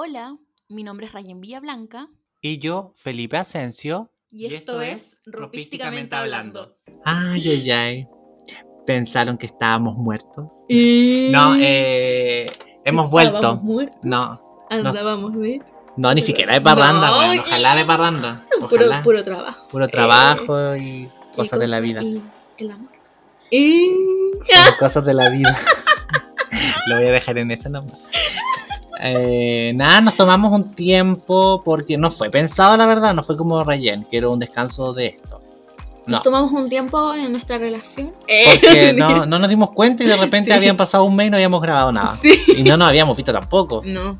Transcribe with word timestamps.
Hola, 0.00 0.36
mi 0.68 0.84
nombre 0.84 1.06
es 1.06 1.12
Rayen 1.12 1.40
Villablanca. 1.40 2.06
Y 2.40 2.60
yo, 2.60 2.92
Felipe 2.94 3.36
Asensio. 3.36 4.12
Y, 4.30 4.54
esto, 4.54 4.80
es 4.80 5.18
Ropísticamente 5.26 6.14
Hablando. 6.14 6.76
Ay, 7.04 7.48
ay, 7.48 7.70
ay. 7.72 8.08
Pensaron 8.86 9.36
que 9.36 9.46
estábamos 9.46 9.96
muertos. 9.96 10.46
Y... 10.68 11.30
No, 11.32 11.56
eh, 11.58 12.46
hemos 12.84 13.10
vuelto. 13.10 13.38
Estábamos 13.38 13.64
muertos. 13.64 13.98
No, 14.04 14.38
Andábamos 14.70 15.36
de 15.36 15.62
no, 15.96 16.14
ni 16.14 16.22
siquiera 16.22 16.54
de 16.54 16.60
parranda, 16.60 17.08
No, 17.08 17.42
Ojalá 17.42 17.74
de 17.74 17.84
parranda. 17.84 18.46
puro, 18.70 18.84
Ojalá. 18.84 19.02
puro 19.02 19.24
trabajo. 19.24 19.68
Puro 19.68 19.88
trabajo 19.88 20.76
y 20.76 20.80
Y 20.80 21.10
cosas 21.34 21.58
de 21.58 21.66
la 21.66 21.80
vida. 21.80 22.04
Y 22.04 22.22
el 22.58 22.70
amor. 22.70 22.92
Y... 23.50 23.90
Son 24.44 24.74
cosas 24.78 25.04
de 25.04 25.14
la 25.14 25.28
vida. 25.28 25.58
Lo 26.86 26.98
voy 26.98 27.06
a 27.06 27.10
dejar 27.10 27.36
en 27.38 27.50
ese 27.50 27.68
nombre. 27.68 27.96
Eh, 29.00 29.72
nada, 29.76 30.00
nos 30.00 30.16
tomamos 30.16 30.52
un 30.52 30.72
tiempo 30.74 31.62
porque 31.64 31.96
no 31.98 32.10
fue 32.10 32.30
pensado, 32.30 32.76
la 32.76 32.86
verdad, 32.86 33.14
no 33.14 33.22
fue 33.22 33.36
como 33.36 33.62
Rayen, 33.62 34.04
quiero 34.10 34.32
un 34.32 34.38
descanso 34.38 34.92
de 34.92 35.06
esto. 35.08 35.40
No, 36.06 36.12
Nos 36.16 36.22
tomamos 36.22 36.52
un 36.52 36.68
tiempo 36.70 37.12
en 37.14 37.30
nuestra 37.32 37.58
relación. 37.58 38.12
porque 38.26 38.92
no, 38.96 39.26
no 39.26 39.38
nos 39.38 39.48
dimos 39.48 39.70
cuenta 39.72 40.02
y 40.04 40.06
de 40.06 40.16
repente 40.16 40.50
Sí. 40.50 40.56
habían 40.56 40.76
pasado 40.76 41.04
un 41.04 41.14
mes 41.14 41.26
y 41.26 41.30
no 41.30 41.36
habíamos 41.36 41.60
grabado 41.60 41.92
nada. 41.92 42.16
Sí. 42.16 42.40
Y 42.56 42.62
no 42.62 42.76
nos 42.78 42.88
habíamos 42.88 43.16
visto 43.16 43.32
tampoco. 43.32 43.82
No. 43.84 44.18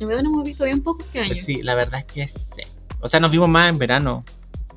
En 0.00 0.08
verdad 0.08 0.22
no 0.22 0.30
hemos 0.30 0.44
visto 0.44 0.64
bien 0.64 0.82
poco 0.82 1.02
este 1.02 1.20
año. 1.20 1.34
Sí, 1.34 1.62
la 1.62 1.74
verdad 1.74 2.00
es 2.00 2.06
que 2.06 2.26
sí. 2.26 2.62
O 3.00 3.08
sea, 3.08 3.20
nos 3.20 3.30
vimos 3.30 3.48
más 3.50 3.68
en 3.70 3.78
verano. 3.78 4.24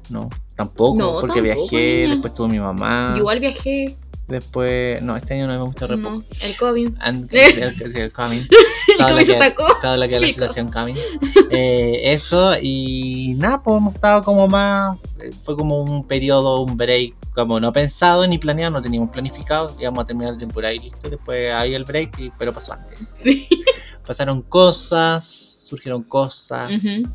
No, 0.09 0.29
tampoco, 0.55 0.97
No, 0.97 1.11
porque 1.13 1.41
tampoco, 1.41 1.69
viajé, 1.69 1.97
niña. 2.01 2.09
después 2.15 2.33
tuvo 2.35 2.47
mi 2.49 2.59
mamá. 2.59 3.11
Yo 3.13 3.19
Igual 3.19 3.39
viajé. 3.39 3.95
Después, 4.27 5.01
no, 5.01 5.17
este 5.17 5.33
año 5.33 5.47
no 5.47 5.53
hemos 5.53 5.69
visto 5.71 5.85
reposo. 5.85 6.15
No, 6.17 6.23
el 6.41 6.55
COVID. 6.57 6.89
And- 6.99 7.29
el, 7.31 7.81
el, 7.81 7.97
el 7.97 8.11
Cummings. 8.13 8.47
El 8.87 8.97
Todo 8.97 9.07
lo 9.09 9.13
COVID 9.15 9.25
se 9.25 9.31
que- 9.31 9.37
atacó. 9.43 9.65
todo 9.81 9.97
lo 9.97 10.07
que 10.07 10.15
es 10.15 10.21
la 10.21 10.27
situación 10.27 10.71
Cummings. 10.71 10.99
Eh, 11.49 12.01
eso 12.13 12.53
y 12.61 13.33
nada, 13.37 13.61
pues 13.63 13.77
hemos 13.77 13.95
estado 13.95 14.21
como 14.21 14.47
más, 14.47 14.97
eh, 15.19 15.31
fue 15.43 15.55
como 15.57 15.81
un 15.81 16.05
periodo, 16.07 16.61
un 16.61 16.77
break, 16.77 17.15
como 17.33 17.59
no 17.59 17.73
pensado 17.73 18.27
ni 18.27 18.37
planeado, 18.37 18.71
no 18.71 18.81
teníamos 18.81 19.09
planificado, 19.09 19.75
íbamos 19.79 20.03
a 20.03 20.05
terminar 20.05 20.33
la 20.33 20.37
temporada 20.39 20.73
y 20.75 20.79
listo, 20.79 21.09
después 21.09 21.51
hay 21.53 21.73
el 21.73 21.85
break, 21.85 22.19
y- 22.19 22.31
pero 22.37 22.53
pasó 22.53 22.73
antes. 22.73 23.07
Sí. 23.07 23.47
Pasaron 24.05 24.41
cosas, 24.43 25.25
surgieron 25.67 26.03
cosas 26.03 26.71
Ujú. 26.71 27.09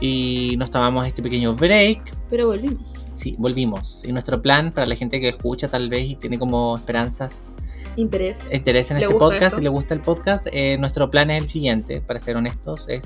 y 0.00 0.56
nos 0.56 0.70
tomamos 0.70 1.06
este 1.06 1.22
pequeño 1.22 1.54
break. 1.54 2.00
Pero 2.30 2.48
volvimos. 2.48 3.03
Sí, 3.14 3.36
volvimos. 3.38 4.02
Y 4.04 4.12
nuestro 4.12 4.42
plan 4.42 4.72
para 4.72 4.86
la 4.86 4.96
gente 4.96 5.20
que 5.20 5.28
escucha 5.30 5.68
tal 5.68 5.88
vez 5.88 6.10
y 6.10 6.16
tiene 6.16 6.38
como 6.38 6.74
esperanzas 6.76 7.54
Interés. 7.96 8.48
interés 8.52 8.90
en 8.90 8.98
¿Le 8.98 9.04
este 9.04 9.14
podcast 9.16 9.42
esto? 9.42 9.60
y 9.60 9.62
le 9.62 9.68
gusta 9.68 9.94
el 9.94 10.00
podcast, 10.00 10.46
eh, 10.52 10.76
nuestro 10.78 11.10
plan 11.10 11.30
es 11.30 11.42
el 11.42 11.48
siguiente, 11.48 12.00
para 12.00 12.18
ser 12.18 12.36
honestos, 12.36 12.86
es 12.88 13.02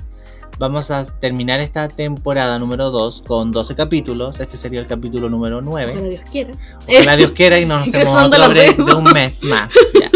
vamos 0.57 0.89
a 0.89 1.05
terminar 1.19 1.59
esta 1.59 1.87
temporada 1.87 2.57
número 2.57 2.89
2 2.89 3.21
con 3.27 3.51
12 3.51 3.75
capítulos, 3.75 4.39
este 4.39 4.57
sería 4.57 4.79
el 4.79 4.87
capítulo 4.87 5.29
número 5.29 5.61
9. 5.61 5.91
Ojalá 5.93 6.09
Dios 6.09 6.25
quiera. 6.31 6.51
Ojalá 6.89 7.15
Dios 7.17 7.31
quiera 7.35 7.59
y 7.59 7.65
nos 7.67 7.85
Y 7.87 7.91
cruzando 7.91 8.35
otro 8.35 8.49
break 8.49 8.77
de 8.77 8.93
un 8.95 9.03
mes 9.03 9.43
más. 9.43 9.69
ya. 9.99 10.09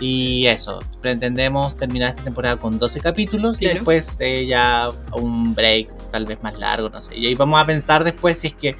Y 0.00 0.46
eso, 0.48 0.80
pretendemos 1.00 1.76
terminar 1.76 2.10
esta 2.10 2.24
temporada 2.24 2.56
con 2.58 2.78
12 2.80 3.00
capítulos 3.00 3.56
y 3.56 3.60
Claro. 3.60 3.74
después 3.76 4.16
eh, 4.20 4.44
ya 4.46 4.88
un 5.14 5.54
break 5.54 5.88
tal 6.10 6.24
vez 6.26 6.42
más 6.42 6.58
largo, 6.58 6.90
no 6.90 7.00
sé. 7.00 7.16
Y 7.16 7.26
ahí 7.28 7.34
vamos 7.36 7.58
a 7.62 7.64
pensar 7.64 8.02
después 8.04 8.36
si 8.38 8.48
es 8.48 8.54
que 8.54 8.76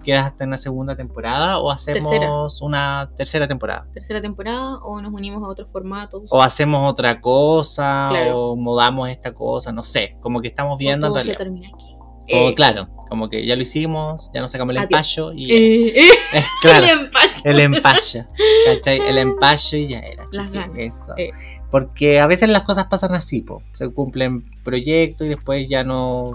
quedas 0.00 0.26
hasta 0.26 0.44
una 0.44 0.58
segunda 0.58 0.96
temporada 0.96 1.58
o 1.60 1.70
hacemos 1.70 2.10
Tercera. 2.10 2.32
una 2.62 3.10
tercera 3.16 3.46
temporada. 3.48 3.86
Tercera 3.92 4.20
temporada 4.20 4.78
o 4.82 5.00
nos 5.00 5.12
unimos 5.12 5.42
a 5.42 5.48
otros 5.48 5.70
formatos. 5.70 6.22
O 6.30 6.42
hacemos 6.42 6.90
otra 6.90 7.20
cosa, 7.20 8.08
Claro. 8.10 8.38
o 8.50 8.56
mudamos 8.56 9.08
esta 9.10 9.32
cosa, 9.34 9.72
no 9.72 9.82
sé, 9.82 10.16
como 10.20 10.40
que 10.40 10.48
estamos 10.48 10.78
viendo 10.78 11.06
en 11.06 11.10
todo 11.12 11.16
realidad. 11.18 11.38
termina 11.38 11.68
aquí. 11.68 11.96
O 12.32 12.50
Eh, 12.50 12.54
claro, 12.54 12.88
como 13.08 13.28
que 13.28 13.44
ya 13.44 13.56
lo 13.56 13.62
hicimos, 13.62 14.30
ya 14.32 14.40
nos 14.40 14.52
sacamos 14.52 14.70
el 14.72 14.78
Adiós. 14.78 14.90
empacho 14.92 15.32
y 15.32 15.52
eh, 15.52 16.00
eh, 16.32 16.42
claro, 16.62 16.84
el 16.84 16.90
empacho. 16.90 17.42
el 17.44 17.60
empacho, 17.60 18.26
¿cachai? 18.66 18.98
El 19.00 19.18
empacho 19.18 19.76
y 19.76 19.88
ya 19.88 19.98
era. 19.98 20.24
Las 20.30 20.50
ganas, 20.52 20.76
eso. 20.78 21.06
Porque 21.70 22.18
a 22.20 22.26
veces 22.26 22.48
las 22.48 22.62
cosas 22.62 22.86
pasan 22.88 23.14
así, 23.14 23.42
po. 23.42 23.62
se 23.72 23.88
cumplen 23.88 24.42
proyectos 24.64 25.26
y 25.26 25.30
después 25.30 25.68
ya 25.68 25.84
no, 25.84 26.32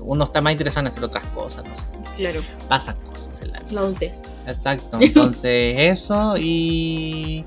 uno 0.00 0.24
está 0.24 0.42
más 0.42 0.52
interesado 0.52 0.82
en 0.82 0.86
hacer 0.88 1.04
otras 1.04 1.26
cosas, 1.28 1.64
no 1.64 1.76
sé, 1.76 1.90
Claro, 2.16 2.42
pasan 2.68 2.96
cosas 3.10 3.40
en 3.40 3.52
la 3.52 3.60
vida. 3.60 3.72
la 3.72 3.80
adultez. 3.80 4.18
Exacto, 4.46 4.98
entonces 5.00 5.76
eso 5.78 6.36
y 6.36 7.44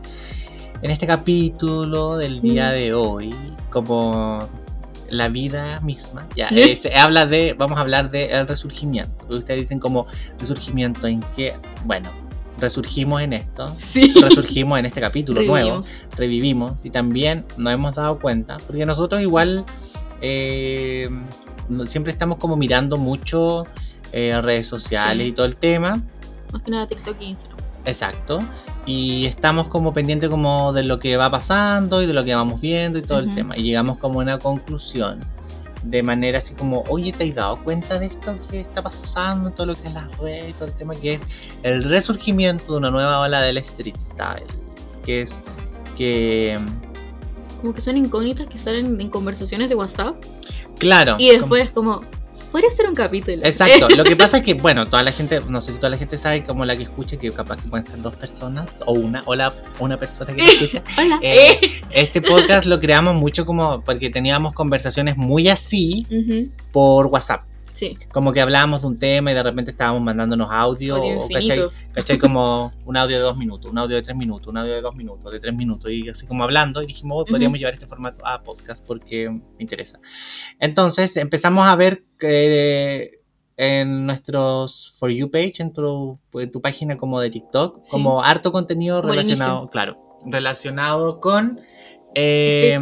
en 0.82 0.92
este 0.92 1.06
capítulo 1.06 2.18
del 2.18 2.42
día 2.42 2.72
de 2.72 2.94
hoy, 2.94 3.34
como 3.70 4.40
la 5.10 5.30
vida 5.30 5.80
misma, 5.82 6.28
ya, 6.36 6.48
este, 6.48 6.96
habla 6.96 7.26
de, 7.26 7.54
vamos 7.54 7.78
a 7.78 7.82
hablar 7.82 8.10
del 8.10 8.48
resurgimiento. 8.48 9.26
Ustedes 9.30 9.62
dicen 9.62 9.80
como 9.80 10.08
resurgimiento 10.40 11.08
en 11.08 11.22
qué, 11.36 11.54
bueno, 11.86 12.10
resurgimos 12.60 13.22
en 13.22 13.34
esto, 13.34 13.68
Sí. 13.92 14.14
resurgimos 14.22 14.80
en 14.80 14.86
este 14.88 15.02
capítulo 15.02 15.42
nuevo, 15.44 15.84
Revivimos. 16.16 16.74
y 16.84 16.90
también 16.90 17.46
nos 17.58 17.74
hemos 17.74 17.96
dado 17.96 18.20
cuenta, 18.20 18.58
porque 18.66 18.86
nosotros 18.86 19.22
igual 19.22 19.64
eh, 20.22 21.10
siempre 21.86 22.12
estamos 22.12 22.38
como 22.38 22.56
mirando 22.56 22.98
mucho 22.98 23.66
eh, 24.14 24.40
redes 24.42 24.68
sociales 24.68 25.24
Sí. 25.26 25.30
y 25.30 25.32
todo 25.34 25.46
el 25.46 25.56
tema. 25.56 26.02
Más 26.54 26.62
que 26.64 26.72
nada 26.72 26.88
TikTok 26.88 27.16
e 27.22 27.26
Instagram. 27.26 27.58
Exacto. 27.86 28.40
Y 28.86 29.26
estamos 29.26 29.68
como 29.68 29.94
pendientes 29.94 30.30
como 30.30 30.72
de 30.72 30.84
lo 30.84 30.98
que 31.00 31.18
va 31.18 31.30
pasando 31.30 32.02
y 32.02 32.06
de 32.06 32.14
lo 32.14 32.24
que 32.24 32.34
vamos 32.34 32.62
viendo 32.62 32.98
y 32.98 33.02
todo 33.02 33.20
el 33.20 33.34
tema. 33.36 33.58
Y 33.58 33.64
llegamos 33.64 33.98
como 33.98 34.20
a 34.22 34.24
una 34.24 34.40
conclusión. 34.40 35.20
De 35.84 36.04
manera 36.04 36.40
así 36.40 36.54
como, 36.54 36.84
oye, 36.90 37.14
¿te 37.14 37.30
has 37.30 37.36
dado 37.36 37.64
cuenta 37.64 37.98
de 38.00 38.08
esto 38.08 38.38
que 38.50 38.62
está 38.62 38.82
pasando? 38.82 39.52
Todo 39.52 39.68
lo 39.68 39.76
que 39.76 39.88
es 39.88 39.94
las 39.94 40.18
redes, 40.18 40.56
todo 40.56 40.68
el 40.68 40.74
tema 40.74 40.96
que 40.96 41.14
es 41.16 41.22
el 41.64 41.84
resurgimiento 41.84 42.74
de 42.74 42.78
una 42.80 42.90
nueva 42.92 43.20
ola 43.22 43.42
del 43.42 43.58
street 43.58 43.96
style. 44.00 44.46
Que 45.06 45.22
es 45.22 45.40
que, 45.98 46.60
Como 47.62 47.74
que 47.74 47.82
son 47.82 47.98
incógnitas 47.98 48.48
que 48.48 48.60
salen 48.60 49.00
en 49.00 49.10
conversaciones 49.10 49.70
de 49.70 49.76
WhatsApp. 49.76 50.16
claro. 50.80 51.16
Y 51.20 51.30
después 51.30 51.70
como, 51.72 52.02
podría 52.58 52.76
ser 52.76 52.88
un 52.88 52.96
capítulo. 52.96 53.38
Exacto, 53.44 53.88
lo 53.96 54.04
que 54.04 54.16
pasa 54.16 54.38
es 54.38 54.44
que, 54.44 54.56
bueno, 54.56 54.86
toda 54.88 55.04
la 55.04 55.12
gente, 55.12 55.40
no 55.48 55.62
sé 55.62 55.74
si 55.74 55.78
toda 55.78 55.92
la 55.92 55.98
gente 55.98 56.18
sabe 56.18 56.44
como 56.44 56.66
la 56.66 56.76
que 56.76 56.84
escucha, 56.84 57.16
que 57.18 57.30
capaz 57.30 57.62
que 57.62 57.70
pueden 57.70 57.86
ser 57.86 58.02
dos 58.02 58.16
personas 58.16 58.68
o 58.88 58.94
una, 58.94 59.22
o 59.26 59.36
la, 59.36 59.54
una 59.80 59.98
persona 59.98 60.34
que 60.34 60.44
escucha. 60.44 60.82
Hola. 60.98 61.20
Eh, 61.22 61.60
Este 61.92 62.20
podcast 62.20 62.66
lo 62.66 62.80
creamos 62.80 63.14
mucho 63.14 63.46
como 63.46 63.82
porque 63.82 64.10
teníamos 64.10 64.54
conversaciones 64.54 65.18
muy 65.18 65.50
así 65.50 66.08
por 66.72 67.06
WhatsApp. 67.06 67.44
Sí. 67.78 67.96
Como 68.12 68.34
que 68.34 68.42
hablábamos 68.42 68.82
de 68.82 68.88
un 68.88 68.98
tema 68.98 69.32
y 69.32 69.36
de 69.36 69.44
repente 69.44 69.70
estábamos 69.70 70.02
mandándonos 70.02 70.48
audio, 70.52 70.96
Audio 70.96 71.22
o, 71.22 71.30
¿cachai? 71.30 71.62
¿cachai? 71.94 72.18
Como 72.18 72.74
un 72.86 72.98
audio 72.98 73.18
de 73.18 73.22
dos 73.22 73.38
minutos, 73.38 73.70
un 73.72 73.78
audio 73.78 73.96
de 73.98 74.02
tres 74.02 74.18
minutos, 74.18 74.48
un 74.48 74.58
audio 74.58 74.74
de 74.74 74.82
dos 74.82 74.96
minutos, 74.96 75.32
de 75.32 75.40
tres 75.40 75.54
minutos, 75.54 75.92
y 75.92 76.10
así 76.10 76.26
como 76.26 76.44
hablando, 76.44 76.82
y 76.82 76.88
dijimos, 76.88 77.22
"Oh, 77.22 77.26
podríamos 77.26 77.56
Ujú. 77.56 77.60
llevar 77.60 77.76
este 77.76 77.86
formato 77.86 78.26
a 78.26 78.42
podcast 78.42 78.84
porque 78.84 79.30
me 79.30 79.42
interesa. 79.60 80.00
Entonces 80.60 81.16
empezamos 81.18 81.68
a 81.68 81.76
ver 81.76 82.04
que 82.18 83.12
en 83.58 84.08
nuestros 84.08 84.96
For 85.00 85.12
You 85.12 85.30
page, 85.30 85.54
en 85.60 85.72
tu, 85.72 86.20
en 86.34 86.52
tu 86.52 86.62
página 86.62 86.98
como 86.98 87.20
de 87.20 87.30
TikTok, 87.30 87.82
Sí. 87.84 87.92
como 87.92 88.24
harto 88.24 88.52
contenido 88.52 89.04
relacionado, 89.04 89.70
claro, 89.70 90.18
relacionado 90.26 91.20
con... 91.20 91.62
eh. 92.16 92.80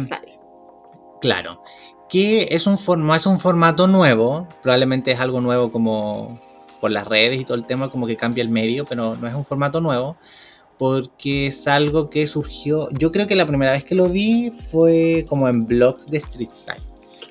Claro, 1.20 1.62
que 2.08 2.48
es 2.50 2.66
un, 2.66 2.78
forma, 2.78 3.16
es 3.16 3.26
un 3.26 3.40
formato 3.40 3.86
nuevo, 3.86 4.46
probablemente 4.62 5.12
es 5.12 5.20
algo 5.20 5.40
nuevo 5.40 5.72
como 5.72 6.40
por 6.80 6.90
las 6.90 7.06
redes 7.06 7.40
y 7.40 7.44
todo 7.44 7.56
el 7.56 7.64
tema, 7.64 7.90
como 7.90 8.06
que 8.06 8.16
cambia 8.16 8.42
el 8.42 8.48
medio, 8.48 8.84
pero 8.84 9.16
no 9.16 9.26
es 9.26 9.34
un 9.34 9.44
formato 9.44 9.80
nuevo, 9.80 10.16
porque 10.78 11.46
es 11.48 11.66
algo 11.66 12.10
que 12.10 12.26
surgió, 12.26 12.90
yo 12.90 13.10
creo 13.10 13.26
que 13.26 13.34
la 13.34 13.46
primera 13.46 13.72
vez 13.72 13.82
que 13.84 13.94
lo 13.94 14.08
vi 14.08 14.50
fue 14.50 15.24
como 15.28 15.48
en 15.48 15.66
blogs 15.66 16.10
de 16.10 16.18
Street 16.18 16.50
Style, 16.54 16.82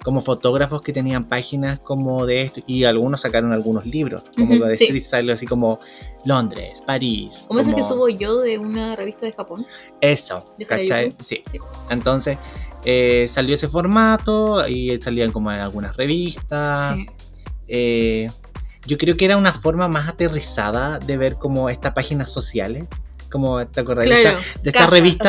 como 0.03 0.21
fotógrafos 0.21 0.81
que 0.81 0.91
tenían 0.91 1.23
páginas 1.23 1.79
como 1.79 2.25
de 2.25 2.41
esto, 2.41 2.61
y 2.65 2.83
algunos 2.85 3.21
sacaron 3.21 3.53
algunos 3.53 3.85
libros, 3.85 4.23
como 4.35 4.65
de 4.65 4.75
sí. 4.75 4.85
Street 4.85 5.03
Style, 5.03 5.31
así 5.31 5.45
como 5.45 5.79
Londres, 6.25 6.81
París. 6.85 7.45
Como 7.47 7.59
esas 7.59 7.75
que 7.75 7.81
como- 7.81 7.93
subo 7.93 8.09
yo 8.09 8.39
de 8.39 8.57
una 8.57 8.95
revista 8.95 9.25
de 9.27 9.31
Japón. 9.31 9.65
eso. 10.01 10.43
Sí. 10.57 11.43
Sí. 11.51 11.59
Entonces 11.91 12.37
eh, 12.85 13.27
salió 13.27 13.55
ese 13.55 13.67
formato 13.67 14.67
y 14.67 14.99
salían 15.01 15.31
como 15.31 15.51
en 15.51 15.59
algunas 15.59 15.95
revistas. 15.97 16.95
Sí. 16.95 17.07
Eh, 17.67 18.27
yo 18.85 18.97
creo 18.97 19.17
que 19.17 19.25
era 19.25 19.37
una 19.37 19.53
forma 19.53 19.87
más 19.87 20.07
aterrizada 20.07 20.99
de 20.99 21.17
ver 21.17 21.35
como 21.35 21.69
estas 21.69 21.93
páginas 21.93 22.31
sociales. 22.31 22.87
Como, 23.35 23.67
¿te 23.67 23.81
acordás? 23.81 24.05
de 24.05 24.21
esta- 24.23 24.39
de 24.63 24.69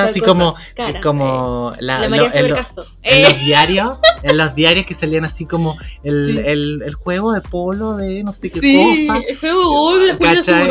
sea, 0.05 0.11
así 0.11 0.21
cosas 0.21 0.33
como, 0.33 0.55
como 1.03 1.73
eh. 1.73 1.77
la- 1.81 1.99
La 2.01 2.09
lo- 2.19 2.23
en, 2.23 2.29
Isabel 2.31 2.51
lo- 2.51 2.57
Castro. 2.57 2.85
en 3.03 3.15
Eh, 3.17 3.23
los 3.29 3.41
diarios, 3.41 3.99
en 4.23 4.37
los 4.37 4.55
diarios 4.55 4.87
que 4.87 4.95
salían 4.95 5.25
así 5.25 5.45
como 5.47 5.77
el, 6.05 6.37
Sí. 6.37 6.43
el, 6.47 6.83
el 6.85 6.95
juego 6.95 7.33
de 7.33 7.41
polo 7.41 7.97
de 7.97 8.23
no 8.23 8.33
sé 8.33 8.51
qué 8.51 8.61
Sí, 8.61 9.07
cosa. 9.09 9.21
el 9.29 9.37
juego. 9.39 9.63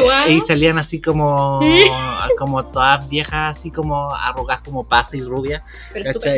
Subaru. 0.01 0.31
Y 0.31 0.41
salían 0.41 0.77
así 0.79 1.01
como, 1.01 1.59
Sí. 1.61 1.83
como 2.39 2.65
todas 2.67 3.09
viejas, 3.09 3.57
así 3.57 3.69
como 3.71 4.13
arrugadas 4.13 4.61
como 4.63 4.87
pasa 4.87 5.17
y 5.17 5.21
rubias. 5.21 5.61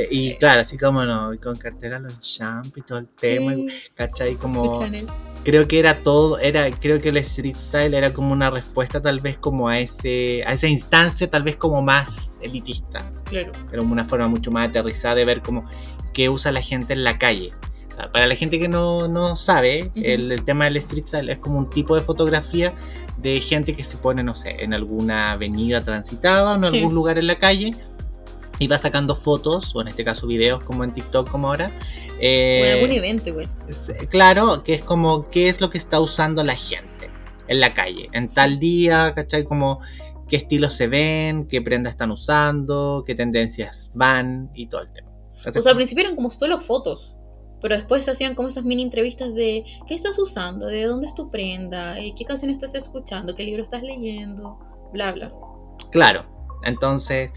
Y 0.09 0.35
claro, 0.37 0.61
así 0.61 0.77
como 0.77 1.03
no, 1.05 1.33
y 1.33 1.37
con 1.37 1.57
cartera 1.57 1.99
los 1.99 2.19
champ 2.21 2.75
y 2.75 2.81
todo 2.81 2.97
el 2.97 3.07
tema. 3.07 3.53
y- 3.53 3.67
¿Cachai? 3.95 4.35
Como. 4.35 4.79
Creo 5.47 5.65
que 5.65 5.79
era 5.79 6.03
todo, 6.03 6.39
era, 6.39 6.69
creo 6.71 6.99
que 6.99 7.07
el 7.07 7.15
street 7.19 7.55
style 7.55 7.93
era 7.93 8.13
como 8.13 8.33
una 8.33 8.49
respuesta 8.49 9.01
tal 9.01 9.21
vez 9.21 9.37
como 9.37 9.69
a 9.69 9.79
ese, 9.79 10.43
a 10.45 10.51
esa 10.51 10.67
instancia 10.67 11.29
tal 11.29 11.43
vez 11.43 11.55
como 11.55 11.81
más 11.81 12.37
elitista. 12.43 13.09
Claro. 13.23 13.53
Era 13.71 13.81
una 13.81 14.03
forma 14.03 14.27
mucho 14.27 14.51
más 14.51 14.67
aterrizada 14.67 15.15
de 15.15 15.23
ver 15.23 15.41
como 15.41 15.63
qué 16.13 16.27
usa 16.27 16.51
la 16.51 16.61
gente 16.61 16.91
en 16.91 17.05
la 17.05 17.17
calle. 17.17 17.53
Para 18.11 18.27
la 18.27 18.35
gente 18.35 18.59
que 18.59 18.67
no, 18.67 19.07
no 19.07 19.37
sabe, 19.37 19.85
Ujú. 19.95 20.01
el, 20.03 20.31
el 20.33 20.43
tema 20.43 20.65
del 20.65 20.75
street 20.75 21.05
style 21.07 21.29
es 21.29 21.37
como 21.37 21.59
un 21.59 21.69
tipo 21.69 21.95
de 21.95 22.01
fotografía 22.01 22.75
de 23.17 23.39
gente 23.39 23.73
que 23.73 23.85
se 23.85 23.95
pone, 23.95 24.23
no 24.23 24.35
sé, 24.35 24.57
en 24.61 24.73
alguna 24.73 25.31
avenida 25.31 25.79
transitada 25.81 26.51
o 26.51 26.55
en 26.57 26.63
Sí. 26.69 26.77
algún 26.79 26.93
lugar 26.93 27.17
en 27.19 27.25
la 27.27 27.35
calle 27.39 27.71
y 28.59 28.67
va 28.67 28.77
sacando 28.77 29.15
fotos, 29.15 29.75
o 29.75 29.81
en 29.81 29.87
este 29.87 30.03
caso 30.03 30.27
videos 30.27 30.63
como 30.63 30.83
en 30.83 30.93
TikTok 30.93 31.29
como 31.29 31.47
ahora. 31.49 31.67
O 31.67 32.19
eh, 32.19 32.69
en 32.71 32.73
algún 32.83 32.91
evento 32.97 33.29
igual. 33.29 33.47
es- 33.67 33.91
Claro, 34.09 34.63
que 34.63 34.73
es 34.75 34.83
como 34.83 35.23
qué 35.25 35.49
es 35.49 35.61
lo 35.61 35.69
que 35.69 35.77
está 35.77 35.99
usando 35.99 36.43
la 36.43 36.55
gente 36.55 37.09
en 37.47 37.59
la 37.59 37.73
calle, 37.73 38.09
en 38.13 38.27
tal 38.29 38.59
día, 38.59 39.13
¿cachai? 39.15 39.43
Como 39.43 39.79
qué 40.27 40.35
estilos 40.37 40.73
se 40.73 40.87
ven, 40.87 41.47
qué 41.47 41.61
prendas 41.61 41.91
están 41.91 42.11
usando, 42.11 43.03
qué 43.05 43.15
tendencias 43.15 43.91
van 43.93 44.49
y 44.53 44.67
todo 44.67 44.81
el 44.81 44.91
tema. 44.91 45.07
O 45.45 45.51
sea, 45.51 45.71
al 45.71 45.75
principio 45.77 46.03
eran 46.03 46.15
como 46.15 46.29
solo 46.29 46.59
fotos. 46.59 47.13
Pero 47.59 47.75
después 47.75 48.05
se 48.05 48.11
hacían 48.11 48.35
como 48.35 48.49
esas 48.49 48.65
mini 48.65 48.83
entrevistas 48.83 49.33
de 49.33 49.63
qué 49.87 49.95
estás 49.95 50.19
usando, 50.19 50.67
de 50.67 50.83
dónde 50.83 51.07
es 51.07 51.15
tu 51.15 51.31
prenda, 51.31 51.97
Eh, 51.99 52.13
qué 52.15 52.23
canción 52.23 52.51
estás 52.51 52.75
escuchando, 52.75 53.33
qué 53.35 53.43
libro 53.43 53.63
estás 53.63 53.81
leyendo, 53.81 54.59
bla 54.93 55.11
bla. 55.11 55.31
Claro, 55.91 56.25
entonces 56.63 57.31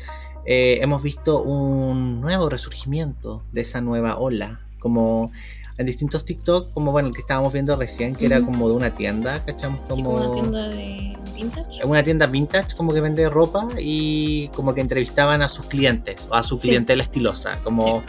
eh, 0.46 0.78
hemos 0.82 1.02
visto 1.02 1.42
un 1.42 2.20
nuevo 2.20 2.48
resurgimiento 2.48 3.42
de 3.52 3.60
esa 3.62 3.81
nueva 3.81 4.19
ola, 4.19 4.60
como 4.78 5.31
en 5.78 5.87
distintos 5.87 6.25
TikTok, 6.25 6.72
como 6.75 6.92
bueno, 6.92 7.08
el 7.08 7.14
que 7.14 7.20
estábamos 7.22 7.52
viendo 7.54 7.75
recién, 7.76 8.14
que 8.14 8.26
era 8.26 8.42
como 8.44 8.69
de 8.69 8.75
una 8.75 8.94
tienda, 8.94 9.42
¿cachamos? 9.44 9.81
Como 9.88 10.10
una 10.10 10.32
tienda 10.34 10.69
de 10.69 11.16
vintage. 11.34 11.84
una 11.87 12.02
tienda 12.02 12.26
vintage 12.26 12.76
como 12.76 12.92
que 12.92 13.00
vende 13.00 13.28
ropa 13.31 13.66
y 13.78 14.48
como 14.48 14.75
que 14.75 14.82
entrevistaban 14.82 15.40
a 15.40 15.48
sus 15.48 15.64
clientes 15.66 16.26
o 16.31 16.34
a 16.34 16.43
su 16.43 16.56
Sí. 16.56 16.69
clientela 16.69 17.02
estilosa 17.02 17.58
como 17.64 18.02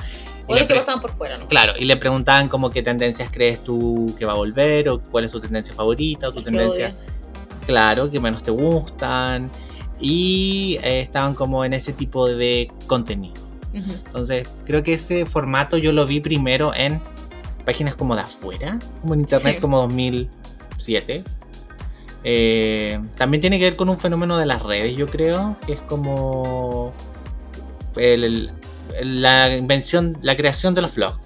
O 0.47 0.55
los 0.55 0.65
que 0.67 0.75
pasaban 0.75 0.99
por 0.99 1.11
fuera, 1.11 1.37
¿no? 1.37 1.47
claro 1.47 1.71
y 1.79 1.85
le 1.85 1.95
preguntaban 1.95 2.49
como 2.49 2.71
qué 2.71 2.83
tendencias 2.83 3.29
crees 3.31 3.63
tú 3.63 4.13
que 4.19 4.25
va 4.25 4.33
a 4.33 4.35
volver 4.35 4.89
o 4.89 4.99
cuál 4.99 5.23
es 5.23 5.31
tu 5.31 5.39
tendencia 5.39 5.73
favorita 5.73 6.27
o 6.27 6.33
tu 6.33 6.41
tendencia 6.41 6.93
claro 7.65 8.11
que 8.11 8.19
menos 8.19 8.43
te 8.43 8.51
gustan 8.51 9.49
y 10.01 10.77
eh, 10.83 11.01
estaban 11.01 11.35
como 11.35 11.63
en 11.63 11.73
ese 11.73 11.93
tipo 11.93 12.27
de 12.27 12.69
contenido 12.87 13.35
entonces 13.73 14.49
creo 14.65 14.83
que 14.83 14.93
ese 14.93 15.25
formato 15.25 15.77
yo 15.77 15.91
lo 15.93 16.05
vi 16.05 16.19
primero 16.19 16.73
en 16.75 16.99
páginas 17.65 17.95
como 17.95 18.15
de 18.15 18.21
afuera 18.23 18.77
como 19.01 19.13
en 19.13 19.21
internet 19.21 19.55
Sí. 19.55 19.61
como 19.61 19.79
2007 19.79 21.23
Eh, 22.23 22.99
también 23.15 23.41
tiene 23.41 23.57
que 23.57 23.65
ver 23.65 23.75
con 23.75 23.89
un 23.89 23.97
fenómeno 23.99 24.37
de 24.37 24.45
las 24.45 24.61
redes, 24.61 24.95
yo 24.95 25.07
creo, 25.07 25.55
que 25.65 25.73
es 25.73 25.81
como 25.81 26.93
el- 27.95 28.23
el- 28.99 29.21
la 29.23 29.55
invención, 29.55 30.15
la 30.21 30.35
creación 30.37 30.75
de 30.75 30.81
los 30.83 30.93
blogs. 30.93 31.17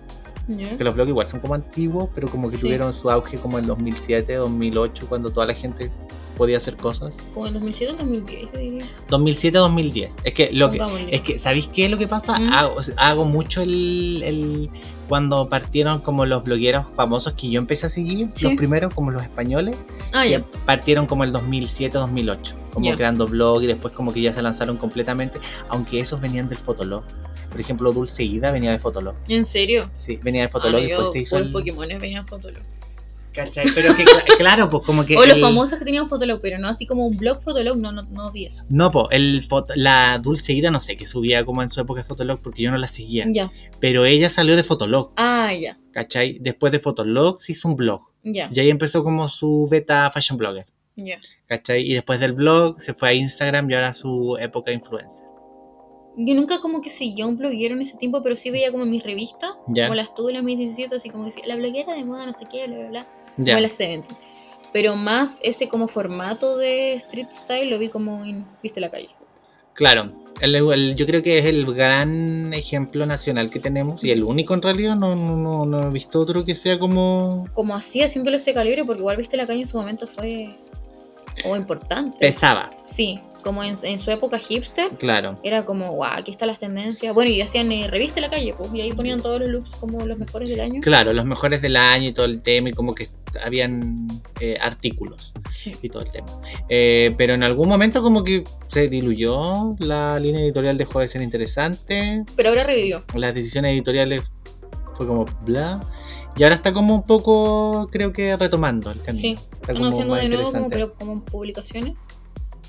Que 0.78 0.84
los 0.86 0.94
blogs 0.96 1.10
igual 1.10 1.28
son 1.28 1.42
como 1.42 1.54
antiguos, 1.56 2.08
pero 2.16 2.30
como 2.30 2.50
que 2.50 2.56
Sí. 2.56 2.62
tuvieron 2.62 2.94
su 2.94 3.10
auge 3.10 3.38
como 3.38 3.60
en 3.60 3.66
2007, 3.68 4.36
2008, 4.36 5.08
cuando 5.10 5.32
toda 5.32 5.48
la 5.48 5.54
gente 5.54 5.92
podía 6.36 6.58
hacer 6.58 6.76
cosas. 6.76 7.14
Como 7.34 7.48
en 7.48 7.54
2007 7.54 7.94
o 7.94 7.96
2010, 7.98 8.42
yo 8.54 8.60
diría. 8.60 8.86
2007, 9.10 9.58
2010. 9.58 10.16
Es 10.24 10.34
que 10.34 10.50
lo 10.54 10.70
que, 10.72 10.80
es 11.12 11.22
que, 11.22 11.40
¿sabéis 11.40 11.68
qué 11.68 11.86
es 11.86 11.92
lo 11.92 11.98
que 11.98 12.08
pasa? 12.08 12.38
¿Mm? 12.40 12.54
Hago, 12.54 12.76
hago 12.98 13.26
mucho 13.26 13.62
el, 13.62 14.22
el- 14.24 14.70
Cuando 15.08 15.48
partieron 15.50 16.00
como 16.00 16.26
los 16.26 16.44
blogueros 16.44 16.86
famosos 16.96 17.34
que 17.34 17.50
yo 17.50 17.60
empecé 17.60 17.86
a 17.86 17.90
seguir, 17.90 18.30
Sí. 18.36 18.46
los 18.46 18.56
primeros 18.56 18.94
como 18.94 19.12
los 19.12 19.22
españoles, 19.22 19.78
Ah, 20.12 20.24
que 20.26 20.40
partieron 20.66 21.06
como 21.06 21.24
el 21.24 21.32
2007, 21.32 21.98
2008, 21.98 22.56
como 22.74 22.86
Ya. 22.88 22.96
creando 22.96 23.28
blog 23.28 23.62
y 23.64 23.68
después 23.68 23.94
como 23.94 24.12
que 24.14 24.22
ya 24.22 24.34
se 24.34 24.42
lanzaron 24.42 24.78
completamente, 24.78 25.38
aunque 25.70 26.00
esos 26.00 26.20
venían 26.22 26.50
del 26.50 26.58
Fotolog. 26.58 27.04
Por 27.52 27.62
ejemplo, 27.62 27.94
Dulce 27.94 28.24
Ida 28.24 28.52
venía 28.52 28.72
de 28.72 28.80
Fotolog. 28.80 29.16
¿En 29.28 29.46
serio? 29.46 29.90
Sí, 29.96 30.18
venía 30.24 30.42
de 30.42 30.48
Ah, 30.48 30.52
Fotolog 30.52 30.82
no, 30.82 30.88
después 30.88 31.06
yo 31.08 31.12
se 31.14 31.20
hizo 31.20 31.38
el... 31.38 31.52
Pokémones 31.52 32.02
veían 32.02 32.28
Fotolog. 32.28 32.64
¿Cachai? 33.36 33.66
Pero 33.76 33.96
que 33.96 34.06
cla- 34.06 34.24
claro, 34.38 34.70
pues 34.70 34.84
como 34.86 35.06
que... 35.06 35.18
O 35.18 35.26
los 35.26 35.40
famosos 35.42 35.78
que 35.78 35.84
tenían 35.86 36.08
Fotolog, 36.08 36.40
pero 36.42 36.58
no 36.58 36.70
así 36.70 36.86
como 36.86 37.06
un 37.06 37.18
blog 37.18 37.42
Fotolog, 37.44 37.78
no, 37.78 37.92
no, 37.92 38.04
no 38.04 38.32
vi 38.32 38.46
eso. 38.46 38.64
No, 38.70 38.92
pues 38.92 39.08
el 39.12 39.44
foto... 39.44 39.74
la 39.76 40.20
Dulce 40.20 40.54
Ida 40.54 40.72
no 40.72 40.80
sé, 40.80 40.96
que 40.96 41.06
subía 41.06 41.44
como 41.46 41.62
en 41.62 41.70
su 41.70 41.82
época 41.82 42.00
de 42.02 42.06
Fotolog 42.08 42.40
porque 42.40 42.64
yo 42.64 42.72
no 42.72 42.78
la 42.78 42.88
seguía. 42.88 43.26
Ya. 43.30 43.52
Pero 43.82 44.06
ella 44.06 44.30
salió 44.30 44.56
de 44.56 44.64
Fotolog, 44.64 45.12
Ah, 45.18 45.52
ya. 45.54 45.78
¿cachai? 45.92 46.38
Después 46.40 46.72
de 46.72 46.80
Fotolog 46.80 47.42
se 47.42 47.52
hizo 47.52 47.68
un 47.68 47.76
blog. 47.76 48.02
Ya. 48.24 48.50
Y 48.54 48.60
ahí 48.60 48.70
empezó 48.70 49.04
como 49.04 49.28
su 49.30 49.68
beta 49.70 50.10
fashion 50.12 50.38
blogger, 50.38 50.66
Ya. 50.96 51.20
¿cachai? 51.48 51.82
Y 51.84 51.94
después 51.94 52.20
del 52.22 52.34
blog 52.34 52.82
se 52.82 52.94
fue 52.94 53.10
a 53.10 53.14
Instagram 53.14 53.70
y 53.70 53.74
ahora 53.76 53.94
su 53.94 54.38
época 54.40 54.72
de 54.72 54.78
influencer. 54.78 55.26
Yo 56.18 56.34
nunca 56.34 56.62
como 56.62 56.82
que 56.82 56.90
seguía 56.90 57.26
un 57.28 57.36
bloguero 57.38 57.76
en 57.76 57.82
ese 57.82 57.98
tiempo, 57.98 58.24
pero 58.24 58.38
sí 58.38 58.50
veía 58.50 58.72
como 58.72 58.86
mis 58.86 59.04
revistas, 59.04 59.52
Ya. 59.68 59.84
como 59.88 59.96
las 59.96 60.16
tuve 60.16 60.30
en 60.32 60.36
las 60.36 60.44
2017, 60.44 60.96
así 60.96 61.10
como 61.10 61.30
que 61.30 61.46
la 61.46 61.58
bloguera 61.58 61.94
de 61.94 62.06
moda, 62.06 62.26
no 62.26 62.32
sé 62.32 62.46
qué, 62.50 62.66
bla, 62.68 62.78
bla, 62.78 62.88
bla. 62.90 63.08
Ya. 63.38 63.54
Como 63.54 63.62
las 63.64 63.74
70. 63.74 64.16
Pero 64.74 64.96
más 64.96 65.38
ese 65.42 65.70
como 65.70 65.88
formato 65.88 66.58
de 66.58 66.94
street 66.96 67.28
style 67.32 67.70
lo 67.70 67.80
vi 67.80 67.90
como 67.90 68.24
en 68.26 68.46
Viste 68.62 68.80
la 68.82 68.90
calle. 68.92 69.10
Claro, 69.74 70.12
el- 70.42 70.56
el- 70.56 70.96
yo 70.96 71.06
creo 71.06 71.22
que 71.24 71.38
es 71.38 71.46
el 71.46 71.66
gran 71.74 72.54
ejemplo 72.54 73.06
nacional 73.06 73.50
que 73.50 73.60
tenemos 73.60 74.04
y 74.04 74.12
el 74.12 74.24
único 74.24 74.54
en 74.54 74.62
realidad, 74.62 74.96
no, 74.96 75.16
no, 75.16 75.36
no, 75.38 75.66
no 75.66 75.88
he 75.88 75.92
visto 75.92 76.20
otro 76.20 76.46
que 76.46 76.56
sea 76.56 76.80
como 76.80 77.46
Como 77.54 77.76
así 77.76 78.02
haciéndolo 78.02 78.38
ese 78.38 78.54
calibre, 78.54 78.84
porque 78.86 79.00
igual 79.02 79.18
Viste 79.18 79.36
la 79.38 79.48
calle 79.48 79.62
en 79.62 79.68
su 79.68 79.78
momento 79.78 80.08
fue 80.08 80.56
como 81.44 81.56
importante. 81.58 82.18
pesaba, 82.20 82.70
Sí, 82.86 83.20
como 83.44 83.64
en, 83.64 83.78
en 83.84 84.00
su 84.00 84.10
época 84.12 84.40
hipster. 84.40 84.90
claro. 84.98 85.38
Era 85.44 85.66
como, 85.66 85.92
guau, 85.94 86.20
aquí 86.20 86.32
están 86.32 86.48
las 86.48 86.60
tendencias. 86.60 87.14
Bueno, 87.14 87.30
y 87.32 87.42
hacían 87.42 87.72
eh, 87.72 87.88
revista 87.90 88.20
la 88.22 88.30
calle, 88.30 88.54
pues, 88.58 88.74
y 88.74 88.82
ahí 88.82 88.92
ponían 88.94 89.22
todos 89.22 89.40
los 89.42 89.50
looks 89.50 89.72
como 89.76 90.06
los 90.06 90.18
mejores 90.18 90.50
del 90.50 90.62
año. 90.62 90.80
Claro, 90.82 91.12
los 91.14 91.26
mejores 91.26 91.62
del 91.62 91.76
año 91.76 92.08
y 92.10 92.14
todo 92.14 92.26
el 92.26 92.42
tema 92.42 92.70
y 92.70 92.72
como 92.74 92.96
que 92.96 93.08
habían 93.44 94.08
eh, 94.40 94.58
artículos 94.62 95.34
Sí. 95.54 95.74
y 95.82 95.90
todo 95.90 96.04
el 96.04 96.12
tema. 96.12 96.28
Eh, 96.70 97.14
pero 97.18 97.34
en 97.34 97.44
algún 97.44 97.68
momento 97.70 98.02
como 98.02 98.24
que 98.24 98.44
se 98.68 98.88
diluyó, 98.90 99.76
la 99.80 100.20
línea 100.20 100.42
editorial 100.42 100.78
dejó 100.78 101.00
de 101.00 101.08
ser 101.08 101.22
interesante, 101.22 102.24
Pero 102.36 102.50
ahora 102.50 102.64
revivió. 102.64 103.04
las 103.16 103.34
decisiones 103.34 103.72
editoriales 103.74 104.24
fue 104.96 105.08
como 105.08 105.26
bla, 105.42 105.80
y 106.38 106.44
ahora 106.44 106.56
está 106.56 106.74
como 106.74 106.96
un 106.96 107.04
poco, 107.04 107.88
creo 107.92 108.12
que 108.12 108.36
retomando 108.36 108.92
el 108.92 109.02
camino. 109.02 109.22
Sí, 109.22 109.36
está 109.54 109.74
como 109.74 109.88
haciendo 109.88 110.14
más 110.14 110.22
de 110.24 110.30
nuevo 110.30 110.52
como, 110.52 110.70
pero 110.70 110.94
como 110.94 111.24
publicaciones. 111.24 111.94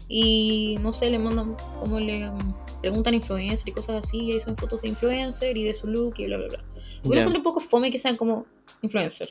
Y 0.09 0.77
no 0.83 0.93
sé, 0.93 1.11
le 1.11 1.19
mandan, 1.19 1.57
como 1.81 1.99
le 1.99 2.29
um, 2.31 2.55
preguntan 2.81 3.15
influencer 3.15 3.69
y 3.69 3.73
cosas 3.73 4.05
así, 4.05 4.19
y 4.19 4.33
ahí 4.35 4.41
son 4.41 4.57
fotos 4.57 4.83
de 4.83 4.89
influencer 4.89 5.57
y 5.57 5.65
de 5.65 5.75
su 5.75 5.89
look 5.89 6.15
y 6.19 6.27
bla, 6.27 6.37
bla, 6.37 6.47
bla. 6.49 6.65
Igual 7.03 7.17
Ya. 7.19 7.23
encuentro 7.23 7.39
un 7.39 7.43
poco 7.43 7.61
fome 7.61 7.91
que 7.91 7.99
sean 7.99 8.17
como 8.17 8.47
influencer. 8.83 9.31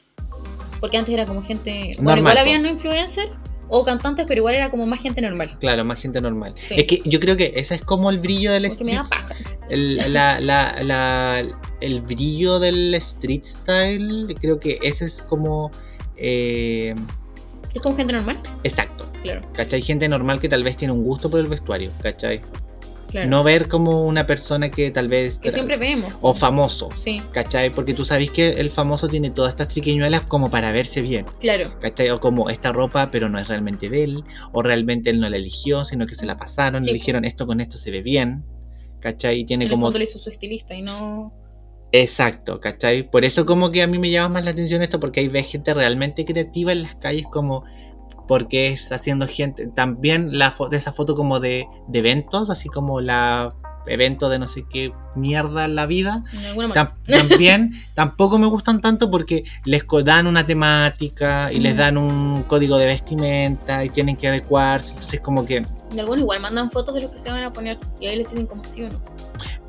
Porque 0.86 0.98
antes 0.98 1.14
era 1.16 1.26
como 1.26 1.42
gente. 1.42 1.94
Normal, 1.96 2.04
Bueno, 2.04 2.20
igual 2.20 2.38
había 2.38 2.60
no 2.60 2.68
influencer 2.68 3.30
o 3.70 3.84
cantantes, 3.84 4.26
pero 4.28 4.42
igual 4.42 4.54
era 4.54 4.70
como 4.70 4.86
más 4.86 5.02
gente 5.02 5.20
normal. 5.20 5.58
Claro, 5.60 5.84
más 5.84 6.00
gente 6.00 6.22
normal. 6.22 6.54
Sí. 6.58 6.76
Es 6.78 6.86
que 6.86 7.02
yo 7.06 7.20
creo 7.20 7.36
que 7.36 7.54
ese 7.56 7.74
es 7.74 7.82
como 7.82 8.12
el 8.12 8.20
brillo 8.20 8.52
del 8.52 8.68
Porque 8.68 8.84
me 8.84 8.94
da 8.94 9.02
street 9.02 9.22
paja. 9.28 9.36
el, 9.72 10.14
la- 10.14 10.40
la- 10.40 10.84
la- 10.84 11.44
el 11.82 12.02
brillo 12.02 12.60
del 12.60 12.94
street 12.94 13.44
style, 13.46 14.36
creo 14.40 14.60
que 14.60 14.78
ese 14.84 15.06
es 15.06 15.24
como 15.24 15.72
eh, 16.18 16.94
Es 17.74 17.82
como 17.82 17.96
gente 17.96 18.14
normal. 18.14 18.40
exacto. 18.64 19.06
Claro, 19.24 19.42
¿Cachai? 19.54 19.82
Gente 19.82 20.08
normal 20.08 20.40
que 20.40 20.48
tal 20.50 20.64
vez 20.64 20.78
tiene 20.78 20.94
un 20.94 21.04
gusto 21.04 21.32
por 21.32 21.40
el 21.40 21.48
vestuario, 21.48 21.90
¿cachai? 22.04 22.42
Claro. 23.16 23.30
No 23.30 23.44
ver 23.44 23.68
como 23.68 24.02
una 24.02 24.28
persona 24.28 24.70
que 24.70 24.92
tal 24.92 25.08
vez... 25.08 25.40
que 25.40 25.52
siempre 25.52 25.78
vemos. 25.78 26.14
O 26.22 26.34
famoso, 26.34 26.90
Sí, 26.98 27.22
¿cachai? 27.32 27.72
Porque 27.72 27.94
tú 27.94 28.06
sabes 28.06 28.32
que 28.32 28.50
el 28.50 28.72
famoso 28.72 29.08
tiene 29.08 29.32
todas 29.32 29.52
estas 29.52 29.70
triquiñuelas 29.70 30.24
como 30.24 30.52
para 30.52 30.72
verse 30.72 31.02
bien, 31.02 31.26
claro. 31.40 31.80
¿cachai? 31.80 32.10
O 32.10 32.20
como 32.20 32.50
esta 32.50 32.72
ropa, 32.72 33.10
pero 33.12 33.30
no 33.30 33.40
es 33.40 33.48
realmente 33.48 33.90
de 33.90 34.04
él, 34.04 34.24
o 34.52 34.62
realmente 34.62 35.10
él 35.10 35.20
no 35.20 35.30
la 35.30 35.38
eligió, 35.38 35.86
sino 35.86 36.08
que 36.08 36.16
se 36.16 36.26
la 36.26 36.38
pasaron, 36.38 36.84
Sí, 36.84 36.90
le 36.90 36.94
dijeron 36.94 37.24
esto 37.24 37.48
con 37.48 37.62
esto 37.62 37.78
se 37.78 37.92
ve 37.92 38.02
bien, 38.02 38.44
¿cachai? 39.00 39.40
Y 39.40 39.46
tiene 39.46 39.66
En 39.66 39.72
el 39.72 39.74
como 39.76 39.86
fondo 39.88 40.00
lo 40.00 40.04
hizo 40.04 40.20
su 40.20 40.30
estilista 40.30 40.76
y 40.76 40.82
no. 40.82 41.34
Exacto, 41.92 42.60
¿cachai? 42.60 43.10
Por 43.10 43.24
eso 43.24 43.46
como 43.46 43.72
que 43.72 43.82
a 43.82 43.88
mí 43.88 43.98
me 43.98 44.12
llama 44.12 44.34
más 44.34 44.46
la 44.46 44.52
atención 44.52 44.82
esto, 44.82 45.00
porque 45.00 45.22
hay 45.22 45.30
ves 45.30 45.48
gente 45.50 45.74
realmente 45.74 46.26
creativa 46.26 46.74
en 46.74 46.84
las 46.84 46.96
calles 46.96 47.26
como 47.32 47.64
porque 48.28 48.70
es 48.70 48.92
haciendo 48.92 49.28
gente, 49.28 49.68
también 49.68 50.38
la 50.38 50.54
de 50.70 50.78
esa 50.78 50.92
foto 50.92 51.16
como 51.16 51.40
de, 51.40 51.66
de 51.88 52.00
eventos, 52.00 52.50
así 52.50 52.70
como 52.70 53.02
la 53.02 53.54
evento 53.88 54.30
de 54.30 54.40
no 54.40 54.48
sé 54.48 54.66
qué 54.68 54.92
mierda 55.16 55.66
en 55.66 55.76
la 55.76 55.86
vida, 55.86 56.24
tam- 56.74 56.94
también 57.06 57.70
tampoco 57.94 58.40
me 58.40 58.48
gustan 58.48 58.82
tanto 58.82 59.12
porque 59.12 59.44
les 59.64 59.84
dan 60.04 60.26
una 60.26 60.44
temática 60.46 61.54
y 61.54 61.60
les 61.60 61.76
Mm. 61.76 61.78
dan 61.78 61.98
un 62.00 62.44
código 62.48 62.78
de 62.80 62.88
vestimenta 62.88 63.86
y 63.86 63.90
tienen 63.92 64.16
que 64.18 64.28
adecuarse, 64.28 64.94
entonces 64.94 65.20
como 65.22 65.46
que, 65.46 65.64
De 65.94 66.00
algunos 66.00 66.22
igual 66.22 66.40
mandan 66.42 66.72
fotos 66.72 66.96
de 66.96 67.02
lo 67.02 67.12
que 67.12 67.20
se 67.20 67.30
van 67.32 67.44
a 67.44 67.54
poner 67.54 67.78
y 68.00 68.08
ahí 68.08 68.18
les 68.18 68.30
dicen 68.32 68.48
como 68.48 68.64
sí 68.64 68.82
o 68.84 68.90
no. 68.90 69.00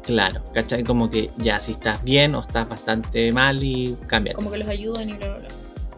claro, 0.02 0.42
¿cachai? 0.54 0.82
Como 0.82 1.10
que 1.10 1.30
ya 1.36 1.60
si 1.60 1.72
estás 1.72 2.02
bien 2.02 2.34
o 2.36 2.40
estás 2.40 2.66
bastante 2.68 3.30
mal 3.32 3.62
y 3.62 3.96
cambia. 4.06 4.32
Como 4.32 4.50
que 4.50 4.58
los 4.58 4.68
ayudan 4.68 5.10
y 5.10 5.12
bla, 5.14 5.28
bla, 5.28 5.38
bla. 5.40 5.48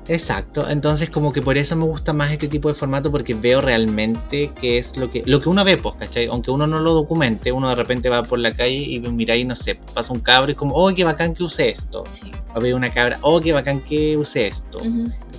Exacto, 0.08 0.68
entonces 0.68 1.10
como 1.10 1.32
que 1.32 1.42
por 1.42 1.58
eso 1.58 1.76
me 1.76 1.84
gusta 1.84 2.14
más 2.14 2.32
este 2.32 2.48
tipo 2.48 2.68
de 2.68 2.74
formato 2.74 3.12
porque 3.12 3.34
veo 3.34 3.60
realmente 3.60 4.50
qué 4.58 4.78
es 4.78 4.96
lo 4.96 5.10
que 5.10 5.22
lo 5.26 5.42
que 5.42 5.50
uno 5.50 5.64
ve, 5.64 5.76
pues, 5.76 5.96
¿cachai? 5.98 6.26
Aunque 6.26 6.50
uno 6.50 6.66
no 6.66 6.80
lo 6.80 6.94
documente, 6.94 7.52
uno 7.52 7.68
de 7.68 7.74
repente 7.74 8.08
va 8.08 8.22
por 8.22 8.38
la 8.38 8.52
calle 8.52 8.76
y 8.76 9.00
mira 9.00 9.36
y 9.36 9.44
no 9.44 9.54
sé, 9.54 9.78
pasa 9.94 10.12
un 10.14 10.20
cabro 10.20 10.50
y 10.50 10.54
como, 10.54 10.74
oh, 10.74 10.94
qué 10.94 11.04
bacán 11.04 11.34
que 11.34 11.44
use 11.44 11.68
esto. 11.68 12.04
Sí. 12.12 12.30
O 12.54 12.60
veo 12.60 12.74
una 12.74 12.90
cabra, 12.90 13.18
oh, 13.20 13.38
qué 13.40 13.52
bacán 13.52 13.80
que 13.80 14.16
use 14.16 14.46
esto. 14.46 14.78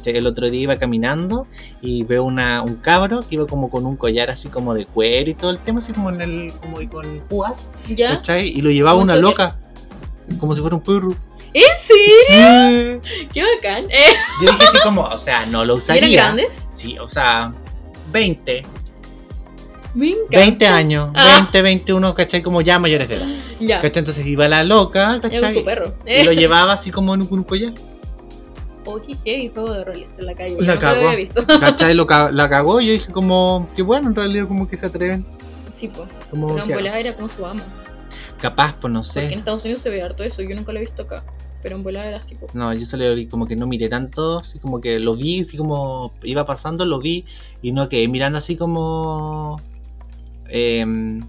El 0.05 0.25
otro 0.25 0.49
día 0.49 0.61
iba 0.61 0.75
caminando 0.77 1.45
y 1.81 2.03
veo 2.03 2.23
una, 2.23 2.63
un 2.63 2.75
cabro 2.75 3.19
que 3.21 3.35
iba 3.35 3.45
como 3.45 3.69
con 3.69 3.85
un 3.85 3.95
collar 3.95 4.29
así 4.29 4.49
como 4.49 4.73
de 4.73 4.85
cuero 4.85 5.29
y 5.29 5.33
todo 5.33 5.51
el 5.51 5.59
tema, 5.59 5.79
así 5.79 5.93
como 5.93 6.09
en 6.09 6.21
el, 6.21 6.53
como 6.61 6.81
y 6.81 6.87
con 6.87 7.05
púas, 7.27 7.71
¿Ya? 7.95 8.11
¿cachai? 8.11 8.47
Y 8.47 8.61
lo 8.61 8.71
llevaba 8.71 8.99
una 8.99 9.15
loca, 9.15 9.57
como 10.39 10.55
si 10.55 10.61
fuera 10.61 10.75
un 10.75 10.81
perro. 10.81 11.13
¿En 11.53 11.63
serio? 11.79 12.99
Sí. 13.01 13.27
¡Qué 13.33 13.41
bacán! 13.43 13.85
Eh, 13.89 14.13
Yo 14.41 14.51
dije 14.51 14.63
así 14.69 14.79
como, 14.83 15.01
o 15.03 15.17
sea, 15.17 15.45
no 15.45 15.65
lo 15.65 15.75
¿y 15.75 15.77
usaría. 15.77 16.01
¿Eran 16.07 16.35
grandes? 16.37 16.63
Sí, 16.75 16.97
o 16.99 17.09
sea, 17.09 17.51
20, 18.11 18.63
Me 19.95 20.09
encanta. 20.09 20.37
20 20.37 20.67
años, 20.67 21.09
Ah. 21.15 21.35
20, 21.39 21.61
21, 21.61 22.13
¿cachai? 22.15 22.41
Como 22.43 22.61
ya 22.61 22.77
mayores 22.79 23.09
de 23.09 23.15
edad. 23.15 23.27
Ya. 23.59 23.81
¿Cachai? 23.81 23.99
Entonces 23.99 24.25
iba 24.25 24.47
la 24.47 24.63
loca, 24.63 25.15
Ya 25.15 25.21
con 25.21 25.31
su 25.31 25.37
¿cachai? 25.41 25.63
perro. 25.63 25.93
Y 26.05 26.23
lo 26.23 26.31
llevaba 26.33 26.73
así 26.73 26.91
como 26.91 27.13
en 27.15 27.21
un, 27.29 27.43
collar. 27.43 27.73
Oh, 28.85 28.99
qué 29.01 29.15
heavy 29.25 29.49
juego 29.49 29.73
de 29.73 29.83
roles 29.83 30.07
en 30.17 30.25
la 30.25 30.33
calle. 30.35 30.55
La 30.61 30.75
lo 30.75 30.79
cagó. 30.79 31.07
había 31.07 31.15
visto. 31.17 31.45
¿Cachai? 31.45 31.93
Lo 31.93 32.07
ca- 32.07 32.31
la 32.31 32.49
cagó 32.49 32.79
y 32.81 32.87
yo 32.87 32.93
dije 32.93 33.11
como, 33.11 33.67
que 33.75 33.81
bueno, 33.81 34.07
en 34.09 34.15
realidad 34.15 34.47
como 34.47 34.67
que 34.67 34.77
se 34.77 34.85
atreven. 34.85 35.25
Sí, 35.75 35.87
pues. 35.89 36.07
Como 36.29 36.55
Pero 36.55 36.79
en 36.79 36.85
era 36.87 37.13
como 37.15 37.29
su 37.29 37.45
ama. 37.45 37.63
capaz, 38.41 38.75
pues 38.79 38.91
no 38.93 39.01
Porque 39.01 39.19
en 39.21 39.29
sé. 39.29 39.35
Estados 39.35 39.63
Unidos 39.63 39.81
se 39.81 39.89
ve 39.89 40.01
harto 40.01 40.23
eso. 40.23 40.41
Yo 40.41 40.55
nunca 40.55 40.71
lo 40.71 40.79
he 40.79 40.81
visto 40.81 41.03
acá. 41.03 41.23
Pero 41.61 41.75
en 41.75 41.83
volada 41.83 42.07
era 42.07 42.17
así, 42.19 42.35
pues. 42.35 42.55
No, 42.55 42.73
yo 42.73 42.85
solo 42.85 43.13
vi 43.15 43.27
como 43.27 43.45
que 43.45 43.55
no 43.55 43.67
miré 43.67 43.89
tanto, 43.89 44.39
así 44.39 44.59
como 44.59 44.79
que 44.79 44.99
lo 44.99 45.15
vi, 45.15 45.41
así 45.41 45.57
como 45.57 46.13
iba 46.23 46.45
pasando, 46.45 46.85
lo 46.85 46.99
vi 46.99 47.25
y 47.61 47.71
no 47.73 47.89
quedé 47.89 48.07
mirando 48.07 48.37
así 48.37 48.55
como... 48.55 49.59
em, 50.47 51.21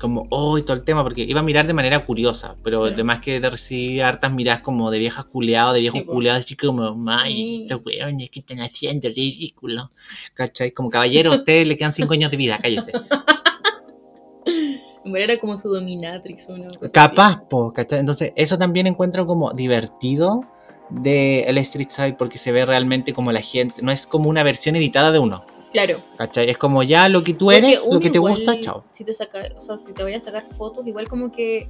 como, 0.00 0.26
oh, 0.30 0.58
y 0.58 0.62
todo 0.62 0.76
el 0.76 0.82
tema, 0.84 1.02
porque 1.02 1.22
iba 1.22 1.40
a 1.40 1.42
mirar 1.42 1.66
de 1.66 1.72
manera 1.72 2.04
curiosa, 2.04 2.56
pero 2.62 2.80
Claro. 2.80 2.94
además 2.94 3.20
que 3.20 3.40
de 3.40 3.48
recibir 3.48 4.02
hartas 4.02 4.30
miradas 4.32 4.60
como 4.60 4.90
de 4.90 4.98
viejas 4.98 5.24
culeadas, 5.24 5.72
de 5.74 5.80
viejos 5.80 6.00
Sí, 6.00 6.06
culeados, 6.06 6.44
así 6.44 6.56
como, 6.56 6.94
ay, 7.10 7.62
estos 7.62 7.86
weones, 7.86 8.28
¿qué 8.30 8.40
están 8.40 8.60
haciendo? 8.60 9.08
Ridículo. 9.08 9.90
¿Cachai? 10.34 10.72
Como 10.72 10.90
caballero, 10.90 11.32
a 11.32 11.36
ustedes 11.36 11.66
le 11.66 11.76
quedan 11.78 11.94
cinco 11.94 12.12
años 12.12 12.30
de 12.30 12.36
vida, 12.36 12.58
cállese. 12.60 12.92
Era 15.04 15.38
como 15.38 15.58
su 15.58 15.68
dominatrix 15.68 16.48
una. 16.48 16.68
Capaz, 16.92 17.42
po, 17.48 17.72
¿cachai? 17.72 18.00
Entonces, 18.00 18.32
eso 18.36 18.56
también 18.58 18.86
encuentro 18.86 19.26
como 19.26 19.52
divertido 19.52 20.42
de 20.90 21.42
el 21.44 21.58
street 21.58 21.90
style 21.90 22.16
porque 22.16 22.38
se 22.38 22.52
ve 22.52 22.64
realmente 22.64 23.12
como 23.12 23.32
la 23.32 23.40
gente, 23.40 23.82
no 23.82 23.90
es 23.90 24.06
como 24.06 24.28
una 24.28 24.42
versión 24.42 24.76
editada 24.76 25.12
de 25.12 25.18
uno, 25.18 25.44
Claro. 25.72 26.00
¿cachai? 26.16 26.48
Es 26.50 26.58
como 26.58 26.82
ya 26.82 27.08
lo 27.08 27.24
que 27.24 27.34
tú 27.34 27.50
eres, 27.50 27.80
lo 27.90 27.98
que 28.00 28.10
te 28.10 28.18
igual, 28.18 28.36
gusta, 28.36 28.60
chao. 28.60 28.84
Si 28.92 29.04
te 29.04 29.12
saca, 29.12 29.48
o 29.58 29.60
sea, 29.60 29.76
si 29.76 29.92
te 29.92 30.02
voy 30.02 30.14
a 30.14 30.20
sacar 30.20 30.44
fotos, 30.56 30.86
igual 30.86 31.08
como 31.08 31.32
que. 31.32 31.68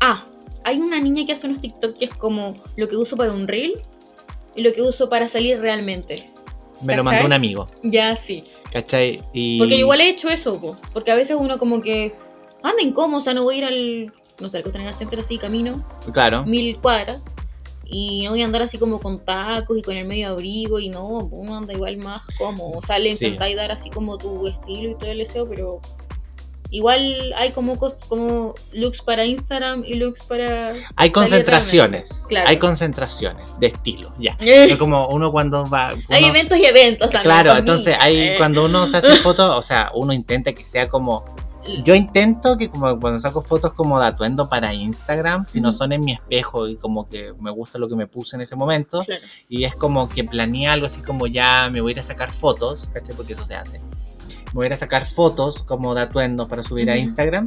Ah, 0.00 0.26
hay 0.64 0.80
una 0.80 1.00
niña 1.00 1.26
que 1.26 1.32
hace 1.32 1.46
unos 1.46 1.60
TikTok 1.60 1.98
que 1.98 2.06
es 2.06 2.14
como 2.14 2.54
lo 2.76 2.88
que 2.88 2.96
uso 2.96 3.16
para 3.16 3.32
un 3.32 3.46
reel 3.46 3.74
y 4.54 4.62
lo 4.62 4.72
que 4.72 4.82
uso 4.82 5.08
para 5.08 5.28
salir 5.28 5.58
realmente. 5.60 6.30
Me 6.80 6.96
lo 6.96 7.04
mandó 7.04 7.26
un 7.26 7.32
amigo, 7.32 7.68
Ya 7.82 8.16
sí. 8.16 8.44
¿cachai? 8.72 9.22
Y... 9.32 9.58
Porque 9.58 9.76
igual 9.76 10.00
he 10.00 10.08
hecho 10.08 10.28
eso, 10.30 10.58
po, 10.58 10.76
porque 10.92 11.10
a 11.10 11.14
veces 11.14 11.36
uno 11.38 11.58
como 11.58 11.82
que 11.82 12.14
anda 12.62 12.82
incómodo, 12.82 13.20
o 13.20 13.24
sea, 13.24 13.34
no 13.34 13.42
voy 13.44 13.56
a 13.56 13.58
ir 13.58 13.64
al, 13.64 14.12
no 14.40 14.48
sé, 14.50 14.58
al 14.58 14.62
Costanera 14.62 14.92
Center 14.92 15.20
así, 15.20 15.38
camino, 15.38 15.84
Claro, 16.12 16.44
mil 16.44 16.78
cuadras, 16.80 17.22
y 17.84 18.24
no 18.24 18.30
voy 18.30 18.42
a 18.42 18.46
andar 18.46 18.62
así 18.62 18.78
como 18.78 19.00
con 19.00 19.18
tacos 19.18 19.76
y 19.76 19.82
con 19.82 19.96
el 19.96 20.06
medio 20.06 20.28
abrigo, 20.30 20.78
y 20.78 20.88
no, 20.88 21.06
uno 21.06 21.56
anda 21.56 21.72
igual 21.74 21.96
más 21.98 22.22
cómodo, 22.38 22.78
o 22.78 22.82
sea, 22.82 22.98
le 22.98 23.08
Sí. 23.16 23.24
intentáis 23.24 23.56
dar 23.56 23.70
así 23.72 23.90
como 23.90 24.16
tu 24.18 24.46
estilo 24.48 24.90
y 24.90 24.94
todo 24.94 25.10
el 25.10 25.18
deseo, 25.18 25.46
pero 25.48 25.80
igual 26.70 27.34
hay 27.36 27.50
como, 27.50 27.76
como 28.08 28.54
looks 28.72 29.02
para 29.02 29.26
Instagram 29.26 29.84
y 29.86 29.94
looks 29.94 30.24
para... 30.24 30.72
hay 30.96 31.10
concentraciones, 31.10 32.10
Claro. 32.28 32.48
hay 32.48 32.56
concentraciones 32.58 33.50
de 33.60 33.66
estilo, 33.66 34.14
ya. 34.18 34.36
hay 34.40 34.48
Es 34.72 34.76
como 34.78 35.08
uno 35.08 35.30
cuando 35.30 35.68
va... 35.68 35.92
uno- 35.92 36.04
eventos 36.28 36.58
y 36.58 36.64
eventos 36.64 37.10
también. 37.10 37.24
Claro, 37.24 37.56
entonces 37.58 37.94
hay 38.00 38.16
Eh. 38.20 38.34
cuando 38.38 38.64
uno 38.64 38.86
se 38.86 38.96
hace 38.96 39.16
fotos, 39.22 39.54
o 39.54 39.60
sea, 39.62 39.90
uno 39.94 40.14
intenta 40.14 40.54
que 40.54 40.64
sea 40.64 40.88
como 40.88 41.26
yo 41.84 41.94
intento 41.94 42.56
que 42.58 42.68
como 42.70 42.98
cuando 42.98 43.20
saco 43.20 43.40
fotos 43.42 43.72
como 43.74 44.00
de 44.00 44.06
atuendo 44.06 44.48
para 44.48 44.74
Instagram, 44.74 45.46
si 45.48 45.60
no 45.60 45.72
son 45.72 45.92
en 45.92 46.02
mi 46.04 46.12
espejo 46.12 46.68
y 46.68 46.76
como 46.76 47.08
que 47.08 47.32
me 47.40 47.50
gusta 47.50 47.78
lo 47.78 47.88
que 47.88 47.94
me 47.96 48.06
puse 48.06 48.36
en 48.36 48.42
ese 48.42 48.56
momento, 48.56 49.02
Claro. 49.04 49.22
y 49.48 49.64
es 49.64 49.74
como 49.76 50.08
que 50.08 50.24
planeé 50.24 50.66
algo 50.68 50.86
así 50.86 51.02
como 51.02 51.26
ya 51.26 51.68
me 51.70 51.80
voy 51.80 51.90
a 51.90 51.94
ir 51.94 51.98
a 52.00 52.02
sacar 52.02 52.32
fotos, 52.32 52.88
¿cachai? 52.92 53.14
Porque 53.16 53.34
eso 53.34 53.44
se 53.46 53.54
hace. 53.54 53.78
Me 53.78 54.52
voy 54.54 54.64
a 54.64 54.66
ir 54.68 54.72
a 54.74 54.76
sacar 54.76 55.06
fotos 55.06 55.62
como 55.62 55.94
de 55.94 56.02
atuendo 56.02 56.46
para 56.48 56.62
subir 56.62 56.90
a. 56.90 56.96
Instagram. 56.96 57.46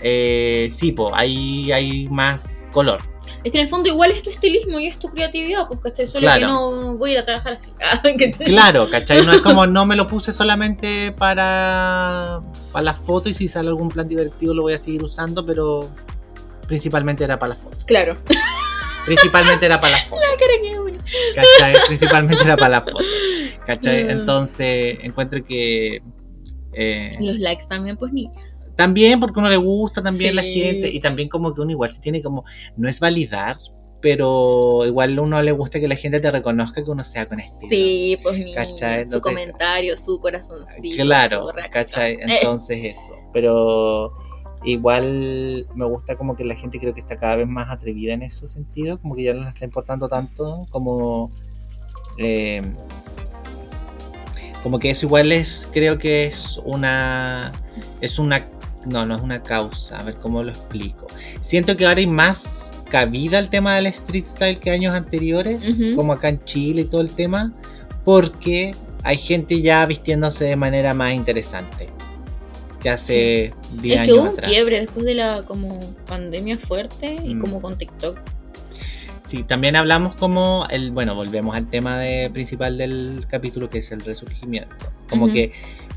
Eh, 0.00 0.68
sí, 0.70 0.92
pues 0.92 1.12
ahí 1.14 1.70
hay 1.72 2.08
más 2.08 2.66
color. 2.72 3.00
Es 3.44 3.52
que 3.52 3.58
en 3.58 3.64
el 3.64 3.68
fondo 3.70 3.88
igual 3.88 4.10
es 4.10 4.22
tu 4.22 4.30
estilismo 4.30 4.78
y 4.78 4.86
es 4.86 4.98
tu 4.98 5.08
creatividad, 5.08 5.66
pues, 5.68 5.80
¿cachai? 5.80 6.06
Solo 6.06 6.20
Claro. 6.20 6.40
que 6.40 6.46
no 6.46 6.96
voy 6.96 7.10
a 7.10 7.12
ir 7.14 7.18
a 7.20 7.24
trabajar 7.24 7.54
así. 7.54 7.70
Ah. 7.80 8.02
Claro, 8.44 8.90
¿cachai? 8.90 9.24
No 9.24 9.32
es 9.32 9.38
como 9.38 9.66
no 9.66 9.86
me 9.86 9.96
lo 9.96 10.06
puse 10.06 10.32
solamente 10.32 11.12
para, 11.12 12.40
para 12.72 12.84
las 12.84 12.98
fotos 12.98 13.30
y 13.30 13.34
si 13.34 13.48
sale 13.48 13.68
algún 13.68 13.88
plan 13.88 14.08
divertido 14.08 14.54
lo 14.54 14.62
voy 14.62 14.74
a 14.74 14.78
seguir 14.78 15.02
usando, 15.02 15.44
pero 15.46 15.88
principalmente 16.66 17.24
era 17.24 17.38
para 17.38 17.54
las 17.54 17.62
fotos. 17.62 17.84
Claro. 17.86 18.16
Principalmente 19.06 19.66
era 19.66 19.80
para 19.80 19.96
las 19.96 20.06
fotos. 20.08 20.24
Cara 20.38 20.52
que 20.62 20.78
uno. 20.78 20.98
¿Cachai? 21.34 21.74
Principalmente 21.88 22.44
era 22.44 22.56
para 22.56 22.68
las 22.80 22.84
fotos. 22.84 23.06
¿Cachai? 23.66 24.00
Entonces 24.10 24.98
encuentro 25.02 25.44
que... 25.44 26.02
eh, 26.74 27.16
los 27.20 27.36
likes 27.38 27.64
también, 27.68 27.96
pues 27.96 28.12
ni. 28.12 28.30
También 28.80 29.20
porque 29.20 29.38
uno 29.38 29.48
le 29.48 29.56
gusta 29.56 30.02
también 30.02 30.30
Sí. 30.30 30.36
la 30.36 30.42
gente 30.42 30.90
y 30.90 31.00
también 31.00 31.28
como 31.28 31.54
que 31.54 31.60
uno 31.60 31.70
igual 31.70 31.90
se 31.90 32.00
tiene 32.00 32.22
como... 32.22 32.44
No 32.76 32.88
es 32.88 32.98
validar, 33.00 33.56
pero 34.00 34.84
igual 34.86 35.18
a 35.18 35.22
uno 35.22 35.42
le 35.42 35.52
gusta 35.52 35.78
que 35.78 35.86
la 35.88 35.96
gente 35.96 36.20
te 36.20 36.30
reconozca 36.30 36.82
que 36.82 36.90
uno 36.90 37.04
sea 37.04 37.26
con 37.26 37.38
estilo. 37.40 37.68
Sí, 37.70 38.18
pues. 38.22 38.54
¿Cachai? 38.54 39.08
Su 39.10 39.20
comentario, 39.20 39.96
su 39.96 40.18
corazoncito. 40.18 41.02
Claro, 41.02 41.48
su. 41.48 41.70
¿cachai? 41.70 42.14
Eh, 42.14 42.18
Entonces 42.40 42.96
eso. 42.96 43.12
Pero 43.34 44.12
igual 44.64 45.66
me 45.74 45.84
gusta 45.86 46.16
como 46.16 46.34
que 46.36 46.44
la 46.44 46.54
gente 46.54 46.78
creo 46.80 46.94
que 46.94 47.00
está 47.00 47.16
cada 47.16 47.36
vez 47.36 47.46
más 47.46 47.68
atrevida 47.70 48.14
en 48.14 48.22
ese 48.22 48.46
sentido, 48.48 48.98
como 49.00 49.14
que 49.16 49.24
ya 49.24 49.34
no 49.34 49.42
le 49.42 49.48
está 49.50 49.64
importando 49.64 50.08
tanto 50.08 50.66
como... 50.70 51.30
eh, 52.18 52.62
como 54.62 54.78
que 54.78 54.90
eso 54.90 55.06
igual 55.06 55.32
es, 55.32 55.68
creo 55.72 55.98
que 55.98 56.26
es 56.26 56.58
una... 56.64 57.52
Es 58.00 58.18
una... 58.18 58.42
No, 58.86 59.04
no 59.06 59.16
es 59.16 59.22
una 59.22 59.42
causa. 59.42 59.98
A 59.98 60.02
ver 60.04 60.14
cómo 60.16 60.42
lo 60.42 60.50
explico. 60.50 61.06
Siento 61.42 61.76
que 61.76 61.86
ahora 61.86 62.00
hay 62.00 62.06
más 62.06 62.70
cabida 62.90 63.38
al 63.38 63.50
tema 63.50 63.76
del 63.76 63.86
street 63.86 64.24
style 64.24 64.58
que 64.58 64.70
años 64.70 64.94
anteriores 64.94 65.62
como 65.94 66.12
acá 66.12 66.28
en 66.28 66.42
Chile 66.44 66.82
y 66.82 66.84
todo 66.86 67.00
el 67.02 67.10
tema, 67.12 67.52
porque 68.04 68.72
hay 69.04 69.16
gente 69.16 69.60
ya 69.60 69.86
vistiéndose 69.86 70.44
de 70.44 70.56
manera 70.56 70.92
más 70.94 71.14
interesante 71.14 71.88
que 72.80 72.90
hace 72.90 73.54
10 73.82 73.84
Es 73.84 73.92
que 73.92 73.98
años 73.98 74.18
hubo 74.18 74.30
un 74.30 74.36
quiebre 74.36 74.80
después 74.80 75.04
de 75.04 75.14
la 75.14 75.42
como 75.42 75.78
pandemia 76.06 76.58
fuerte 76.58 77.16
y 77.24 77.34
Mm. 77.34 77.40
como 77.40 77.60
con 77.62 77.76
TikTok. 77.76 78.18
Sí, 79.26 79.44
también 79.44 79.76
hablamos 79.76 80.16
como 80.16 80.66
el, 80.70 80.90
bueno, 80.90 81.14
volvemos 81.14 81.54
al 81.54 81.68
tema 81.70 81.98
de, 81.98 82.30
principal 82.30 82.76
del 82.78 83.26
capítulo 83.28 83.70
que 83.70 83.78
es 83.78 83.92
el 83.92 84.00
resurgimiento. 84.00 84.74
Como 85.08 85.28
que 85.32 85.52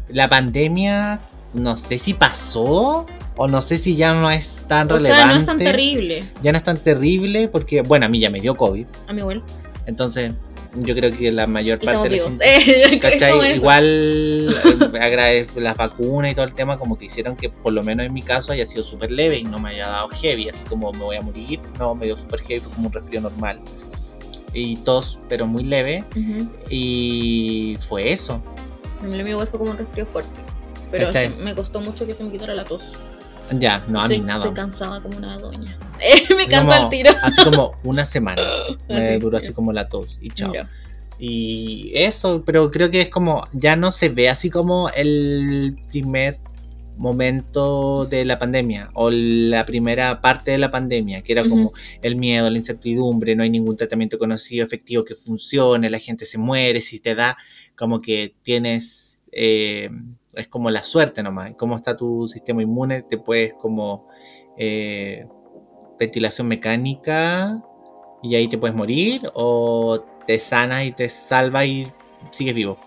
la 0.09 0.29
pandemia, 0.29 1.19
no 1.53 1.77
sé 1.77 1.99
si 1.99 2.13
pasó 2.13 3.05
o 3.35 3.47
no 3.47 3.61
sé 3.61 3.77
si 3.77 3.95
ya 3.95 4.13
no 4.13 4.29
es 4.29 4.65
tan 4.67 4.91
O 4.91 4.95
relevante. 4.95 5.23
sea, 5.23 5.33
no 5.33 5.39
es 5.39 5.45
tan 5.45 5.57
terrible. 5.57 6.23
Ya 6.41 6.51
no 6.51 6.57
es 6.57 6.63
tan 6.63 6.77
terrible 6.77 7.47
porque, 7.47 7.81
bueno, 7.81 8.05
a 8.05 8.09
mí 8.09 8.19
ya 8.19 8.29
me 8.29 8.39
dio 8.39 8.55
COVID, 8.55 8.85
A 9.07 9.13
mi 9.13 9.21
abuelo. 9.21 9.43
entonces 9.85 10.33
yo 10.75 10.95
creo 10.95 11.11
que 11.11 11.31
la 11.31 11.45
mayor 11.45 11.77
Y 11.83 11.85
parte 11.85 12.09
de 12.09 12.17
la 12.17 12.23
gente... 12.23 12.99
¿Cachai? 13.01 13.57
Igual 13.57 14.55
eh, 14.93 14.99
agradezco 14.99 15.59
las 15.59 15.77
vacunas 15.77 16.31
y 16.31 16.35
todo 16.35 16.45
el 16.45 16.55
tema, 16.55 16.79
como 16.79 16.97
que 16.97 17.05
hicieron 17.05 17.35
que 17.35 17.49
por 17.49 17.73
lo 17.73 17.83
menos 17.83 18.07
en 18.07 18.11
mi 18.13 18.23
caso 18.23 18.53
haya 18.53 18.65
sido 18.65 18.83
súper 18.83 19.11
leve 19.11 19.37
y 19.37 19.43
no 19.43 19.59
me 19.59 19.69
haya 19.69 19.87
dado 19.87 20.07
heavy, 20.09 20.49
así 20.49 20.63
como 20.67 20.91
me 20.91 20.97
voy 20.99 21.15
a 21.17 21.21
morir, 21.21 21.59
no, 21.77 21.93
me 21.93 22.07
dio 22.07 22.17
súper 22.17 22.39
heavy, 22.41 22.59
fue 22.61 22.73
como 22.73 22.87
un 22.87 22.93
resfrío 22.93 23.21
normal. 23.21 23.59
Y 24.55 24.77
tos, 24.77 25.19
pero 25.29 25.45
muy 25.45 25.63
leve, 25.63 26.03
y 26.69 27.77
fue 27.87 28.11
eso. 28.11 28.41
A 29.01 29.03
mí 29.05 29.11
lo 29.17 29.23
mío 29.23 29.33
igual 29.33 29.47
fue 29.47 29.59
como 29.59 29.71
un 29.71 29.77
resfrío 29.77 30.05
fuerte. 30.07 30.39
Pero 30.97 31.33
me 31.43 31.53
costó 31.55 31.81
mucho 31.81 32.05
que 32.05 32.13
se 32.13 32.23
me 32.23 32.31
quitara 32.31 32.53
la 32.53 32.63
tos. 32.63 32.83
Ya, 33.59 33.83
no, 33.89 34.01
a 34.01 34.07
mí 34.07 34.15
Estoy- 34.15 34.25
nada. 34.27 34.45
Estoy 34.45 34.55
cansada 34.55 35.01
como 35.01 35.17
una 35.17 35.37
doña. 35.37 35.77
Eh, 35.99 36.33
me 36.35 36.47
cansa 36.47 36.75
como- 36.77 36.83
el 36.85 36.89
tiro. 36.89 37.11
Así 37.21 37.43
como 37.43 37.75
una 37.83 38.05
semana. 38.05 38.41
Me 38.89 39.19
duró 39.19 39.37
así 39.37 39.53
como 39.53 39.71
la 39.73 39.87
tos 39.89 40.17
y 40.21 40.29
chao. 40.31 40.53
Ya. 40.53 40.69
Y 41.19 41.91
eso, 41.93 42.43
pero 42.45 42.69
creo 42.71 42.89
que 42.91 43.01
es 43.01 43.09
como, 43.09 43.47
ya 43.53 43.75
no 43.75 43.91
se 43.91 44.09
ve 44.09 44.27
así 44.27 44.49
como 44.49 44.89
el 44.89 45.77
primer 45.89 46.39
momento 46.97 48.05
de 48.05 48.25
la 48.25 48.39
pandemia 48.39 48.89
o 48.93 49.09
la 49.11 49.65
primera 49.65 50.21
parte 50.21 50.51
de 50.51 50.57
la 50.57 50.71
pandemia, 50.71 51.21
que 51.21 51.31
era 51.33 51.43
como 51.43 51.67
Ujú. 51.67 51.73
el 52.01 52.15
miedo, 52.15 52.49
la 52.49 52.57
incertidumbre, 52.57 53.35
no 53.35 53.43
hay 53.43 53.49
ningún 53.49 53.77
tratamiento 53.77 54.17
conocido, 54.19 54.65
efectivo 54.65 55.03
que 55.05 55.15
funcione, 55.15 55.89
la 55.89 55.99
gente 55.99 56.25
se 56.25 56.37
muere, 56.37 56.81
si 56.81 56.99
te 56.99 57.15
da 57.15 57.37
como 57.75 58.01
que 58.01 58.35
tienes, 58.43 59.21
eh, 59.31 59.89
es 60.35 60.47
como 60.47 60.69
la 60.69 60.83
suerte 60.83 61.23
nomás, 61.23 61.51
cómo 61.57 61.75
está 61.75 61.95
tu 61.95 62.27
sistema 62.27 62.61
inmune, 62.61 63.03
te 63.03 63.17
puedes 63.17 63.53
como 63.53 64.07
eh, 64.57 65.27
ventilación 65.99 66.47
mecánica 66.47 67.61
y 68.21 68.35
ahí 68.35 68.47
te 68.47 68.57
puedes 68.57 68.75
morir 68.75 69.21
o 69.33 70.03
te 70.25 70.39
sanas 70.39 70.85
y 70.85 70.91
te 70.91 71.09
salvas 71.09 71.65
y 71.65 71.87
sigues 72.31 72.55
vivo. 72.55 72.77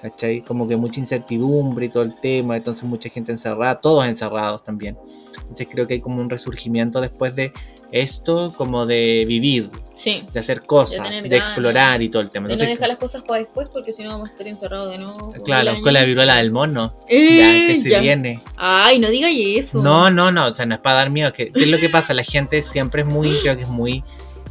¿Cachai? 0.00 0.42
Como 0.42 0.68
que 0.68 0.76
mucha 0.76 1.00
incertidumbre 1.00 1.86
y 1.86 1.88
todo 1.88 2.02
el 2.02 2.14
tema, 2.20 2.58
entonces 2.58 2.84
mucha 2.84 3.08
gente 3.08 3.32
encerrada, 3.32 3.80
todos 3.80 4.06
encerrados 4.06 4.62
también. 4.62 4.98
Entonces 5.40 5.66
creo 5.70 5.86
que 5.86 5.94
hay 5.94 6.00
como 6.02 6.20
un 6.20 6.28
resurgimiento 6.28 7.00
después 7.00 7.34
de 7.34 7.52
esto, 7.94 8.52
como 8.56 8.86
de 8.86 9.24
vivir, 9.26 9.70
Sí. 9.94 10.24
de 10.32 10.40
hacer 10.40 10.62
cosas, 10.62 11.08
de, 11.22 11.36
explorar 11.36 12.02
y 12.02 12.08
todo 12.08 12.20
el 12.22 12.30
tema. 12.30 12.48
De 12.48 12.54
no 12.54 12.54
Entonces, 12.54 12.76
dejar 12.76 12.88
las 12.88 12.98
cosas 12.98 13.22
para 13.22 13.38
después 13.38 13.68
porque 13.72 13.92
si 13.92 14.02
no 14.02 14.08
vamos 14.10 14.28
a 14.28 14.32
estar 14.32 14.46
encerrados 14.48 14.90
de 14.90 14.98
nuevo. 14.98 15.32
claro, 15.44 15.80
con 15.82 15.92
la 15.92 16.02
viruela 16.04 16.36
del 16.36 16.50
mono, 16.50 16.98
Eh, 17.08 17.38
ya 17.38 17.72
que 17.74 17.80
se 17.80 17.90
ya. 17.90 18.00
viene. 18.00 18.42
Ay, 18.56 18.98
no 18.98 19.08
diga 19.08 19.28
eso. 19.30 19.80
No, 19.80 20.10
no, 20.10 20.32
no, 20.32 20.46
o 20.48 20.54
sea, 20.54 20.66
no 20.66 20.74
es 20.74 20.80
para 20.80 20.96
dar 20.96 21.10
miedo. 21.10 21.32
que 21.32 21.52
¿Qué 21.52 21.62
es 21.62 21.68
lo 21.68 21.78
que 21.78 21.88
pasa? 21.88 22.12
La 22.14 22.24
gente 22.24 22.62
siempre 22.62 23.02
es 23.02 23.06
muy, 23.06 23.38
creo 23.40 23.56
que 23.56 23.62
es 23.62 23.68
muy, 23.68 24.02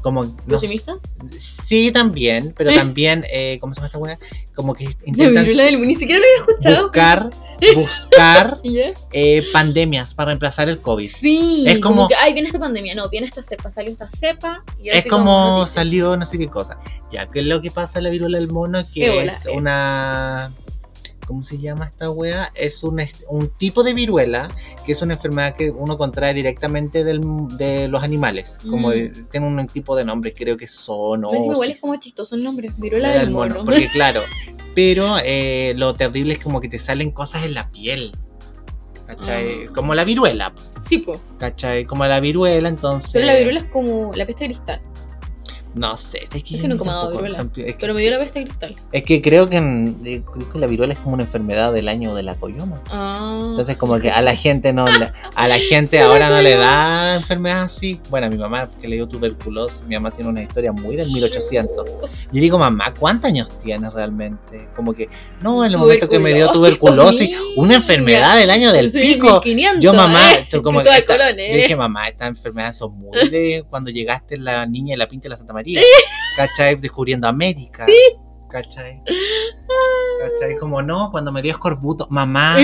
como... 0.02 0.24
no. 0.48 0.60
Sí, 1.40 1.92
también, 1.92 2.54
pero 2.58 2.70
Eh. 2.72 2.76
también, 2.76 3.26
eh, 3.30 3.58
¿cómo 3.60 3.74
se 3.74 3.80
llama 3.80 3.88
esta 3.88 3.98
weá? 3.98 4.20
Como 4.56 4.74
que 4.76 4.86
La 4.86 4.92
intentan 5.06 5.44
viruela 5.46 5.64
del 5.64 5.82
ni 5.88 5.96
siquiera 5.96 6.20
lo 6.22 6.26
había 6.26 6.38
escuchado. 6.54 6.84
buscar, 6.84 7.30
buscar 7.76 8.60
eh, 9.12 9.44
pandemias 9.52 10.14
para 10.14 10.28
reemplazar 10.28 10.70
el 10.70 10.80
COVID. 10.80 11.10
Sí, 11.10 11.66
Es 11.68 11.80
como... 11.80 11.96
como- 11.96 12.08
que, 12.08 12.16
ay, 12.16 12.34
viene 12.34 12.48
esta 12.48 12.60
pandemia, 12.60 12.96
no, 12.96 13.10
viene 13.10 13.28
esta 13.28 13.42
cepa, 13.42 13.72
salió 13.72 13.92
esta 13.92 14.10
cepa 14.10 14.64
y 14.78 14.90
Es 14.90 15.06
como 15.08 15.66
salió 15.68 16.18
no 16.18 16.26
sé 16.26 16.38
qué 16.38 16.48
cosa. 16.48 16.78
Ya, 17.12 17.30
¿qué 17.30 17.42
es 17.42 17.46
lo 17.46 17.62
que 17.62 17.70
pasa 17.72 18.00
en 18.00 18.06
la 18.06 18.10
viruela 18.10 18.38
del 18.40 18.50
mono? 18.52 18.80
Que 18.94 19.06
Ébola, 19.06 19.32
es 19.32 19.46
eh. 19.46 19.52
una... 19.52 20.52
¿Cómo 21.26 21.44
se 21.44 21.58
llama 21.60 21.86
esta 21.86 22.10
wea? 22.10 22.52
Es 22.56 22.84
un, 22.84 23.02
un 23.30 23.50
tipo 23.58 23.84
de 23.84 23.94
viruela 23.94 24.48
que 24.86 24.92
es 24.92 25.02
una 25.02 25.14
enfermedad 25.14 25.56
que 25.56 25.72
uno 25.72 25.98
contrae 25.98 26.34
directamente 26.34 27.04
del- 27.04 27.22
de 27.58 27.88
los 27.88 28.04
animales. 28.04 28.58
Como 28.70 28.90
Mm. 28.90 29.30
tiene 29.32 29.48
un 29.48 29.68
tipo 29.68 29.96
de 29.96 30.06
nombre, 30.06 30.34
creo 30.34 30.58
que 30.58 30.68
son 30.68 31.22
Me 31.22 31.30
encima 31.38 31.54
igual 31.54 31.70
es 31.70 31.74
osis. 31.76 31.82
como 31.82 31.96
chistoso 31.98 32.36
el 32.36 32.44
nombre, 32.44 32.70
viruela 32.78 33.10
del 33.14 33.22
el 33.22 33.32
mono. 33.32 33.64
Porque 33.66 33.90
claro, 33.94 34.22
pero 34.76 35.16
eh, 35.24 35.74
lo 35.78 35.94
terrible 35.94 36.34
es 36.34 36.40
como 36.40 36.60
que 36.62 36.70
te 36.70 36.78
salen 36.80 37.12
cosas 37.12 37.46
en 37.46 37.54
la 37.54 37.70
piel. 37.72 38.12
¿Cachai? 39.08 39.66
Ah. 39.68 39.72
Como 39.76 39.94
la 39.96 40.04
viruela, 40.06 40.54
Sí, 40.88 41.00
po. 41.00 41.20
¿cachai? 41.38 41.86
Como 41.86 42.06
la 42.06 42.20
viruela, 42.20 42.70
entonces... 42.70 43.12
Pero 43.14 43.26
la 43.26 43.36
viruela 43.36 43.60
es 43.60 43.66
como 43.68 44.12
la 44.16 44.26
peste 44.26 44.46
cristal. 44.46 44.82
No 45.76 45.98
sé, 45.98 46.20
es 46.24 46.30
que, 46.44 46.56
Es 46.56 46.62
que 46.62 46.68
nunca 46.68 46.84
me 46.84 46.92
ha 46.92 46.96
dado 46.96 47.12
viruela. 47.12 47.38
tampoco- 47.40 47.62
es, 47.62 47.74
que, 47.74 47.80
Pero 47.82 47.94
me 47.96 48.02
dio 48.02 48.12
la 48.12 48.20
peste 48.20 48.44
cristal. 48.44 48.76
es 48.92 49.04
que 49.04 49.22
creo 49.22 49.50
que, 49.50 49.58
en- 49.58 49.98
eh, 50.06 50.22
creo 50.32 50.52
que 50.52 50.60
la 50.60 50.68
viruela 50.68 50.94
es 50.94 51.00
como 51.00 51.16
una 51.16 51.24
enfermedad 51.24 51.74
del 51.74 51.88
año 51.90 52.14
de 52.14 52.22
la 52.24 52.36
coyoma. 52.36 52.80
Ah. 52.92 53.40
Entonces 53.50 53.76
como 53.78 54.00
que 54.00 54.12
a 54.12 54.22
la 54.22 54.36
gente 54.36 54.72
no 54.74 54.86
a 54.86 55.48
la 55.48 55.58
gente 55.70 56.00
ahora 56.00 56.30
no 56.30 56.42
le 56.42 56.56
da 56.58 57.16
enfermedades 57.16 57.74
así. 57.74 58.00
Bueno, 58.10 58.28
a 58.28 58.30
mi 58.30 58.38
mamá 58.38 58.70
que 58.80 58.88
le 58.88 58.98
dio 58.98 59.08
tuberculosis, 59.08 59.82
mi 59.88 59.96
mamá 59.96 60.12
tiene 60.12 60.30
una 60.30 60.44
historia 60.44 60.72
muy 60.72 60.96
del 60.96 61.10
1800. 61.12 61.86
Yo 62.32 62.42
digo, 62.42 62.58
mamá, 62.60 62.94
¿cuántos 63.00 63.30
años 63.30 63.50
tienes 63.60 63.92
realmente? 63.94 64.68
Como 64.76 64.94
que, 64.94 65.10
no, 65.42 65.66
en 65.66 65.72
el 65.72 65.78
momento 65.78 66.08
que 66.08 66.20
me 66.20 66.34
dio 66.34 66.52
Tuberculosis, 66.52 67.36
una 67.58 67.76
enfermedad 67.76 68.38
del 68.38 68.50
año 68.52 68.72
del 68.72 68.92
Sí, 68.92 69.00
pico. 69.16 69.42
1500, 69.44 69.82
Yo, 69.84 69.94
mamá, 69.94 70.20
eh, 70.34 70.48
como 70.62 70.82
esta- 70.82 71.04
Colón, 71.06 71.36
Yo 71.36 71.42
eh. 71.44 71.58
dije, 71.58 71.76
mamá, 71.76 72.08
estas 72.10 72.30
enfermedades 72.30 72.78
son 72.78 72.96
muy 72.98 73.28
de 73.30 73.64
cuando 73.70 73.90
llegaste 73.92 74.38
la 74.38 74.66
niña 74.66 74.94
y 74.94 74.98
la 74.98 75.08
pinta 75.08 75.24
de 75.24 75.30
la 75.30 75.38
Santa 75.38 75.54
María. 75.54 75.63
¿Cachai? 76.38 76.76
Descubriendo 76.76 77.28
América. 77.28 77.86
¿Cachai? 78.50 79.02
¿Cachai? 80.22 80.58
Como 80.60 80.82
no, 80.84 81.10
cuando 81.12 81.32
me 81.32 81.42
dio 81.42 81.52
escorbuto. 81.52 82.08
Mamá, 82.12 82.58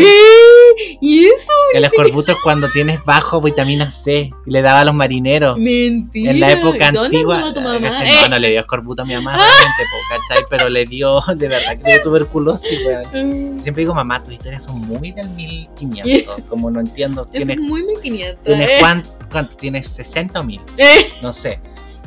¿Y 1.01 1.25
eso? 1.25 1.51
el 1.73 1.83
escorbuto 1.83 2.31
es 2.31 2.37
cuando 2.43 2.69
tienes 2.71 3.03
bajo 3.03 3.41
vitamina 3.41 3.89
C 3.89 4.31
y 4.45 4.51
le 4.51 4.61
daba 4.61 4.81
a 4.81 4.85
los 4.85 4.93
marineros. 4.93 5.57
Mentira. 5.57 6.31
En 6.31 6.39
la 6.39 6.51
época 6.51 6.91
¿Dónde 6.91 7.17
antigua. 7.17 7.53
tu 7.53 7.61
mamá? 7.61 7.89
¿cachai? 7.89 8.07
Eh. 8.07 8.21
No, 8.21 8.29
no 8.29 8.39
le 8.39 8.49
dio 8.51 8.59
escorbuto 8.59 9.01
a 9.01 9.05
mi 9.05 9.15
mamá 9.15 9.35
realmente, 9.35 9.83
po, 9.91 10.15
¿cachai? 10.27 10.45
Pero 10.49 10.69
le 10.69 10.85
dio, 10.85 11.21
de 11.35 11.47
verdad, 11.47 11.77
que 11.77 11.83
le 11.83 11.93
dio 11.95 12.03
tuberculosis, 12.03 12.79
weón. 12.85 13.55
Mm, 13.55 13.59
Siempre 13.59 13.81
digo, 13.81 13.95
mamá, 13.95 14.23
tus 14.23 14.33
historias 14.33 14.63
son 14.63 14.79
muy 14.81 15.11
del 15.11 15.29
1500. 15.31 16.41
Como 16.47 16.69
no 16.69 16.79
entiendo, 16.79 17.25
¿tienes, 17.25 17.57
es 17.57 17.61
muy 17.63 17.83
1500. 17.83 18.43
¿tienes 18.43 18.69
eh. 18.69 18.77
cuánto, 18.79 19.09
cuánto? 19.31 19.57
¿Tienes 19.57 19.87
60 19.87 20.39
o 20.39 20.43
1000? 20.43 20.61
Eh. 20.77 21.13
No 21.23 21.33
sé. 21.33 21.59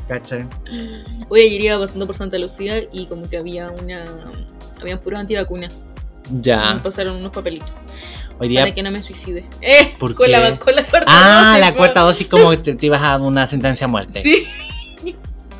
¿Cachai? 0.08 0.44
Hoy 1.28 1.40
ayer 1.40 1.62
iba 1.62 1.78
pasando 1.78 2.06
por 2.06 2.16
Santa 2.16 2.38
Lucía 2.38 2.82
y 2.92 3.06
como 3.06 3.28
que 3.28 3.36
había 3.36 3.70
una... 3.70 4.04
Habían 4.80 4.98
puros 4.98 5.20
antivacunas. 5.20 5.74
Ya. 6.40 6.74
Me 6.74 6.80
pasaron 6.80 7.16
unos 7.16 7.32
papelitos. 7.32 7.72
Hoy 8.38 8.48
día. 8.48 8.60
Para 8.62 8.74
que 8.74 8.82
no 8.82 8.90
me 8.90 9.00
suicide. 9.02 9.44
Eh, 9.60 9.94
¿Por 9.98 10.14
con, 10.14 10.26
qué? 10.26 10.32
la, 10.32 10.58
con 10.58 10.74
la 10.74 10.84
cuarta 10.86 11.06
Ah, 11.08 11.46
dosis, 11.54 11.60
la 11.60 11.70
po. 11.72 11.78
cuarta 11.78 12.00
dosis, 12.00 12.26
como 12.28 12.50
que 12.50 12.56
te, 12.58 12.74
te 12.74 12.86
ibas 12.86 13.00
a 13.02 13.08
dar 13.08 13.20
una 13.20 13.46
sentencia 13.46 13.84
a 13.84 13.88
muerte. 13.88 14.22
Sí. 14.22 14.44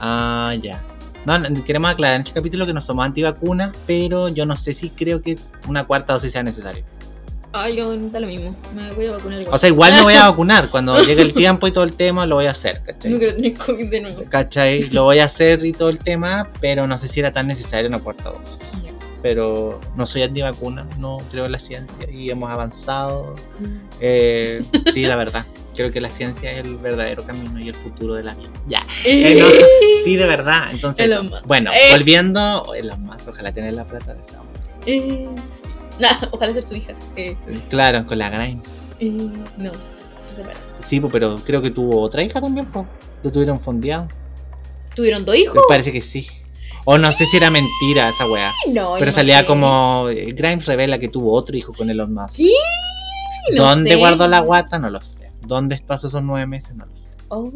Ah, 0.01 0.55
ya. 0.61 0.83
No, 1.25 1.39
no, 1.39 1.63
queremos 1.65 1.91
aclarar 1.93 2.17
en 2.17 2.23
este 2.23 2.35
capítulo 2.35 2.67
que 2.67 2.73
no 2.73 2.81
somos 2.81 3.05
antivacunas, 3.05 3.77
pero 3.87 4.29
yo 4.29 4.45
no 4.45 4.57
sé 4.57 4.73
si 4.73 4.91
creo 4.91 5.23
que 5.23 5.39
una 5.69 5.85
cuarta 5.85 6.15
dosis 6.15 6.33
sea 6.33 6.43
necesaria. 6.43 6.85
Ah, 7.55 7.69
yo 7.69 7.95
da 8.11 8.21
lo 8.21 8.27
mismo. 8.27 8.55
Me 8.75 8.91
voy 8.93 9.07
a 9.07 9.13
vacunar 9.13 9.41
igual. 9.41 9.55
O 9.55 9.59
sea, 9.59 9.69
igual 9.69 9.93
me 9.95 10.03
voy 10.03 10.15
a 10.15 10.25
vacunar. 10.31 10.71
Cuando 10.71 10.99
llegue 11.03 11.23
el 11.23 11.35
tiempo 11.35 11.67
y 11.67 11.73
todo 11.73 11.85
el 11.85 11.95
tema, 11.95 12.25
lo 12.27 12.37
voy 12.37 12.47
a 12.47 12.53
hacer, 12.53 12.81
no 12.81 12.87
¿cachai? 12.87 13.19
quiero 13.19 13.35
tener 13.37 13.55
COVID 13.59 13.91
de 13.91 14.01
nuevo. 14.01 14.23
¿Cachai? 14.29 14.89
Lo 14.91 15.05
voy 15.05 15.19
a 15.19 15.25
hacer 15.25 15.65
y 15.67 15.73
todo 15.73 15.89
el 15.91 15.99
tema, 15.99 16.49
pero 16.61 16.87
no 16.87 16.97
sé 16.99 17.09
si 17.09 17.21
era 17.21 17.33
tan 17.33 17.47
necesaria 17.47 17.89
una 17.89 17.99
cuarta 17.99 18.31
dosis. 18.31 18.57
Pero 19.23 19.79
no 19.95 20.05
soy 20.05 20.23
antivacuna, 20.25 20.85
no 20.99 21.19
creo 21.31 21.47
en 21.47 21.53
la 21.53 21.61
ciencia 21.61 22.11
y 22.11 22.29
hemos 22.31 22.51
avanzado. 22.51 23.37
Eh, 24.01 24.65
sí, 24.93 25.03
la 25.07 25.15
verdad. 25.25 25.47
Creo 25.77 25.93
que 25.93 26.01
la 26.01 26.11
ciencia 26.11 26.51
es 26.51 26.67
el 26.67 26.77
verdadero 26.77 27.23
camino 27.25 27.61
y 27.61 27.69
el 27.69 27.75
futuro 27.75 28.15
de 28.15 28.25
la 28.25 28.35
vida. 28.35 28.51
Ya. 28.67 28.81
Eh, 29.05 29.37
no, 29.39 29.47
sí, 30.05 30.17
de 30.17 30.27
verdad. 30.27 30.71
Entonces, 30.73 31.09
bueno, 31.47 31.71
Eh. 31.73 31.93
volviendo, 31.93 32.75
Elon 32.75 33.01
Musk, 33.05 33.29
ojalá 33.29 33.53
tener 33.53 33.75
la 33.75 33.85
plata 33.85 34.13
de 34.15 34.23
ese 34.23 34.37
hombre. 34.37 35.43
Eh, 36.23 36.29
ojalá 36.31 36.53
ser 36.53 36.63
su 36.65 36.75
hija. 36.75 36.95
Eh, 37.17 37.37
Claro, 37.69 38.07
con 38.07 38.19
la 38.19 38.31
Grimes. 38.31 38.67
eh, 39.01 39.11
no. 39.59 39.71
Sí, 40.87 41.01
pues, 41.01 41.13
pero 41.13 41.37
creo 41.45 41.63
que 41.63 41.71
tuvo 41.71 42.01
otra 42.01 42.23
hija 42.23 42.41
también, 42.41 42.67
pues. 42.67 42.87
Lo 43.23 43.31
tuvieron 43.31 43.61
fondeado. 43.61 44.09
¿Tuvieron 44.95 45.25
dos 45.25 45.37
hijos? 45.37 45.55
Me 45.57 45.63
parece 45.69 45.93
que 45.93 46.01
sí. 46.03 46.27
O 46.85 46.99
no 46.99 47.13
sé 47.13 47.25
si 47.27 47.37
era 47.37 47.51
mentira 47.51 48.09
esa 48.09 48.27
weá. 48.29 48.53
No, 48.73 48.95
Pero 48.95 49.07
no 49.07 49.13
salía 49.13 49.41
sé. 49.41 49.47
como. 49.47 50.09
eh, 50.11 50.33
Grimes 50.33 50.67
revela 50.67 50.99
que 50.99 51.09
tuvo 51.09 51.33
otro 51.33 51.57
hijo 51.57 51.73
con 51.73 51.89
Elon 51.89 52.13
Musk. 52.13 52.31
Sí, 52.31 52.55
no 53.55 53.63
¿Dónde 53.65 53.91
sé. 53.93 53.97
guardó 53.97 54.27
la 54.27 54.41
guata? 54.41 54.79
No 54.79 54.91
lo 54.91 55.01
sé. 55.01 55.31
¿Dónde 55.47 55.79
pasó 55.87 56.09
esos 56.09 56.23
nueve 56.23 56.47
meses? 56.47 56.75
No 56.75 56.87
lo 56.87 56.97
sé. 56.97 57.15
Oh, 57.29 57.51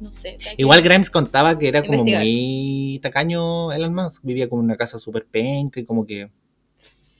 no 0.00 0.12
sé. 0.12 0.38
Igual 0.56 0.82
Grimes 0.82 1.10
contaba 1.10 1.58
que 1.58 1.68
era 1.68 1.82
como 1.82 1.98
Investigar. 1.98 2.22
muy 2.22 3.00
tacaño 3.02 3.72
Elon 3.72 3.94
Musk. 3.94 4.22
Vivía 4.24 4.48
como 4.48 4.62
en 4.62 4.66
una 4.66 4.76
casa 4.76 4.98
súper 4.98 5.26
penca 5.26 5.80
y 5.80 5.84
como 5.84 6.06
que 6.06 6.30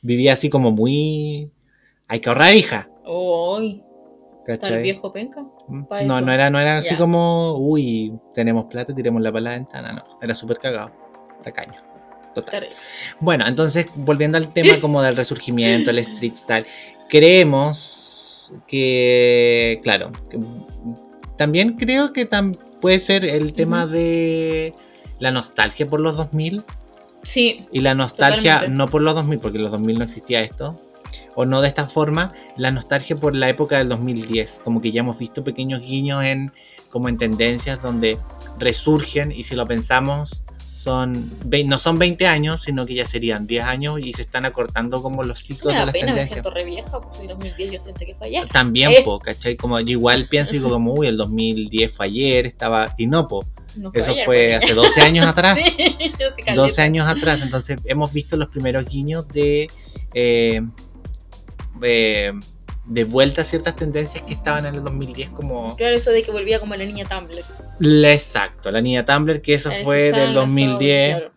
vivía 0.02 0.32
así 0.34 0.48
como 0.50 0.70
muy... 0.72 1.50
Hay 2.08 2.20
que 2.20 2.28
ahorrar, 2.28 2.54
hija. 2.54 2.88
El 3.06 3.82
¿Cachai? 4.46 4.82
viejo 4.82 5.12
penca. 5.12 5.44
pa' 5.88 6.02
No, 6.02 6.16
eso. 6.16 6.26
no 6.26 6.32
era, 6.32 6.50
no 6.50 6.58
era 6.58 6.78
así 6.78 6.90
Ya. 6.90 6.98
como, 6.98 7.56
uy, 7.58 8.12
tenemos 8.34 8.64
plata, 8.66 8.94
tiremosla 8.94 9.30
para 9.30 9.42
la 9.42 9.50
ventana. 9.52 9.92
No, 9.92 10.18
era 10.20 10.34
súper 10.34 10.58
cagado. 10.58 10.90
Tacaño. 11.42 11.80
Total. 12.34 12.68
Bueno, 13.20 13.46
entonces, 13.46 13.86
volviendo 13.96 14.38
al 14.38 14.52
tema 14.52 14.80
como 14.80 15.02
del 15.02 15.16
resurgimiento, 15.16 15.90
el 15.90 15.98
street 16.00 16.36
style, 16.36 16.66
creemos 17.08 18.52
que, 18.66 19.80
claro, 19.82 20.10
que- 20.30 20.38
también 21.36 21.74
creo 21.76 22.12
que 22.12 22.28
tam- 22.28 22.56
puede 22.80 22.98
ser 22.98 23.24
el 23.24 23.52
tema 23.52 23.86
de 23.86 24.74
la 25.18 25.30
nostalgia 25.30 25.88
por 25.88 26.00
los 26.00 26.16
2000 26.16 26.62
Sí, 27.22 27.66
y 27.72 27.80
la 27.80 27.94
nostalgia 27.94 28.54
Totalmente. 28.54 28.76
no 28.76 28.87
por 28.88 29.02
los 29.02 29.14
2000, 29.14 29.38
porque 29.40 29.59
en 29.59 29.62
los 29.64 29.72
2000 29.72 29.98
no 29.98 30.04
existía 30.04 30.40
esto, 30.42 30.80
o 31.35 31.44
no 31.44 31.61
de 31.61 31.68
esta 31.68 31.87
forma, 31.87 32.33
la 32.56 32.70
nostalgia 32.70 33.16
por 33.16 33.35
la 33.35 33.48
época 33.48 33.78
del 33.78 33.88
2010, 33.88 34.61
como 34.64 34.80
que 34.80 34.92
ya 34.92 35.00
hemos 35.00 35.18
visto 35.18 35.44
pequeños 35.44 35.83
guiños 35.83 36.22
en 36.24 36.52
como 36.90 37.09
en 37.09 37.18
tendencias 37.18 37.80
donde 37.83 38.18
resurgen 38.59 39.30
y 39.33 39.44
si 39.44 39.54
lo 39.54 39.66
pensamos 39.66 40.42
son 40.72 41.30
no 41.66 41.78
son 41.78 41.98
20 41.98 42.26
años, 42.26 42.62
sino 42.62 42.87
que 42.87 42.94
ya 42.94 43.04
serían 43.06 43.46
10 43.46 43.64
años 43.64 44.00
y 44.02 44.12
se 44.14 44.22
están 44.22 44.44
acortando 44.46 45.02
como 45.02 45.22
los 45.22 45.40
Me 45.42 45.46
ciclos 45.46 45.74
de 45.74 45.78
las 45.85 45.92
pena, 45.92 46.06
me 46.06 46.12
tendencias. 46.12 46.33
siento 46.33 46.50
re 46.50 46.64
vieja, 46.64 47.00
pues 47.00 47.16
soy 47.18 47.26
2010, 47.26 47.72
yo 47.72 47.80
siento 47.83 48.00
que 48.06 48.14
fue 48.14 48.26
ayer. 48.28 48.48
También, 48.48 48.90
Eh. 48.92 49.02
po, 49.04 49.18
¿cachai? 49.20 49.56
Como 49.56 49.78
yo 49.80 49.90
igual 49.90 50.26
pienso 50.28 50.52
y 50.54 50.59
digo 50.59 50.70
como, 50.70 50.94
uy, 50.94 51.06
el 51.06 51.16
2010 51.18 51.94
fue 51.96 52.06
ayer, 52.06 52.46
estaba... 52.46 52.94
Y 52.96 53.06
no, 53.06 53.28
po, 53.28 53.44
No 53.76 53.90
eso 53.94 54.11
ayer, 54.12 54.24
fue 54.24 54.54
hace 54.54 54.74
12 54.74 55.00
años 55.02 55.26
atrás. 55.26 55.59
Sí, 55.76 56.12
yo 56.18 56.28
sí 56.37 56.42
caleta. 56.42 56.54
12 56.62 56.83
años 56.83 57.06
atrás, 57.06 57.40
entonces 57.42 57.80
hemos 57.85 58.12
visto 58.12 58.37
los 58.37 58.48
primeros 58.48 58.87
guiños 58.88 59.26
de... 59.28 59.68
eh, 60.14 60.62
eh, 61.83 62.33
de 62.87 63.04
vuelta 63.04 63.42
a 63.42 63.44
ciertas 63.44 63.76
tendencias 63.76 64.22
que 64.24 64.33
estaban 64.33 64.66
en 64.66 64.74
el 64.74 64.83
2010 64.83 65.30
como... 65.30 65.76
Claro, 65.76 65.94
eso 65.96 66.11
de 66.11 66.22
que 66.22 66.33
volvía 66.33 66.59
como 66.59 66.74
la 66.74 66.85
niña 66.85 67.04
Tumblr. 67.04 67.37
La- 67.78 68.12
Exacto, 68.12 68.70
la 68.72 68.80
niña 68.80 69.04
Tumblr, 69.06 69.40
que 69.40 69.54
eso 69.54 69.70
fue 69.85 70.11
del 70.12 70.30
eso, 70.30 70.40
2010, 70.40 71.18
claro. 71.18 71.33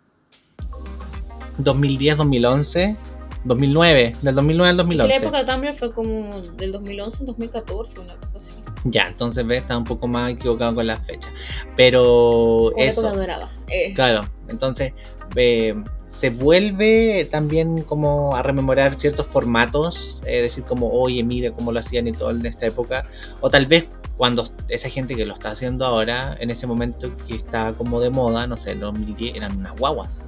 2010, 1.59 2.17
2011, 2.17 2.97
2009, 3.45 4.13
del 4.21 4.35
2009 4.35 4.69
al 4.69 4.77
La 4.77 4.83
2011. 4.83 5.15
época 5.15 5.43
de 5.43 5.51
Tumblr 5.51 5.75
fue 5.77 5.91
como 5.91 6.41
del 6.57 6.71
2011 6.71 7.17
al 7.19 7.25
2014, 7.27 7.99
una 7.99 8.15
cosa 8.15 8.37
así. 8.37 8.53
Ya, 8.85 9.03
entonces 9.03 9.45
ves, 9.45 9.61
está 9.61 9.77
un 9.77 9.83
poco 9.83 10.07
más 10.07 10.31
equivocado 10.31 10.75
con 10.75 10.87
las 10.87 11.05
fechas. 11.05 11.31
Pero 11.75 12.71
la 12.75 12.83
eso, 12.83 13.07
época. 13.07 13.51
Eh, 13.69 13.93
claro, 13.93 14.21
entonces 14.49 14.93
eh, 15.35 15.73
se 16.07 16.29
vuelve 16.29 17.27
también 17.29 17.83
como 17.83 18.35
a 18.35 18.43
rememorar 18.43 18.97
ciertos 18.99 19.27
formatos, 19.27 20.21
es 20.25 20.41
decir, 20.41 20.63
como, 20.63 20.89
oye, 20.91 21.23
mira 21.23 21.51
cómo 21.51 21.71
lo 21.71 21.79
hacían 21.79 22.07
y 22.07 22.11
todo 22.13 22.31
en 22.31 22.45
esta 22.45 22.65
época, 22.65 23.05
o 23.41 23.49
tal 23.49 23.65
vez 23.65 23.89
cuando 24.15 24.45
esa 24.69 24.89
gente 24.89 25.15
que 25.15 25.25
lo 25.25 25.33
está 25.33 25.51
haciendo 25.51 25.85
ahora, 25.85 26.37
en 26.39 26.51
ese 26.51 26.67
momento 26.67 27.09
que 27.27 27.35
está 27.35 27.73
como 27.73 27.99
de 27.99 28.09
moda, 28.09 28.47
no 28.47 28.57
sé, 28.57 28.71
en 28.71 28.79
2010 28.79 29.35
eran 29.35 29.57
unas 29.57 29.77
guaguas. 29.77 30.21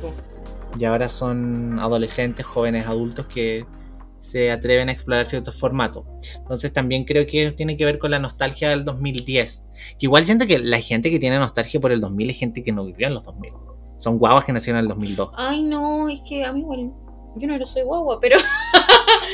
po. 0.00 0.12
Y 0.78 0.84
ahora 0.84 1.08
son 1.08 1.78
adolescentes, 1.78 2.44
jóvenes, 2.44 2.86
adultos 2.86 3.26
que 3.26 3.64
se 4.20 4.50
atreven 4.50 4.88
a 4.88 4.92
explorar 4.92 5.26
ciertos 5.26 5.58
formatos. 5.58 6.04
Entonces 6.36 6.72
también 6.72 7.04
creo 7.04 7.26
que 7.26 7.52
tiene 7.52 7.76
que 7.76 7.84
ver 7.84 7.98
con 7.98 8.10
la 8.10 8.18
nostalgia 8.18 8.68
del 8.70 8.84
2010. 8.84 9.64
Que 9.98 10.06
igual 10.06 10.26
siento 10.26 10.46
que 10.46 10.58
la 10.58 10.80
gente 10.80 11.10
que 11.10 11.18
tiene 11.18 11.38
nostalgia 11.38 11.80
por 11.80 11.92
el 11.92 12.00
2000 12.00 12.30
es 12.30 12.38
gente 12.38 12.62
que 12.62 12.72
no 12.72 12.84
vivió 12.84 13.06
en 13.06 13.14
los 13.14 13.22
2000. 13.24 13.52
Son 13.96 14.18
guaguas 14.18 14.44
que 14.44 14.52
nacieron 14.52 14.78
en 14.80 14.84
el 14.84 14.88
2002. 14.88 15.30
Ay, 15.34 15.62
no, 15.62 16.08
es 16.08 16.20
que 16.28 16.44
a 16.44 16.52
mí 16.52 16.60
igual. 16.60 16.90
Yo 17.36 17.46
no 17.46 17.54
era 17.54 17.66
soy 17.66 17.82
guagua, 17.82 18.20
pero. 18.20 18.36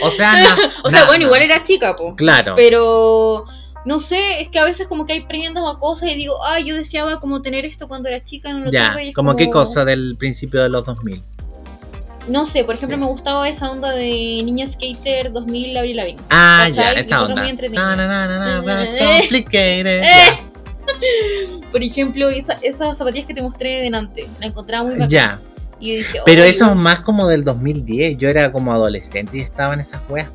O 0.04 0.10
sea, 0.10 0.32
na- 0.42 0.56
o 0.84 0.90
sea, 0.90 1.06
bueno, 1.06 1.24
igual 1.24 1.42
era 1.42 1.62
chica, 1.64 1.94
po. 1.96 2.14
Claro. 2.16 2.54
Pero. 2.56 3.44
No 3.84 3.98
sé, 4.00 4.40
es 4.40 4.48
que 4.48 4.58
a 4.58 4.64
veces 4.64 4.88
como 4.88 5.04
que 5.06 5.12
hay 5.12 5.20
prendas 5.26 5.62
o 5.66 5.78
cosas 5.78 6.10
y 6.10 6.14
digo, 6.14 6.42
ay, 6.44 6.64
yo 6.66 6.74
deseaba 6.74 7.20
como 7.20 7.42
tener 7.42 7.64
esto 7.66 7.86
cuando 7.86 8.08
era 8.08 8.24
chica, 8.24 8.52
no 8.52 8.60
lo 8.64 8.70
ya, 8.70 8.92
tuve. 8.92 9.04
y 9.04 9.08
es 9.10 9.14
como 9.14 9.36
qué 9.36 9.50
cosa 9.50 9.84
del 9.84 10.16
principio 10.18 10.62
de 10.62 10.68
los 10.70 10.84
2000. 10.86 11.20
No 12.28 12.46
sé, 12.46 12.64
por 12.64 12.74
ejemplo, 12.76 12.96
Sí. 12.96 13.00
me 13.02 13.06
gustaba 13.10 13.46
esa 13.50 13.70
onda 13.70 13.90
de 13.90 14.06
Niña 14.08 14.66
Skater 14.66 15.30
2000 15.30 15.76
Avril 15.76 15.96
Lavigne. 15.96 16.22
Ah, 16.30 16.64
¿Cachai? 16.68 16.94
ya, 16.94 17.00
esa 17.02 17.22
onda. 17.24 17.34
na, 17.44 17.96
na, 17.96 18.06
na, 18.26 18.62
na, 18.62 18.84
Eh. 18.84 19.18
complicated. 19.20 20.02
Eh. 20.02 20.38
Por 21.70 21.82
ejemplo, 21.82 22.28
esa, 22.28 22.54
esas 22.62 22.96
zapatillas 22.96 23.26
que 23.26 23.34
te 23.34 23.42
mostré 23.42 23.80
delante, 23.82 24.26
la 24.40 24.46
encontraba 24.46 24.84
muy 24.84 24.94
bacán. 24.94 25.08
Ya. 25.10 25.40
Y 25.80 25.88
yo 25.92 25.96
dije, 25.98 26.18
Pero 26.24 26.42
"Ay, 26.44 26.50
eso 26.50 26.70
es 26.70 26.76
más 26.76 27.00
como 27.00 27.26
del 27.26 27.44
2010. 27.44 28.16
Yo 28.16 28.28
era 28.28 28.52
como 28.52 28.72
adolescente 28.72 29.36
y 29.38 29.40
estaba 29.40 29.74
en 29.74 29.80
esas 29.80 30.00
weas. 30.08 30.30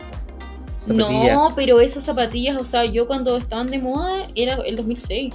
Po. 0.94 1.00
Zapatillas. 1.04 1.36
No, 1.36 1.50
pero 1.56 1.80
esas 1.82 2.04
zapatillas, 2.04 2.62
o 2.62 2.66
sea, 2.66 2.86
yo 2.86 3.08
cuando 3.08 3.38
estaban 3.38 3.68
de 3.68 3.80
moda 3.80 4.22
era 4.36 4.56
el 4.66 4.76
2006. 4.76 5.34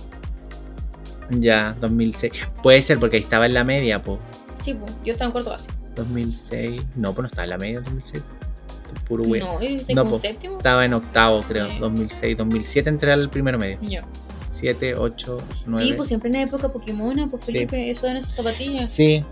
Ya, 1.39 1.75
2006. 1.81 2.33
Puede 2.63 2.83
ser 2.83 2.99
porque 2.99 3.17
ahí 3.17 3.23
estaba 3.23 3.47
en 3.47 3.55
la 3.55 3.65
media, 3.65 4.03
po. 4.03 4.19
Sí, 4.65 4.75
pues, 4.75 4.95
yo 5.05 5.13
estaba 5.13 5.27
en 5.29 5.33
cuarto 5.33 5.51
base. 5.51 5.69
2006. 5.97 6.83
No, 6.97 7.13
pues 7.15 7.23
no 7.23 7.27
estaba 7.27 7.45
en 7.45 7.51
la 7.51 7.59
media 7.59 7.81
2006. 7.81 8.23
Puro 9.09 9.25
wey. 9.25 9.41
No, 9.41 10.05
No, 10.05 10.11
po. 10.11 10.19
séptimo. 10.19 10.57
Estaba 10.57 10.85
en 10.85 10.95
octavo, 10.95 11.41
creo. 11.43 11.69
Sí. 11.69 11.79
2006, 11.79 12.37
2007 12.37 12.89
entré 12.91 13.13
al 13.13 13.29
primero 13.31 13.59
medio. 13.59 13.79
Ya. 13.83 14.03
7, 14.55 14.95
8, 14.97 15.39
9. 15.67 15.87
Sí, 15.87 15.93
pues 15.95 16.09
siempre 16.09 16.31
en 16.31 16.37
la 16.37 16.43
época 16.43 16.73
Pokémon, 16.73 17.29
pues 17.29 17.45
Felipe, 17.45 17.91
eso 17.91 18.07
eran 18.07 18.19
esas 18.19 18.35
zapatillas. 18.35 18.89
Sí. 18.89 19.23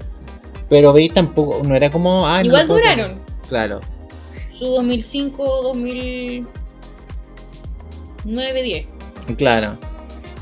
Pero 0.69 0.93
veis 0.93 1.15
tampoco, 1.15 1.63
no 1.67 1.75
era 1.75 1.91
como. 1.91 2.27
Ah, 2.27 2.43
Igual 2.45 2.67
duraron. 2.69 3.21
Claro. 3.49 3.81
Su 4.63 4.69
2005, 4.69 5.63
2009, 8.25 8.63
10. 8.63 8.87
Claro. 9.37 9.77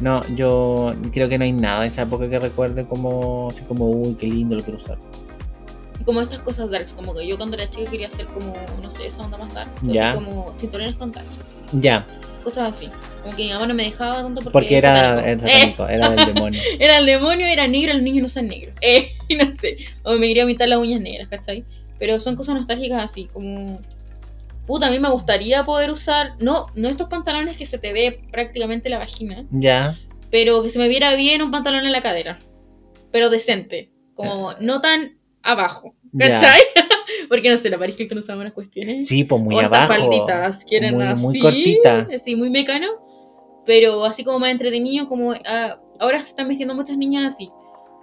No, 0.01 0.21
yo 0.37 0.93
creo 1.11 1.31
que 1.31 1.39
no 1.39 1.45
hay 1.45 1.53
nada 1.53 1.81
de 1.83 1.87
esa 1.89 2.03
época 2.03 2.29
que 2.29 2.39
recuerde 2.39 2.87
como. 2.87 3.49
Así 3.51 3.63
como, 3.65 3.89
uy, 3.89 4.15
qué 4.21 4.27
lindo 4.27 4.57
lo 4.57 4.63
quiero 4.63 4.77
usar. 4.79 4.99
Y 5.99 6.05
como 6.05 6.21
estas 6.21 6.41
cosas 6.41 6.71
darks, 6.71 6.93
como 6.93 7.15
que 7.15 7.27
yo 7.27 7.39
cuando 7.39 7.57
era 7.57 7.71
chica 7.71 7.91
quería 7.91 8.09
hacer 8.09 8.27
como, 8.27 8.53
no 8.83 8.91
sé, 8.91 9.07
esa 9.07 9.23
onda 9.23 9.39
más 9.39 9.55
dark. 9.55 9.71
Así 9.79 9.91
Ya. 9.95 10.15
como 10.15 10.53
cinturones 10.59 10.97
con 10.97 11.13
touch. 11.13 11.25
Ya, 11.73 12.07
Cosas 12.45 12.75
así. 12.75 12.91
Como 13.23 13.35
que 13.37 13.45
mi 13.45 13.53
mamá 13.55 13.67
no 13.69 13.75
me 13.75 13.85
dejaba 13.85 14.17
tanto 14.17 14.35
porque, 14.43 14.51
porque 14.51 14.77
era, 14.79 15.17
satánico. 15.17 15.29
era, 15.29 15.33
Eh, 15.33 15.39
satánico, 15.39 15.89
era 15.89 16.11
del 16.11 16.27
demonio. 16.35 16.61
era 16.79 16.99
el 16.99 17.07
demonio, 17.07 17.47
era 17.47 17.67
negro, 17.69 17.95
los 17.95 18.03
niños 18.03 18.21
no 18.21 18.27
usan 18.27 18.49
negro. 18.49 18.73
Eh, 18.83 19.13
no 19.39 19.47
sé. 19.59 19.79
O 20.03 20.13
me 20.17 20.27
quería 20.29 20.45
pintar 20.45 20.69
las 20.69 20.79
uñas 20.79 21.01
negras, 21.01 21.27
¿cachai? 21.29 21.65
Pero 21.99 22.21
son 22.21 22.37
cosas 22.37 22.57
nostálgicas 22.57 23.03
así, 23.11 23.31
como. 23.33 23.81
Puta, 24.67 24.87
a 24.87 24.91
mí 24.91 24.99
me 24.99 25.11
gustaría 25.11 25.65
poder 25.65 25.91
usar. 25.91 26.33
No, 26.39 26.67
no 26.75 26.89
estos 26.89 27.09
pantalones 27.09 27.57
que 27.57 27.67
se 27.67 27.79
te 27.79 27.93
ve 27.93 28.23
prácticamente 28.31 28.89
la 28.89 28.99
vagina, 28.99 29.45
Ya, 29.51 29.99
pero 30.31 30.63
que 30.63 30.71
se 30.71 30.79
me 30.79 30.89
viera 30.89 31.15
bien 31.15 31.43
un 31.43 31.51
pantalón 31.51 31.85
en 31.85 31.93
la 31.93 32.03
cadera. 32.03 32.39
Pero 33.11 33.31
decente. 33.31 33.91
Como 34.15 34.53
no 34.61 34.81
tan 34.81 35.19
abajo. 35.43 35.95
Ya. 36.13 36.41
¿Cachai? 36.41 36.61
Porque 37.29 37.51
no 37.51 37.57
sé, 37.59 37.71
la 37.71 37.79
Paris 37.79 37.99
Hilton 37.99 38.19
usaba 38.19 38.41
unas 38.41 38.53
cuestiones. 38.53 39.07
sí, 39.09 39.25
pues 39.25 39.41
muy 39.43 39.55
o 39.57 39.61
abajo. 39.61 39.93
falditas 39.93 40.65
que 40.65 40.77
eran 40.77 40.95
muy, 40.95 41.05
así. 41.05 41.23
muy 41.23 41.39
cortita. 41.41 42.09
Así, 42.15 42.37
muy 42.37 42.51
mecano. 42.51 42.89
Pero 43.67 44.05
así 44.05 44.25
como 44.25 44.39
más 44.39 44.53
entretenido, 44.53 45.09
como 45.09 45.33
ah, 45.33 45.81
ahora 45.99 46.23
se 46.23 46.31
están 46.31 46.49
vistiendo 46.49 46.75
muchas 46.75 46.97
niñas 46.97 47.35
así. 47.35 47.51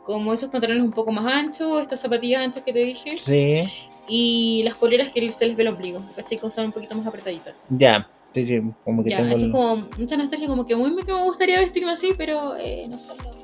Como 0.06 0.34
esos 0.34 0.50
pantalones 0.50 0.84
un 0.84 0.92
poco 0.92 1.12
más 1.12 1.26
anchos, 1.26 1.82
estas 1.82 2.00
zapatillas 2.00 2.42
anchas 2.42 2.64
que 2.64 2.74
te 2.74 2.80
dije. 2.80 3.18
Sí, 3.18 3.64
Y 4.08 4.62
las 4.64 4.76
poleras 4.76 5.10
que 5.12 5.32
se 5.32 5.46
les 5.48 5.56
ve 5.56 5.64
el 5.64 5.70
ombligo. 5.70 6.02
¿Cachai? 6.16 6.40
Son 6.40 6.66
un 6.66 6.72
poquito 6.72 6.96
más 6.96 7.08
apretaditas. 7.08 7.54
ya. 7.70 8.08
Sí, 8.34 8.46
sí, 8.46 8.62
como 8.84 9.04
que 9.04 9.10
Ya, 9.10 9.18
tengo. 9.18 9.36
eso 9.36 9.46
es 9.46 9.52
como 9.52 9.76
mucha 9.98 10.18
nostalgia, 10.18 10.48
como 10.48 10.68
que 10.68 10.76
muy 10.76 10.92
me, 10.92 11.02
que 11.02 11.12
me 11.14 11.24
gustaría 11.24 11.60
vestirme 11.60 11.94
así, 11.94 12.14
pero 12.16 12.56
eh, 12.58 12.86
no 12.88 13.00
son 13.00 13.18
los, 13.18 13.36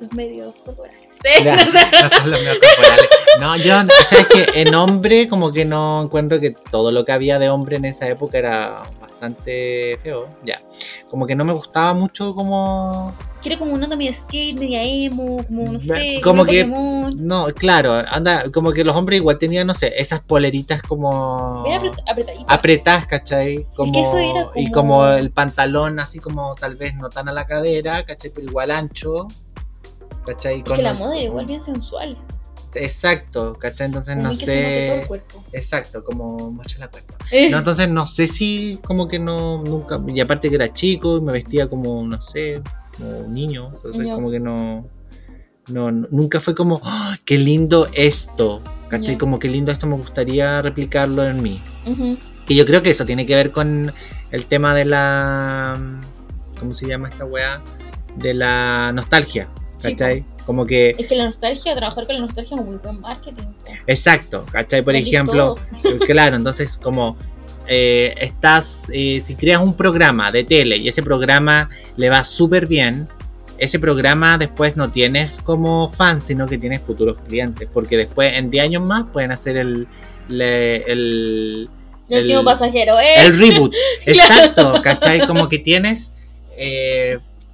los 0.00 0.12
medios 0.12 0.54
corporales. 0.64 0.98
Ya, 1.44 1.56
no 1.64 1.72
son 2.16 2.30
los 2.30 2.40
medios 2.40 2.58
corporales. 2.58 3.08
No, 3.40 3.56
yo, 3.56 3.74
sabes 4.10 4.26
que 4.26 4.46
en 4.60 4.74
hombre, 4.74 5.28
como 5.28 5.52
que 5.52 5.64
no 5.64 6.02
encuentro 6.02 6.40
que 6.40 6.50
todo 6.50 6.90
lo 6.92 7.04
que 7.04 7.12
había 7.12 7.38
de 7.38 7.48
hombre 7.48 7.76
en 7.76 7.84
esa 7.86 8.08
época 8.08 8.36
era 8.38 8.82
bastante 9.00 9.98
feo. 10.02 10.28
Ya, 10.44 10.60
como 11.08 11.26
que 11.26 11.34
no 11.36 11.44
me 11.44 11.52
gustaba 11.54 11.94
mucho 11.94 12.34
como. 12.34 13.14
Quiero 13.42 13.58
como 13.58 13.72
una 13.72 13.84
onda 13.84 13.96
media 13.96 14.12
skate, 14.14 14.58
media 14.58 14.82
emo, 14.84 15.42
como 15.46 15.72
no 15.72 15.80
sé, 15.80 16.20
Como 16.22 16.44
que-. 16.44 16.64
No, 16.66 17.46
claro, 17.54 17.94
anda, 18.08 18.50
como 18.52 18.72
que 18.72 18.84
los 18.84 18.94
hombres 18.94 19.18
igual 19.20 19.38
tenían, 19.38 19.66
no 19.66 19.74
sé, 19.74 19.92
esas 19.96 20.20
poleritas 20.20 20.82
como. 20.82 21.62
Bien 21.64 21.80
apret- 21.80 22.02
apretadita. 22.06 22.52
apretadas, 22.54 23.06
¿cachai? 23.06 23.66
Como, 23.74 23.98
eso 23.98 24.18
era 24.18 24.46
Y 24.56 24.70
como- 24.70 25.06
el 25.08 25.30
pantalón 25.30 25.98
así 26.00 26.18
como 26.18 26.54
tal 26.54 26.76
vez 26.76 26.94
no 26.96 27.08
tan 27.08 27.28
a 27.28 27.32
la 27.32 27.46
cadera, 27.46 28.04
¿cachai? 28.04 28.30
Pero 28.34 28.46
igual 28.46 28.70
ancho, 28.70 29.26
¿cachai? 30.26 30.58
Es 30.58 30.64
que 30.64 30.82
la 30.82 30.90
los- 30.90 30.98
moda 30.98 31.14
era 31.16 31.24
igual 31.24 31.46
bien 31.46 31.62
sensual. 31.62 32.18
Exacto, 32.74 33.56
¿cachai? 33.58 33.86
Entonces 33.86 34.14
Como 34.16 34.28
no 34.28 34.38
que 34.38 34.46
se 34.46 34.54
note 34.54 34.86
todo 34.86 34.94
el 34.94 35.00
sé... 35.02 35.08
cuerpo. 35.08 35.44
Exacto, 35.52 36.04
como 36.04 36.50
muestra 36.52 36.78
la 36.80 36.88
cuerpo. 36.88 37.14
Eh, 37.32 37.50
No, 37.50 37.58
entonces 37.58 37.88
no 37.88 38.06
sé 38.06 38.28
si 38.28 38.78
como 38.84 39.08
que 39.08 39.18
no, 39.18 39.62
nunca... 39.64 40.00
Y 40.06 40.20
aparte 40.20 40.48
que 40.48 40.54
era 40.54 40.72
chico 40.72 41.16
y 41.16 41.20
me 41.20 41.32
vestía 41.32 41.68
como, 41.68 42.02
no 42.04 42.20
sé, 42.22 42.62
como 43.00 43.18
un 43.18 43.34
niño. 43.34 43.72
Entonces 43.76 44.08
como 44.08 44.30
que 44.30 44.40
no... 44.40 44.88
No, 45.68 45.92
nunca 45.92 46.40
fue 46.40 46.54
como, 46.54 46.80
¡Ah, 46.82 47.16
qué 47.24 47.38
lindo 47.38 47.86
esto, 47.94 48.60
¿cachai? 48.88 49.16
Como 49.16 49.38
qué 49.38 49.48
lindo 49.48 49.70
esto 49.70 49.86
me 49.86 49.94
gustaría 49.96 50.60
replicarlo 50.62 51.24
en 51.24 51.42
mí. 51.42 51.60
ujú. 51.86 52.16
Que 52.46 52.56
yo 52.56 52.66
creo 52.66 52.82
que 52.82 52.90
eso 52.90 53.06
tiene 53.06 53.26
que 53.26 53.36
ver 53.36 53.52
con 53.52 53.92
el 54.32 54.46
tema 54.46 54.74
de 54.74 54.84
la. 54.84 56.00
¿Cómo 56.58 56.74
se 56.74 56.88
llama 56.88 57.08
esta 57.08 57.24
weá? 57.24 57.62
De 58.16 58.34
la 58.34 58.90
nostalgia. 58.92 59.48
¿Cachai? 59.80 60.24
Como 60.44 60.66
que. 60.66 60.90
Es 60.90 61.06
que 61.06 61.14
la 61.14 61.26
nostalgia, 61.26 61.74
trabajar 61.74 62.06
con 62.06 62.16
la 62.16 62.22
nostalgia 62.22 62.54
es 62.56 62.60
un 62.60 62.66
muy 62.66 62.76
buen 62.78 63.00
marketing. 63.00 63.46
Exacto, 63.86 64.44
¿cachai? 64.50 64.82
Por 64.82 64.96
ejemplo, 64.96 65.54
todo. 65.82 65.98
claro, 66.00 66.36
entonces 66.36 66.76
como. 66.78 67.16
Eh, 67.72 68.14
estás. 68.20 68.82
eh, 68.92 69.22
si 69.24 69.36
creas 69.36 69.62
un 69.62 69.74
programa 69.74 70.32
de 70.32 70.42
tele 70.42 70.76
y 70.76 70.88
ese 70.88 71.02
programa 71.02 71.68
le 71.96 72.10
va 72.10 72.24
súper 72.24 72.66
bien. 72.66 73.06
Ese 73.58 73.78
programa 73.78 74.38
después 74.38 74.76
no 74.76 74.90
tienes 74.90 75.40
como 75.42 75.88
fan, 75.90 76.20
sino 76.20 76.46
que 76.46 76.58
tienes 76.58 76.80
futuros 76.80 77.18
clientes. 77.28 77.68
Porque 77.72 77.96
después, 77.96 78.32
en 78.34 78.50
10 78.50 78.64
años 78.64 78.82
más, 78.82 79.04
pueden 79.12 79.30
hacer 79.32 79.56
el. 79.56 79.86
le- 80.28 80.82
el 80.90 81.68
El 82.08 82.22
último 82.22 82.40
el- 82.40 82.44
pasajero, 82.44 82.98
¿eh? 82.98 83.14
El 83.26 83.38
reboot, 83.38 83.72
exacto, 84.06 84.74
¿cachai? 84.82 85.26
Como 85.26 85.48
que 85.48 85.58
tienes 85.60 86.12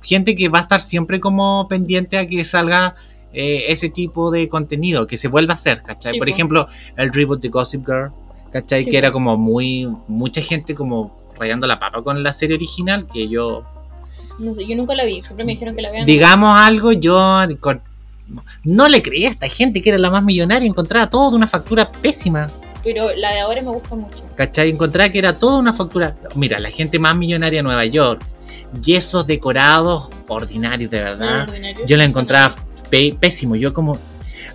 gente 0.02 0.36
que 0.36 0.48
va 0.48 0.60
a 0.60 0.62
estar 0.62 0.80
siempre 0.80 1.20
como 1.20 1.66
pendiente 1.68 2.16
a 2.18 2.26
que 2.26 2.44
salga 2.44 2.94
eh, 3.32 3.64
ese 3.68 3.88
tipo 3.90 4.30
de 4.30 4.48
contenido, 4.48 5.06
que 5.06 5.18
se 5.18 5.28
vuelva 5.28 5.52
a 5.52 5.56
hacer, 5.56 5.82
¿cachai? 5.82 6.12
Sí, 6.14 6.18
Por 6.18 6.28
po. 6.28 6.34
ejemplo, 6.34 6.68
el 6.96 7.12
reboot 7.12 7.40
de 7.42 7.48
Gossip 7.48 7.84
Girl, 7.84 8.10
¿cachai? 8.52 8.84
Sí, 8.84 8.90
que 8.90 8.98
era 8.98 9.10
como 9.12 9.36
muy, 9.36 9.88
mucha 10.08 10.40
gente 10.40 10.74
como 10.74 11.14
rayando 11.38 11.66
la 11.66 11.78
papa 11.78 12.02
con 12.02 12.22
la 12.22 12.32
serie 12.32 12.56
original, 12.56 13.06
que 13.12 13.28
yo, 13.28 13.64
No 14.38 14.54
sé, 14.54 14.66
yo 14.66 14.76
nunca 14.76 14.94
la 14.94 15.04
vi, 15.04 15.20
siempre 15.22 15.44
me 15.44 15.52
dijeron 15.52 15.74
que 15.76 15.82
la 15.82 15.90
vean. 15.90 16.06
digamos 16.06 16.58
algo, 16.58 16.92
yo 16.92 17.18
con- 17.60 17.80
no 18.64 18.88
le 18.88 19.02
creía 19.02 19.28
a 19.28 19.32
esta 19.32 19.48
gente 19.48 19.80
que 19.82 19.90
era 19.90 19.98
la 19.98 20.10
más 20.10 20.22
millonaria, 20.22 20.66
encontraba 20.66 21.08
todo 21.08 21.30
de 21.30 21.36
una 21.36 21.46
factura 21.46 21.90
pésima. 21.92 22.46
Pero 22.82 23.08
la 23.16 23.32
de 23.32 23.40
ahora 23.40 23.62
me 23.62 23.70
gusta 23.70 23.94
mucho. 23.94 24.24
¿Cachai? 24.36 24.70
Encontraba 24.70 25.08
que 25.10 25.18
era 25.18 25.38
toda 25.38 25.58
una 25.58 25.72
factura. 25.72 26.16
Mira, 26.34 26.58
la 26.60 26.70
gente 26.70 26.98
más 26.98 27.16
millonaria 27.16 27.58
de 27.58 27.62
Nueva 27.64 27.84
York, 27.84 28.24
yesos 28.80 29.26
decorados 29.26 30.08
ordinarios, 30.28 30.90
de 30.90 31.02
verdad. 31.02 31.42
Ordinario. 31.48 31.84
Yo 31.86 31.96
la 31.96 32.04
encontraba 32.04 32.54
pésimo. 33.20 33.56
Yo 33.56 33.72
como... 33.74 33.98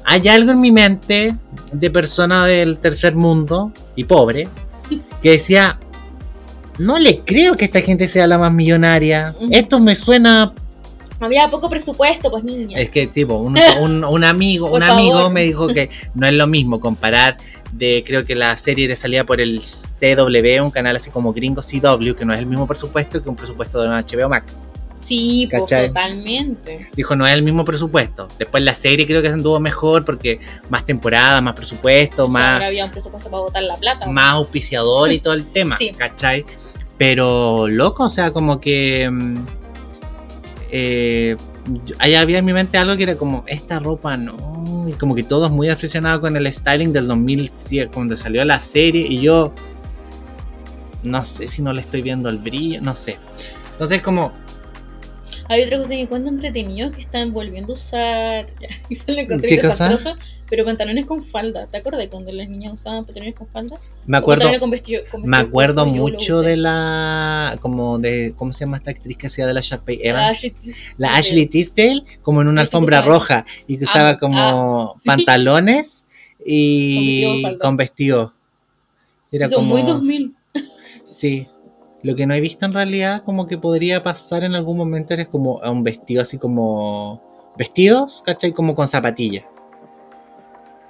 Hay 0.06 0.28
algo 0.28 0.52
en 0.52 0.60
mi 0.62 0.72
mente 0.72 1.36
de 1.72 1.90
persona 1.92 2.46
del 2.46 2.78
tercer 2.78 3.16
mundo 3.16 3.72
y 3.96 4.04
pobre 4.04 4.48
que 5.22 5.32
decía, 5.32 5.80
no 6.80 6.98
le 6.98 7.20
creo 7.20 7.56
que 7.56 7.66
esta 7.66 7.82
gente 7.82 8.08
sea 8.08 8.26
la 8.28 8.38
más 8.38 8.52
millonaria. 8.52 9.36
Esto 9.52 9.80
me 9.80 9.96
suena... 9.96 10.54
Había 11.20 11.48
poco 11.50 11.70
presupuesto, 11.70 12.32
pues 12.32 12.44
niña. 12.44 12.80
Es 12.80 12.90
que 12.90 13.06
tipo, 13.06 13.36
un, 13.36 13.56
un- 13.82 14.04
un 14.04 14.24
amigo, 14.24 14.72
un 14.72 14.82
amigo 14.82 15.18
favor. 15.20 15.32
me 15.32 15.44
dijo 15.44 15.68
que 15.68 15.92
no 16.16 16.26
es 16.26 16.34
lo 16.34 16.48
mismo 16.48 16.80
comparar 16.80 17.38
de, 17.72 18.04
creo 18.06 18.26
que 18.26 18.34
la 18.36 18.58
serie 18.58 18.88
de 18.88 18.96
salida 18.96 19.24
por 19.24 19.40
el 19.40 19.62
CW, 19.62 20.64
un 20.64 20.72
canal 20.72 20.96
así 20.96 21.12
como 21.12 21.32
gringo 21.32 21.62
CW, 21.62 22.14
que 22.16 22.26
no 22.26 22.34
es 22.34 22.40
el 22.40 22.48
mismo 22.48 22.66
presupuesto 22.66 23.22
que 23.22 23.30
un 23.30 23.36
presupuesto 23.36 23.82
de 23.84 23.90
HBO 23.90 24.30
Max. 24.30 24.60
Sí, 25.02 25.48
pues 25.50 25.66
totalmente. 25.66 26.90
Dijo, 26.96 27.16
no 27.16 27.26
es 27.28 27.34
el 27.34 27.42
mismo 27.44 27.66
presupuesto. 27.66 28.28
Después 28.40 28.64
la 28.64 28.76
serie 28.76 29.06
creo 29.08 29.22
que 29.22 29.28
se 29.28 29.34
anduvo 29.34 29.60
mejor 29.60 30.06
porque 30.06 30.40
más 30.70 30.86
temporada, 30.86 31.42
más 31.42 31.56
presupuesto, 31.56 32.24
O 32.26 32.28
sea, 32.28 32.34
más, 32.34 32.54
ahora 32.54 32.68
había 32.68 32.86
un 32.86 32.92
presupuesto 32.92 33.30
para 33.30 33.42
botar 33.44 33.64
la 33.64 33.76
plata. 33.76 34.08
más 34.08 34.32
auspiciador 34.34 35.12
y 35.12 35.20
todo 35.22 35.34
el 35.34 35.46
tema, 35.48 35.78
Sí. 35.78 35.92
¿cachai? 35.98 36.46
Pero 36.98 37.68
loco, 37.68 38.04
o 38.06 38.10
sea, 38.10 38.32
como 38.32 38.62
que... 38.62 39.10
mm, 39.12 39.38
eh, 40.72 41.36
ahí 42.00 42.16
había 42.16 42.40
en 42.40 42.46
mi 42.46 42.54
mente 42.54 42.78
algo 42.78 42.96
que 42.96 43.04
era 43.04 43.16
como, 43.16 43.44
esta 43.48 43.80
ropa 43.80 44.16
no, 44.18 44.86
y 44.88 44.94
como 44.94 45.16
que 45.16 45.24
todos 45.24 45.52
muy 45.52 45.70
aficionados 45.70 46.22
con 46.22 46.36
el 46.38 46.52
styling 46.52 46.94
del 46.94 47.08
2007, 47.08 47.92
cuando 47.94 48.16
salió 48.18 48.44
la 48.46 48.62
serie, 48.62 49.06
y 49.08 49.20
yo 49.22 49.54
no 51.04 51.22
sé 51.22 51.48
si 51.48 51.62
no 51.62 51.74
le 51.74 51.82
estoy 51.82 52.02
viendo 52.02 52.30
el 52.30 52.38
brillo, 52.38 52.82
no 52.82 52.96
sé. 52.96 53.18
Entonces 53.74 54.02
como, 54.02 54.32
Hay 55.52 55.64
otra 55.64 55.80
cosa 55.80 55.90
que 55.90 56.00
encuentro 56.00 56.32
entretenido 56.32 56.92
que 56.92 57.02
están 57.02 57.34
volviendo 57.34 57.74
a 57.74 57.76
usar. 57.76 58.48
Y 58.90 58.96
se 58.96 59.12
lo 59.12 59.20
encontré 59.20 59.50
¿Qué 59.50 59.60
cosa? 59.60 60.18
Pero 60.50 60.64
pantalones 60.64 61.06
con 61.06 61.26
falda. 61.26 61.68
¿Te 61.68 61.78
acuerdas 61.78 62.08
cuando 62.10 62.32
las 62.32 62.48
niñas 62.48 62.74
usaban 62.74 63.04
pantalones 63.04 63.36
con 63.36 63.48
falda? 63.48 63.78
me 64.06 64.18
acuerdo... 64.18 64.40
pantalones 64.40 64.60
con 64.62 64.70
vestido, 64.72 65.02
con 65.12 65.26
Me 65.26 65.36
acuerdo 65.38 65.86
mucho 65.86 66.42
de 66.42 66.56
la. 66.56 67.58
como 67.62 68.00
de. 68.00 68.34
¿Cómo 68.38 68.54
se 68.54 68.64
llama 68.64 68.78
esta 68.78 68.92
actriz 68.92 69.18
que 69.18 69.28
hacía 69.28 69.46
de 69.46 69.54
la 69.54 69.60
Sharpay 69.60 70.00
Evans? 70.02 70.24
La 70.24 70.30
Ashley 70.30 70.52
La 70.98 71.08
Tisdale. 71.08 71.20
Ashley 71.20 71.46
Tisdale, 71.48 72.04
como 72.22 72.42
en 72.42 72.48
una 72.48 72.62
alfombra 72.62 73.02
roja 73.02 73.46
y 73.68 73.78
que 73.78 73.84
usaba 73.84 74.10
Ah, 74.12 74.20
como 74.20 74.94
sí. 75.04 75.08
pantalones 75.08 76.06
Con 76.38 76.48
y 76.48 77.58
con 77.58 77.76
vestido. 77.76 78.34
Era 79.34 79.50
como. 79.50 79.68
muy 79.68 79.84
2000. 79.84 80.34
Sí. 81.04 81.46
Lo 82.04 82.16
que 82.16 82.26
no 82.26 82.34
he 82.34 82.42
visto 82.42 82.66
en 82.66 82.74
realidad, 82.74 83.24
como 83.24 83.48
que 83.48 83.58
podría 83.58 84.04
pasar 84.04 84.44
en 84.44 84.56
algún 84.56 84.78
momento, 84.78 85.14
es 85.14 85.28
como 85.28 85.62
a 85.64 85.72
un 85.72 85.84
vestido 85.84 86.22
así 86.22 86.38
como. 86.38 87.22
Vestidos, 87.58 88.24
¿cachai? 88.26 88.54
Como 88.54 88.76
con 88.76 88.88
zapatillas. 88.88 89.44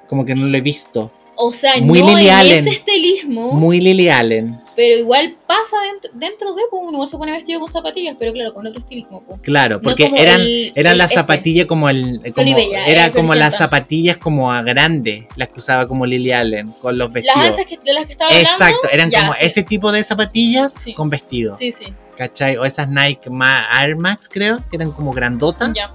Como 0.07 0.25
que 0.25 0.35
no 0.35 0.45
lo 0.45 0.57
he 0.57 0.61
visto. 0.61 1.11
O 1.43 1.51
sea, 1.53 1.73
Muy 1.81 2.01
no 2.01 2.07
Lily 2.09 2.27
en 2.27 2.33
Allen. 2.35 2.67
ese 2.67 2.77
estilismo, 2.77 3.53
Muy 3.53 3.81
Lily 3.81 4.09
Allen. 4.09 4.59
pero 4.75 4.99
igual 4.99 5.35
pasa 5.47 5.75
dentro, 5.91 6.11
dentro 6.13 6.53
de, 6.53 6.61
pues, 6.69 6.83
uno 6.85 7.07
se 7.07 7.17
pone 7.17 7.31
vestido 7.31 7.59
con 7.59 7.71
zapatillas, 7.71 8.15
pero 8.19 8.31
claro, 8.31 8.53
con 8.53 8.67
otro 8.67 8.79
estilismo. 8.79 9.23
Pues. 9.27 9.41
Claro, 9.41 9.81
porque 9.81 10.11
eran, 10.15 10.41
el- 10.41 10.71
eran 10.75 10.91
el 10.93 10.97
las 10.99 11.07
este. 11.11 11.19
zapatillas 11.19 11.65
como 11.65 11.89
el. 11.89 12.19
Como, 12.21 12.33
Floribella, 12.33 12.85
era 12.85 13.11
como 13.11 13.33
las 13.35 13.57
zapatillas 13.57 14.17
como 14.17 14.51
a 14.51 14.61
grande, 14.61 15.27
las 15.35 15.47
que 15.49 15.59
usaba 15.59 15.87
como 15.87 16.05
Lily 16.05 16.31
Allen, 16.31 16.71
con 16.81 16.97
los 16.97 17.07
Las 17.07 17.13
vestidos. 17.13 17.47
anchas 17.47 17.65
que, 17.65 17.77
de 17.83 17.93
las 17.93 18.05
que 18.05 18.11
estaba 18.13 18.29
hablando. 18.29 18.51
Exacto, 18.51 18.87
eran 18.91 19.09
ya, 19.09 19.19
como 19.21 19.33
sí. 19.33 19.39
ese 19.41 19.63
tipo 19.63 19.91
de 19.91 20.03
zapatillas 20.03 20.73
Sí. 20.83 20.93
con 20.93 21.09
vestido. 21.09 21.57
Sí, 21.57 21.73
sí. 21.77 21.85
¿Cachai? 22.17 22.55
O 22.57 22.65
esas 22.65 22.87
Nike 22.87 23.29
Ma- 23.31 23.65
Air 23.81 23.95
Max, 23.95 24.29
creo, 24.31 24.59
que 24.69 24.75
eran 24.75 24.91
como 24.91 25.11
grandotas. 25.11 25.73
Ya. 25.73 25.91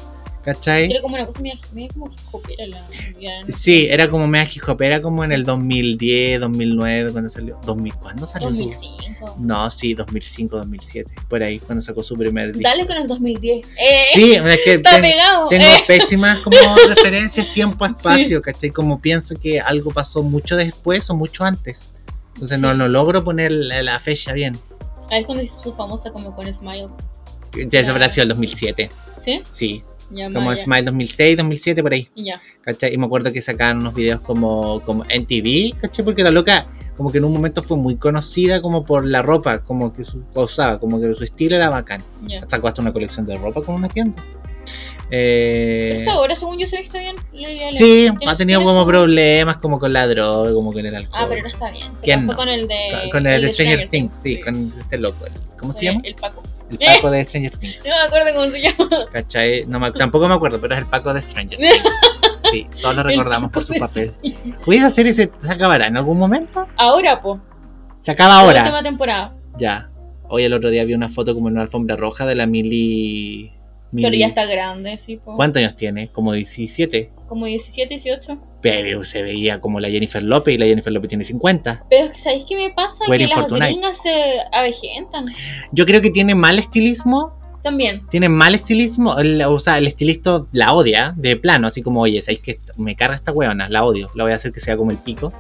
¿Cachai? 0.47 0.89
Era 0.89 1.03
como 1.03 1.17
una 1.17 1.27
cosa 1.27 1.41
media, 1.41 1.59
media 1.75 1.89
como 1.93 2.15
hopera 2.31 2.67
la. 2.69 2.81
no. 2.81 3.47
Sí, 3.53 3.89
era 3.91 4.09
como 4.09 4.29
mega 4.29 4.49
hip 4.55 4.63
hop, 4.69 4.81
era 4.81 5.03
como 5.03 5.25
en 5.25 5.33
el 5.33 5.43
2010, 5.43 6.39
2009, 6.41 7.11
cuando 7.11 7.29
salió. 7.29 7.59
2000, 7.67 7.95
¿Cuándo 7.97 8.27
salió? 8.29 8.49
su- 8.51 8.55
2005. 8.55 9.37
No, 9.41 9.69
sí, 9.73 9.95
2005, 9.95 10.57
2007, 10.59 11.11
por 11.29 11.43
ahí, 11.43 11.59
cuando 11.59 11.83
sacó 11.83 12.05
su 12.05 12.15
primer 12.17 12.53
disco. 12.53 12.63
Dale 12.63 12.87
con 12.87 12.97
el 12.97 13.09
2010. 13.09 13.67
Eh, 13.77 14.03
Sí, 14.15 14.35
es 14.35 14.59
que 14.65 14.75
está 14.75 14.93
ten- 14.93 15.03
pegado. 15.03 15.49
tengo 15.49 15.65
eh. 15.65 15.85
pésimas 15.85 16.39
como 16.39 16.57
referencias 16.89 17.53
tiempo-espacio, 17.53 18.41
¿cachai? 18.41 18.71
Como 18.71 19.01
pienso 19.01 19.35
que 19.35 19.59
algo 19.61 19.91
pasó 19.91 20.23
mucho 20.23 20.55
después 20.55 21.11
o 21.11 21.17
mucho 21.17 21.43
antes. 21.45 21.93
Entonces 22.35 22.61
no, 22.61 22.71
Sí. 22.71 22.79
no 22.79 22.89
logro 22.89 23.25
poner 23.25 23.51
la, 23.51 23.83
la 23.83 23.99
fecha 23.99 24.33
bien. 24.33 24.57
Ahí 25.11 25.21
es 25.23 25.27
cuando 25.27 25.43
hizo 25.43 25.61
su 25.61 25.75
famosa 25.75 26.13
como 26.13 26.37
con 26.37 26.47
Smile. 26.55 26.87
Ya 27.69 27.81
eso 27.81 27.91
habrá 27.91 28.09
sido 28.11 28.23
el 28.23 28.29
2007, 28.29 28.91
¿Sí? 29.25 29.43
sí. 29.51 29.83
Ya, 30.11 30.27
Como 30.27 30.43
Maya. 30.47 30.63
Smile 30.63 30.83
2006, 30.85 31.37
2007, 31.37 31.83
por 31.83 31.93
ahí. 31.93 32.09
Ya. 32.17 32.41
¿Cachai? 32.63 32.95
Y 32.95 32.97
me 32.99 33.07
acuerdo 33.07 33.33
que 33.33 33.43
sacaban 33.43 33.79
unos 33.79 33.95
videos 33.95 34.21
como, 34.21 34.81
como 34.83 35.05
en 35.09 35.27
TV, 35.27 35.75
¿cachai? 35.81 36.05
Porque 36.05 36.23
la 36.23 36.31
loca, 36.31 36.67
como 36.97 37.11
que 37.11 37.19
en 37.19 37.25
un 37.25 37.33
momento 37.33 37.63
fue 37.63 37.77
muy 37.77 37.97
conocida 37.97 38.63
como 38.63 38.85
por 38.85 39.05
la 39.07 39.23
ropa, 39.23 39.59
como 39.59 39.93
que 39.93 40.05
su, 40.05 40.23
usaba, 40.35 40.79
como 40.79 41.01
que 41.01 41.13
su 41.15 41.25
estilo 41.25 41.57
era 41.57 41.71
bacán. 41.71 42.03
Ya. 42.27 42.47
Sacó 42.49 42.69
hasta 42.69 42.83
una 42.83 42.93
colección 42.93 43.27
de 43.27 43.35
ropa 43.37 43.63
con 43.63 43.75
una 43.75 43.89
tienda. 43.89 44.23
Eh, 45.11 46.05
ahora, 46.11 46.35
según 46.35 46.59
yo, 46.59 46.67
se 46.67 46.79
ha 46.79 46.81
visto 46.81 46.99
bien. 46.99 47.15
Sí, 47.33 47.77
¿Tienes- 47.79 48.29
ha 48.29 48.37
tenido 48.37 48.63
como 48.65 48.85
problemas 48.87 49.59
como 49.59 49.79
con 49.79 49.93
la 49.93 50.07
droga, 50.07 50.53
como 50.53 50.73
con 50.73 50.85
el 50.85 50.95
alcohol. 50.95 51.21
Ah, 51.23 51.27
pero 51.29 51.43
no 51.43 51.49
está 51.49 51.71
bien. 51.71 51.87
¿Quién 52.03 52.27
no? 52.27 52.35
con 52.35 52.49
el 52.49 52.67
de. 52.67 52.77
Con- 53.03 53.11
con 53.11 53.27
el 53.27 53.43
de 53.43 53.49
Stranger 53.53 53.89
Things, 53.89 54.21
Things, 54.21 54.21
sí, 54.23 54.41
con 54.41 54.73
este 54.79 54.99
loco. 54.99 55.25
¿Cómo 55.61 55.73
se 55.73 55.85
llama? 55.85 56.01
El 56.03 56.15
Paco. 56.17 56.43
El 56.71 56.79
Paco 56.79 57.11
de 57.11 57.25
Stranger 57.25 57.57
Things. 57.59 57.85
No 57.87 57.95
me 57.95 58.01
acuerdo 58.03 58.35
cómo 58.35 58.51
se 58.51 58.61
llama. 58.61 59.07
¿Cachai? 59.13 59.67
No 59.67 59.79
me- 59.81 59.93
tampoco 59.93 60.29
me 60.29 60.35
acuerdo, 60.35 60.61
pero 60.61 60.75
es 60.75 60.81
el 60.81 60.87
Paco 60.87 61.13
de 61.15 61.23
Stranger 61.23 61.59
Things. 61.59 61.83
Sí, 62.51 62.65
todos 62.81 62.95
lo 62.95 63.03
recordamos 63.03 63.51
por 63.51 63.65
su 63.65 63.75
papel. 63.75 64.13
¿Puedes 64.65 64.85
hacer 64.85 65.09
ese? 65.09 65.33
¿Se 65.41 65.51
acabará 65.53 65.89
en 65.89 65.97
algún 65.97 66.17
momento? 66.17 66.65
Ahora, 66.77 67.21
po. 67.21 67.41
Se 67.99 68.13
acaba 68.13 68.35
La 68.35 68.41
ahora. 68.41 68.61
última 68.63 68.83
temporada. 68.85 69.35
Ya. 69.59 69.91
Hoy 70.29 70.45
el 70.45 70.53
otro 70.53 70.71
día 70.71 70.85
vi 70.85 70.95
una 70.95 71.09
foto 71.09 71.35
como 71.35 71.49
en 71.49 71.55
una 71.55 71.63
alfombra 71.63 71.97
roja 71.97 72.25
de 72.25 72.37
la 72.37 72.47
Mili. 72.47 73.53
Pero 73.93 74.11
Mili- 74.11 74.19
ya 74.21 74.29
está 74.29 74.45
grande, 74.47 74.97
sí, 74.99 75.17
po. 75.17 75.35
¿Cuántos 75.35 75.59
años 75.61 75.75
tiene? 75.75 76.09
Como 76.13 76.33
17. 76.35 77.11
Como 77.29 77.47
17, 77.47 77.89
18. 77.95 78.39
Pero 78.63 79.05
se 79.05 79.23
veía 79.23 79.61
como 79.61 79.81
la 79.81 79.89
Jennifer 79.91 80.23
López 80.23 80.55
y 80.55 80.59
la 80.59 80.67
Jennifer 80.67 80.93
López 80.93 81.09
tiene 81.09 81.25
50. 81.25 81.85
Pero 81.91 82.07
es 82.07 82.13
que, 82.13 82.19
¿sabéis 82.19 82.47
qué 82.49 82.57
me 82.57 82.71
pasa? 82.71 83.05
Que 83.07 83.27
las 83.27 83.49
gringas 83.49 83.99
se 84.03 84.11
avejentan. 84.53 85.27
Yo 85.73 85.87
creo 85.87 86.01
que 86.03 86.11
tiene 86.11 86.35
mal 86.35 86.59
estilismo. 86.59 87.33
También. 87.63 88.07
Tiene 88.11 88.29
mal 88.29 88.55
estilismo. 88.55 89.19
el- 89.19 89.43
o 89.43 89.59
sea, 89.59 89.79
el 89.79 89.89
estilista 89.89 90.45
la 90.53 90.73
odia 90.73 91.15
de 91.17 91.37
plano. 91.37 91.67
Así 91.67 91.83
como, 91.83 92.01
oye, 92.03 92.23
¿sabéis 92.23 92.41
que 92.41 92.61
me 92.77 92.95
carga 92.95 93.17
esta 93.17 93.33
huevona? 93.33 93.69
La 93.69 93.85
odio. 93.85 94.09
La 94.15 94.23
voy 94.23 94.33
a 94.33 94.37
hacer 94.37 94.53
que 94.53 94.61
sea 94.61 94.77
como 94.77 94.93
el 94.93 94.99
pico. 94.99 95.33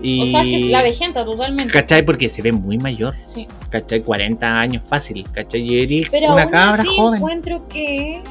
Y... 0.00 0.22
O 0.22 0.26
sea, 0.30 0.42
es 0.44 0.48
que 0.58 0.58
la 0.70 0.78
avejenta 0.80 1.24
totalmente. 1.24 1.72
¿Cachai? 1.72 2.04
Porque 2.04 2.28
se 2.28 2.42
ve 2.42 2.52
muy 2.52 2.78
mayor. 2.78 3.14
Sí. 3.32 3.48
¿Cachai? 3.70 4.02
40 4.02 4.60
años 4.60 4.84
fácil. 4.86 5.24
¿Cachai? 5.32 5.62
Y 5.62 5.80
eres 5.82 6.10
Pero 6.10 6.32
una 6.32 6.42
aún 6.44 6.52
cabra 6.52 6.82
así 6.82 6.96
joven. 6.96 7.16
encuentro 7.16 7.68
que, 7.68 8.22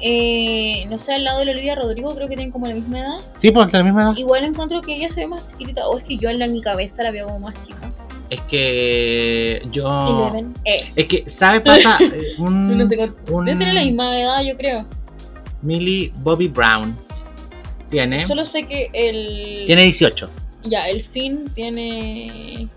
eh, 0.00 0.84
no 0.88 0.98
sé, 0.98 1.14
al 1.14 1.24
lado 1.24 1.40
de 1.40 1.46
la 1.46 1.52
Olivia 1.52 1.74
Rodrigo, 1.74 2.14
creo 2.14 2.28
que 2.28 2.36
tienen 2.36 2.52
como 2.52 2.66
la 2.66 2.74
misma 2.74 3.00
edad. 3.00 3.18
Sí, 3.36 3.50
pues 3.50 3.72
la 3.72 3.82
misma 3.82 4.02
edad. 4.02 4.16
Igual 4.16 4.44
encuentro 4.44 4.80
que 4.80 4.96
ella 4.96 5.08
se 5.10 5.20
ve 5.20 5.26
más 5.26 5.48
chiquitita. 5.48 5.86
O 5.88 5.98
es 5.98 6.04
que 6.04 6.16
yo 6.16 6.28
en, 6.30 6.38
la, 6.38 6.44
en 6.46 6.52
mi 6.52 6.60
cabeza 6.60 7.02
la 7.02 7.10
veo 7.10 7.26
como 7.26 7.40
más 7.40 7.54
chica. 7.66 7.90
Es 8.30 8.40
que 8.42 9.62
yo. 9.70 10.32
Eh, 10.64 10.84
Es 10.96 11.06
que, 11.06 11.28
¿sabe? 11.30 11.60
Pasa 11.60 11.98
eh, 12.00 12.34
un. 12.38 12.76
no 12.76 12.88
sé 12.88 13.12
un 13.30 13.44
Debe 13.44 13.58
tener 13.58 13.74
la 13.74 13.84
misma 13.84 14.18
edad, 14.18 14.42
yo 14.42 14.56
creo. 14.56 14.84
Millie 15.62 16.12
Bobby 16.16 16.48
Brown. 16.48 16.96
Tiene. 17.90 18.26
Solo 18.26 18.44
sé 18.44 18.66
que 18.66 18.90
el. 18.92 19.64
Tiene 19.66 19.84
18. 19.84 20.28
Ya, 20.64 20.88
el 20.88 21.04
fin 21.04 21.44
tiene. 21.54 22.68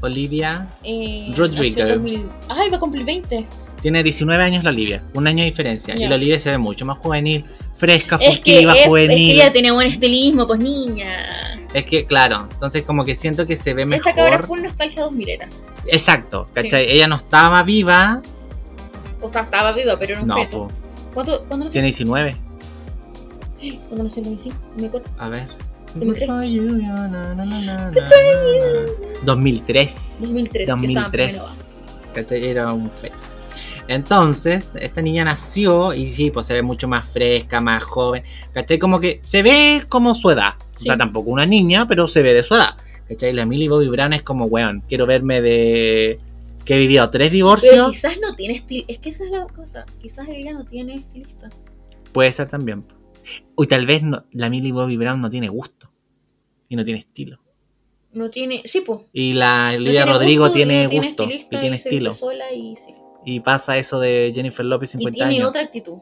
Olivia. 0.00 0.68
Eh, 0.84 1.32
Rodrigo. 1.36 1.80
no 1.80 1.86
sé, 1.88 1.94
2000 1.94 2.28
Ay, 2.48 2.70
va 2.70 2.76
a 2.76 2.80
cumplir 2.80 3.04
20. 3.04 3.46
Tiene 3.80 4.02
19 4.02 4.42
años 4.42 4.64
la 4.64 4.70
Olivia. 4.70 5.02
Un 5.14 5.26
año 5.26 5.44
de 5.44 5.50
diferencia. 5.50 5.94
Y 5.96 6.06
la 6.08 6.16
Olivia 6.16 6.38
se 6.38 6.50
ve 6.50 6.58
mucho 6.58 6.84
más 6.84 6.98
juvenil. 6.98 7.44
Fresca, 7.76 8.16
Es 8.16 8.22
que, 8.22 8.34
furtiva, 8.36 8.72
es, 8.72 8.80
es 8.80 8.86
juvenil. 8.86 9.16
que 9.30 9.34
ella 9.42 9.52
tiene 9.52 9.70
buen 9.70 9.86
estilismo, 9.86 10.46
pues 10.48 10.58
niña. 10.58 11.12
Es 11.72 11.84
que, 11.86 12.06
claro. 12.06 12.48
Entonces, 12.52 12.84
como 12.84 13.04
que 13.04 13.14
siento 13.14 13.46
que 13.46 13.54
se 13.56 13.72
ve 13.72 13.84
Esta 13.84 14.12
cabra 14.14 14.30
mejor. 14.38 14.46
full 14.46 14.62
nostalgia 14.62 15.02
2000 15.02 15.28
era. 15.28 15.48
Exacto. 15.86 16.48
¿Cachai? 16.52 16.90
Ella 16.90 17.06
no 17.06 17.14
estaba 17.16 17.62
viva. 17.62 18.20
O 19.20 19.30
sea, 19.30 19.42
estaba 19.42 19.70
viva, 19.72 19.96
pero 19.98 20.14
era 20.14 20.22
un 20.22 20.28
No, 20.28 20.34
feto. 20.34 20.68
¿Cuánto, 21.14 21.38
¿Cuándo 21.46 21.66
nació? 21.66 21.72
tiene 21.72 21.86
19. 21.86 22.36
¿Cuándo 23.88 24.04
nació 24.04 24.22
el 24.22 24.28
2005? 24.30 24.56
No 24.76 24.80
me 24.82 24.86
acuerdo. 24.88 25.08
A 25.18 25.28
ver. 25.28 25.46
2003. 25.94 26.28
Good 26.28 26.36
for 26.36 26.44
you, 26.44 26.62
na, 26.78 27.08
na, 27.08 27.34
na, 27.34 27.44
na, 27.44 27.60
na, 27.60 27.90
na. 27.90 27.90
2003. 29.24 29.90
2003. 30.24 30.64
que 30.64 30.66
2003. 30.66 30.68
estaba 30.68 31.10
primero 31.10 31.46
A. 31.46 32.12
¿cachai? 32.14 32.44
Era 32.44 32.72
un 32.72 32.90
fe. 32.90 33.10
Entonces, 33.88 34.70
esta 34.78 35.00
niña 35.02 35.24
nació 35.24 35.94
y 35.94 36.12
sí, 36.12 36.30
pues 36.30 36.46
se 36.46 36.54
ve 36.54 36.62
mucho 36.62 36.86
más 36.86 37.08
fresca, 37.08 37.60
más 37.60 37.82
joven. 37.82 38.22
¿Cachai? 38.52 38.78
Como 38.78 39.00
que 39.00 39.20
se 39.22 39.42
ve 39.42 39.84
como 39.88 40.14
su 40.14 40.30
edad. 40.30 40.54
O 40.76 40.80
sea, 40.80 40.96
tampoco 40.96 41.30
una 41.30 41.46
niña, 41.46 41.88
pero 41.88 42.06
se 42.06 42.22
ve 42.22 42.34
de 42.34 42.42
su 42.42 42.54
edad. 42.54 42.76
¿Cachai? 43.08 43.32
La 43.32 43.46
Millie 43.46 43.68
Bobby 43.68 43.88
Brown 43.88 44.12
es 44.12 44.22
como, 44.22 44.44
weón, 44.44 44.82
quiero 44.88 45.06
verme 45.06 45.40
de... 45.40 46.20
Que 46.66 46.74
he 46.76 46.78
vivido 46.78 47.08
tres 47.08 47.28
Pero 47.30 47.34
divorcios. 47.36 47.90
quizás 47.92 48.18
no 48.20 48.36
tiene 48.36 48.54
estil. 48.54 48.84
Es 48.88 48.98
que 48.98 49.08
esa 49.08 49.24
es 49.24 49.30
la 49.30 49.46
cosa. 49.46 49.86
Quizás 50.02 50.28
ella 50.28 50.52
no 50.52 50.64
tiene 50.66 50.96
estilista. 50.96 51.48
Puede 52.12 52.30
ser 52.30 52.46
también. 52.48 52.84
Uy, 53.56 53.66
tal 53.66 53.86
vez 53.86 54.02
no- 54.02 54.24
la 54.32 54.50
Millie 54.50 54.72
Bobby 54.72 54.98
Brown 54.98 55.18
no 55.22 55.30
tiene 55.30 55.48
gusto. 55.48 55.90
Y 56.68 56.76
no 56.76 56.84
tiene 56.84 57.00
estilo. 57.00 57.38
No 58.12 58.28
tiene. 58.28 58.62
Sí, 58.66 58.82
pues. 58.82 59.00
Y 59.14 59.32
la 59.32 59.70
no 59.72 59.76
Olivia 59.78 60.02
tiene 60.04 60.12
Rodrigo 60.12 60.42
gusto 60.44 60.56
tiene 60.56 60.82
y 60.90 60.96
gusto. 60.98 61.24
y 61.24 61.46
tiene 61.48 61.78
se 61.78 61.88
estilo. 61.88 62.12
sola 62.12 62.52
y 62.52 62.76
sí. 62.76 62.92
Y 63.30 63.40
pasa 63.40 63.76
eso 63.76 64.00
de 64.00 64.32
Jennifer 64.34 64.64
López 64.64 64.90
Y 64.94 64.98
50 64.98 65.14
tiene 65.16 65.36
años. 65.36 65.50
otra 65.50 65.62
actitud. 65.62 65.98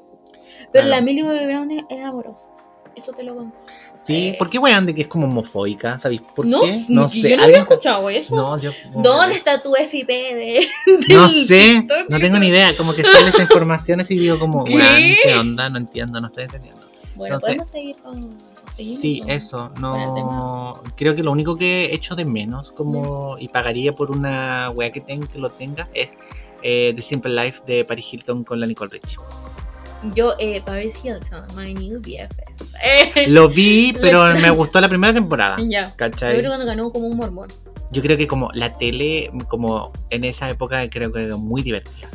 Pero 0.72 0.84
Claro. 0.84 0.88
la 0.88 1.00
Millie 1.00 1.22
Bobby 1.24 1.46
Brown 1.46 1.70
es, 1.72 1.84
es 1.90 2.04
amorosa. 2.04 2.52
Eso 2.94 3.12
te 3.12 3.22
lo 3.24 3.34
concedo. 3.34 3.64
Sí, 4.06 4.28
Eh, 4.28 4.36
¿por 4.38 4.48
qué 4.48 4.58
weón 4.58 4.86
de 4.86 4.94
que 4.94 5.02
es 5.02 5.08
como 5.08 5.26
homofóbica? 5.26 5.98
¿Sabéis 5.98 6.22
por 6.34 6.46
no, 6.46 6.60
qué? 6.62 6.78
No 6.88 7.02
yo 7.02 7.08
sé. 7.08 7.18
no 7.20 7.26
había 7.26 7.44
¿Alguien- 7.44 7.62
escuchado 7.62 8.08
eso. 8.10 8.36
No, 8.36 8.58
yo. 8.60 8.70
¿Dónde 8.94 9.34
está 9.34 9.60
tu 9.60 9.72
FIP 9.74 10.06
de.? 10.08 10.66
No 11.08 11.28
del 11.28 11.46
sé, 11.46 11.74
TikTok? 11.80 12.08
no 12.08 12.20
tengo 12.20 12.38
ni 12.38 12.46
idea. 12.46 12.76
Como 12.76 12.94
que 12.94 13.02
sale 13.02 13.30
esa 13.30 13.42
información 13.42 14.00
y 14.08 14.18
digo 14.18 14.38
como, 14.38 14.62
¿Qué? 14.64 14.76
weón, 14.76 15.02
¿qué 15.24 15.34
onda? 15.34 15.68
No 15.68 15.78
entiendo, 15.78 16.20
no 16.20 16.28
estoy 16.28 16.44
entendiendo. 16.44 16.82
Bueno, 17.16 17.34
Entonces- 17.36 17.56
podemos 17.56 17.68
seguir 17.70 17.96
con. 18.02 18.34
Sí, 18.76 19.20
con- 19.20 19.30
eso, 19.30 19.70
no. 19.80 20.82
Creo 20.96 21.14
que 21.16 21.22
lo 21.22 21.32
único 21.32 21.56
que 21.56 21.86
he 21.86 21.94
hecho 21.94 22.14
de 22.14 22.24
menos, 22.24 22.70
como. 22.72 23.36
Y 23.38 23.48
pagaría 23.48 23.92
por 23.94 24.10
una 24.10 24.70
wea 24.70 24.90
que, 24.92 25.00
ten- 25.00 25.26
que 25.26 25.38
lo 25.38 25.50
tenga, 25.50 25.88
es 25.94 26.16
eh, 26.62 26.92
The 26.94 27.02
Simple 27.02 27.34
Life 27.34 27.62
de 27.66 27.84
Paris 27.84 28.06
Hilton 28.12 28.44
con 28.44 28.60
la 28.60 28.66
Nicole 28.66 28.90
Richie. 28.92 29.16
Yo, 30.14 30.34
eh, 30.38 30.60
Paris 30.64 30.94
Hilton, 31.02 31.44
my 31.56 31.74
new 31.74 32.00
BFF. 32.00 33.26
Lo 33.28 33.48
vi, 33.48 33.92
pero 34.00 34.34
me 34.40 34.50
gustó 34.50 34.80
la 34.80 34.88
primera 34.88 35.12
temporada. 35.12 35.56
ya. 35.66 35.86
Yo 35.86 35.96
¿Cachai? 35.96 36.38
creo 36.38 36.50
cuando 36.50 36.66
ganó 36.66 36.92
como 36.92 37.06
un 37.06 37.16
mormón. 37.16 37.48
Yo 37.90 38.02
creo 38.02 38.16
que 38.16 38.26
como 38.26 38.50
la 38.52 38.76
tele, 38.78 39.30
como 39.48 39.92
en 40.10 40.24
esa 40.24 40.50
época, 40.50 40.88
creo 40.90 41.12
que 41.12 41.24
era 41.24 41.36
muy 41.36 41.62
divertida. 41.62 42.08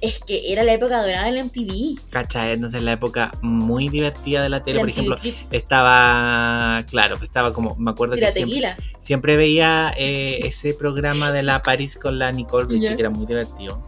Es 0.00 0.18
que 0.20 0.52
era 0.52 0.64
la 0.64 0.72
época 0.72 1.00
dorada 1.02 1.24
del 1.30 1.44
MTV. 1.44 2.00
¿Cachai? 2.10 2.52
Entonces 2.52 2.82
la 2.82 2.92
época 2.92 3.32
muy 3.42 3.88
divertida 3.88 4.42
de 4.42 4.48
la 4.48 4.62
tele, 4.62 4.76
la 4.76 4.80
por 4.80 4.88
MTV 4.88 4.92
ejemplo, 4.98 5.16
Clips. 5.18 5.46
estaba, 5.52 6.84
claro, 6.88 7.18
estaba 7.22 7.52
como, 7.52 7.76
me 7.76 7.90
acuerdo 7.90 8.14
que 8.14 8.22
la 8.22 8.30
siempre, 8.30 8.50
tequila. 8.60 8.76
siempre 8.98 9.36
veía 9.36 9.92
eh, 9.98 10.40
ese 10.44 10.72
programa 10.74 11.32
de 11.32 11.42
la 11.42 11.62
Paris 11.62 11.98
con 12.00 12.18
la 12.18 12.32
Nicole 12.32 12.66
Richie, 12.66 12.94
que 12.94 13.00
era 13.02 13.10
muy 13.10 13.26
divertido. 13.26 13.86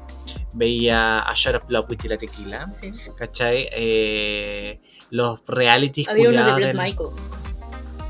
Veía 0.53 1.20
A 1.20 1.33
Shot 1.35 1.55
of 1.55 1.62
Love 1.68 1.88
with 1.90 1.98
la 2.05 2.18
tequila, 2.18 2.70
Sí. 2.79 2.92
¿cachai? 3.16 3.68
Eh, 3.72 4.81
los 5.11 5.42
realities 5.46 6.09
Había 6.09 6.29
uno 6.29 6.44
de 6.44 6.53
Brett 6.53 6.66
del-. 6.77 6.77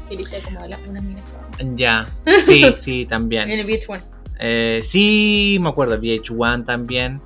Que 0.09 0.43
como 0.43 0.61
unas 0.91 1.03
minas. 1.03 1.31
Ya, 1.75 2.07
sí, 2.47 2.65
sí, 2.81 3.07
también. 3.07 3.49
En 3.49 3.61
el 3.61 3.67
VH1. 3.67 4.03
Eh, 4.41 4.81
sí, 4.83 5.59
me 5.61 5.69
acuerdo, 5.69 5.97
VH1 5.99 6.65
también. 6.67 7.21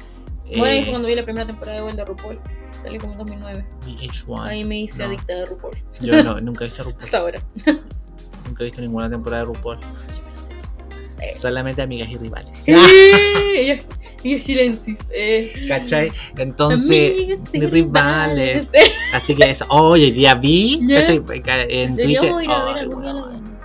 Bueno, 0.48 0.64
ahí 0.64 0.78
Eh, 0.78 0.82
fue 0.82 0.90
cuando 0.92 1.08
vi 1.08 1.14
la 1.14 1.22
primera 1.24 1.46
temporada 1.46 1.78
de 1.78 1.82
Wanda 1.84 2.04
RuPaul. 2.04 2.38
Salió 2.82 3.00
como 3.00 3.12
en 3.14 3.18
2009. 3.18 3.64
VH1. 3.86 4.40
Ahí 4.42 4.64
me 4.64 4.80
hice 4.80 4.98
no. 4.98 5.04
adicta 5.06 5.34
de 5.34 5.44
RuPaul. 5.46 5.74
Yo 6.00 6.22
no, 6.22 6.40
nunca 6.40 6.64
he 6.64 6.68
visto 6.68 6.84
RuPaul. 6.84 7.04
Hasta 7.04 7.18
ahora. 7.18 7.40
Nunca 8.46 8.62
he 8.62 8.64
visto 8.66 8.80
ninguna 8.82 9.10
temporada 9.10 9.42
de 9.42 9.46
RuPaul. 9.46 9.78
Eh. 11.20 11.34
Solamente 11.38 11.80
amigas 11.82 12.08
y 12.10 12.16
rivales. 12.18 12.58
es 12.66 12.76
ella 14.24 14.36
es 14.36 14.44
chilensis. 14.44 14.96
Eh. 15.14 15.66
¿Cachai? 15.68 16.12
Entonces, 16.36 17.14
y 17.52 17.58
mis 17.58 17.70
rivales. 17.70 18.68
Así 19.12 19.34
que 19.34 19.50
eso. 19.50 19.64
Oh, 19.68 19.90
hoy 19.90 20.10
día 20.10 20.34
vi. 20.34 20.80
Ya. 20.86 21.00
¿cachai? 21.00 21.22
En 21.70 21.96
Twitter. 21.96 22.34
Ir 22.42 22.50
a 22.50 22.64
ver 22.64 22.74
Ay, 22.74 22.80
algún 22.80 23.02
día 23.02 23.12
la 23.14 23.22
weón. 23.24 23.56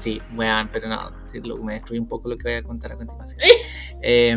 Sí, 0.00 0.20
weón, 0.36 0.68
pero 0.72 0.88
no. 0.88 1.10
sí, 1.32 1.40
lo- 1.42 1.56
me 1.58 1.74
destruye 1.74 2.00
un 2.00 2.08
poco 2.08 2.28
lo 2.28 2.36
que 2.36 2.44
voy 2.44 2.52
a 2.54 2.62
contar 2.62 2.92
a 2.92 2.96
continuación. 2.96 3.40
¿Eh? 4.02 4.36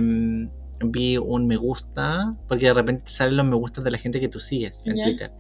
Vi 0.84 1.18
un 1.18 1.48
me 1.48 1.58
gusta, 1.58 2.36
porque 2.48 2.66
de 2.68 2.74
repente 2.74 3.04
te 3.06 3.12
salen 3.12 3.38
los 3.38 3.46
me 3.46 3.56
gustas 3.56 3.84
de 3.84 3.92
la 3.92 3.98
gente 3.98 4.20
que 4.20 4.28
tú 4.30 4.40
sigues 4.40 4.82
en. 4.86 4.96
Twitter. 4.96 5.32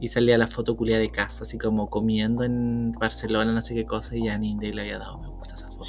Y 0.00 0.08
salía 0.08 0.36
la 0.36 0.46
foto 0.46 0.76
culia 0.76 0.98
de 0.98 1.10
casa, 1.10 1.44
así 1.44 1.56
como 1.56 1.88
comiendo 1.88 2.44
en 2.44 2.92
Barcelona, 2.92 3.52
no 3.52 3.62
sé 3.62 3.74
qué 3.74 3.86
cosa, 3.86 4.14
y 4.14 4.26
Janine 4.26 4.60
Day 4.60 4.72
le 4.72 4.82
había 4.82 4.98
dado 4.98 5.18
me 5.18 5.28
gusta 5.28 5.54
a 5.54 5.56
esa 5.56 5.68
foto. 5.70 5.86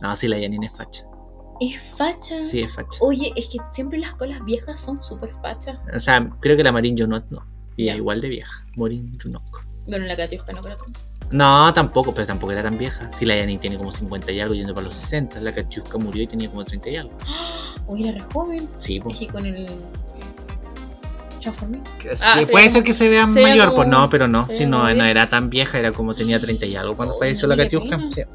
No, 0.00 0.14
sí, 0.16 0.28
la 0.28 0.36
Janine 0.38 0.66
es 0.66 0.72
facha. 0.72 1.04
Es 1.60 1.82
facha. 1.96 2.40
Sí, 2.46 2.60
es 2.60 2.72
facha. 2.72 2.98
Oye, 3.00 3.32
es 3.36 3.48
que 3.48 3.58
siempre 3.70 3.98
las 3.98 4.14
colas 4.14 4.44
viejas 4.44 4.78
son 4.80 5.02
súper 5.02 5.30
fachas. 5.42 5.78
O 5.94 6.00
sea, 6.00 6.28
creo 6.40 6.56
que 6.56 6.62
la 6.64 6.72
Marín 6.72 6.96
Junot 6.96 7.28
no. 7.30 7.44
Y 7.76 7.86
Ya. 7.86 7.96
igual 7.96 8.20
de 8.20 8.28
vieja. 8.28 8.64
Marín 8.76 9.18
Junot. 9.20 9.42
Bueno, 9.86 10.06
la 10.06 10.16
Katiuska 10.16 10.52
no 10.52 10.62
creo 10.62 10.78
que. 10.78 10.84
No, 11.30 11.72
tampoco, 11.74 12.14
pero 12.14 12.26
tampoco 12.26 12.52
era 12.52 12.62
tan 12.62 12.78
vieja. 12.78 13.10
Sí, 13.18 13.24
la 13.24 13.34
Janine 13.36 13.58
tiene 13.58 13.76
como 13.76 13.90
50 13.92 14.30
y 14.32 14.40
algo 14.40 14.54
yendo 14.54 14.74
para 14.74 14.86
los 14.86 14.96
60. 14.96 15.40
La 15.40 15.52
Katiuska 15.54 15.98
murió 15.98 16.22
y 16.22 16.26
tenía 16.26 16.48
como 16.48 16.64
30 16.64 16.88
y 16.90 16.96
algo. 16.96 17.12
Oye, 17.86 18.08
era 18.10 18.18
re 18.18 18.24
joven. 18.32 18.68
Sí, 18.78 19.00
pues. 19.00 19.20
Y 19.20 19.26
con 19.26 19.44
el. 19.46 19.66
Que 21.98 22.16
Ah, 22.22 22.36
sí, 22.38 22.46
puede 22.46 22.70
ser 22.70 22.82
que 22.84 22.94
se 22.94 23.06
vea 23.10 23.26
mayor, 23.26 23.66
como- 23.66 23.76
pues 23.76 23.88
no, 23.88 24.08
pero 24.08 24.26
no. 24.26 24.46
ve 24.46 24.64
no, 24.66 24.94
no 24.94 25.04
era 25.04 25.28
tan 25.28 25.50
vieja, 25.50 25.78
era 25.78 25.92
como 25.92 26.14
tenía 26.14 26.40
30 26.40 26.64
y 26.64 26.74
algo 26.76 26.96
cuando 26.96 27.14
Oh, 27.16 27.18
falleció 27.18 27.46
no, 27.48 27.54
la 27.54 27.64
Katiuska. 27.64 27.96
Sí, 27.96 28.02
descanse. 28.02 28.28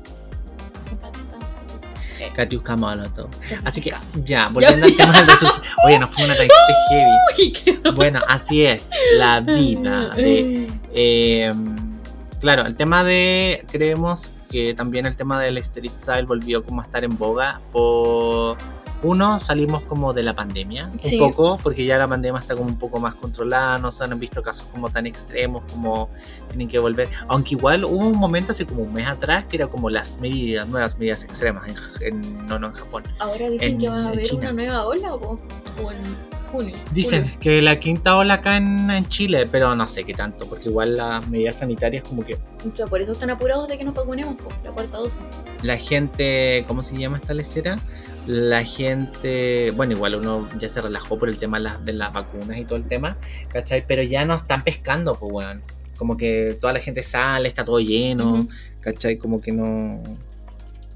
Katiuska 2.36 2.76
Molotov. 2.78 3.28
Así 3.66 3.82
que, 3.82 3.94
ya, 4.24 4.48
volviendo 4.50 4.86
al 4.86 4.96
tema 4.96 5.14
del. 5.14 5.26
Oye, 5.86 6.00
nos 6.00 6.10
fue 6.12 6.24
una 6.26 6.36
triste 6.36 6.56
heavy. 6.90 7.12
Uy, 7.38 7.52
qué 7.54 7.92
Bueno, 7.92 8.22
así 8.30 8.64
es 8.66 8.90
la 9.18 9.40
vida 9.42 10.10
de 10.10 10.68
Eh, 10.94 11.52
claro, 12.40 12.66
el 12.66 12.76
tema 12.76 13.04
de. 13.04 13.66
Creemos 13.72 14.32
que 14.50 14.74
también 14.74 15.06
el 15.06 15.16
tema 15.16 15.40
del 15.40 15.58
street 15.60 15.92
style 16.02 16.26
volvió 16.26 16.64
como 16.64 16.82
a 16.82 16.86
estar 16.86 17.04
en 17.04 17.18
boga 17.18 17.62
por. 17.72 18.58
Uno, 19.02 19.40
salimos 19.40 19.82
como 19.84 20.12
de 20.12 20.24
la 20.24 20.34
pandemia, 20.36 20.92
Sí. 21.02 21.18
un 21.18 21.30
poco, 21.32 21.58
porque 21.64 21.86
ya 21.86 21.98
la 21.98 22.06
pandemia 22.06 22.38
está 22.38 22.54
como 22.54 22.68
un 22.68 22.78
poco 22.78 23.00
más 23.00 23.16
controlada, 23.16 23.78
no 23.78 23.94
se 23.94 24.04
han 24.04 24.20
visto 24.20 24.44
casos 24.44 24.68
como 24.74 24.90
tan 24.90 25.08
extremos 25.08 25.64
como 25.72 26.10
tienen 26.50 26.68
que 26.68 26.80
volver. 26.80 27.08
Aunque 27.30 27.56
igual 27.56 27.86
hubo 27.86 27.96
un 28.08 28.18
momento 28.18 28.52
hace 28.52 28.66
como 28.66 28.82
un 28.82 28.92
mes 28.92 29.08
atrás 29.08 29.46
que 29.46 29.56
era 29.56 29.68
como 29.68 29.90
las 29.90 30.20
medidas, 30.20 30.68
nuevas 30.68 30.98
medidas 31.00 31.24
extremas 31.24 31.70
en, 31.70 31.78
en- 32.22 32.46
no, 32.50 32.60
no 32.60 32.68
en 32.68 32.74
Japón. 32.74 33.04
Ahora 33.20 33.50
dicen 33.50 33.70
en- 33.76 33.80
que 33.80 33.88
va 33.88 34.04
a 34.04 34.08
haber 34.10 34.26
China. 34.26 34.40
una 34.42 34.52
nueva 34.52 34.86
ola 34.86 35.14
o, 35.16 35.40
o 35.82 35.92
en 35.94 36.00
junio. 36.50 36.76
Dicen 36.94 37.24
julio. 37.24 37.40
que 37.40 37.62
la 37.62 37.80
quinta 37.80 38.18
ola 38.18 38.36
acá 38.36 38.58
en, 38.58 38.90
en 38.92 39.06
Chile, 39.08 39.48
pero 39.52 39.76
no 39.76 39.88
sé 39.88 40.04
qué 40.04 40.14
tanto, 40.14 40.48
porque 40.48 40.70
igual 40.70 40.96
las 40.96 41.28
medidas 41.30 41.58
sanitarias 41.58 42.04
como 42.08 42.26
que 42.26 42.38
sea, 42.76 42.86
por 42.86 43.02
eso 43.02 43.14
están 43.14 43.30
apurados 43.30 43.68
de 43.68 43.78
que 43.78 43.84
nos 43.84 43.94
vacunemos, 43.94 44.36
po, 44.36 44.50
la 44.64 44.72
cuarta 44.72 44.98
dosis. 44.98 45.20
la 45.64 45.78
gente, 45.78 46.66
¿cómo 46.68 46.84
se 46.84 46.96
llama 46.96 47.18
esta 47.18 47.34
lecera? 47.34 47.78
La 48.28 48.64
gente, 48.64 49.72
bueno, 49.76 49.94
igual 49.94 50.16
uno 50.16 50.48
ya 50.60 50.70
se 50.70 50.82
relajó 50.82 51.18
por 51.18 51.30
el 51.30 51.38
tema 51.38 51.58
de 51.58 51.64
las, 51.64 51.86
de 51.86 51.94
las 51.94 52.14
vacunas 52.14 52.58
y 52.58 52.66
todo 52.66 52.76
el 52.76 52.84
tema, 52.84 53.18
¿cachai? 53.52 53.84
Pero 53.88 54.04
ya 54.04 54.26
no 54.26 54.36
están 54.36 54.64
pescando, 54.64 55.16
pues, 55.16 55.32
weón. 55.32 55.62
Como 55.98 56.16
que 56.16 56.58
toda 56.62 56.74
la 56.74 56.80
gente 56.80 57.02
sale, 57.04 57.48
está 57.48 57.66
todo 57.66 57.80
lleno, 57.80 58.34
Ujú. 58.34 58.50
¿cachai? 58.82 59.18
Como 59.18 59.42
que 59.42 59.52
no, 59.52 60.02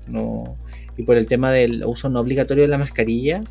no. 0.08 0.56
Y 0.96 1.04
por 1.04 1.18
el 1.18 1.26
tema 1.26 1.52
del 1.52 1.84
uso 1.86 2.10
no 2.10 2.20
obligatorio 2.20 2.64
de 2.64 2.70
la 2.70 2.78
mascarilla 2.78 3.44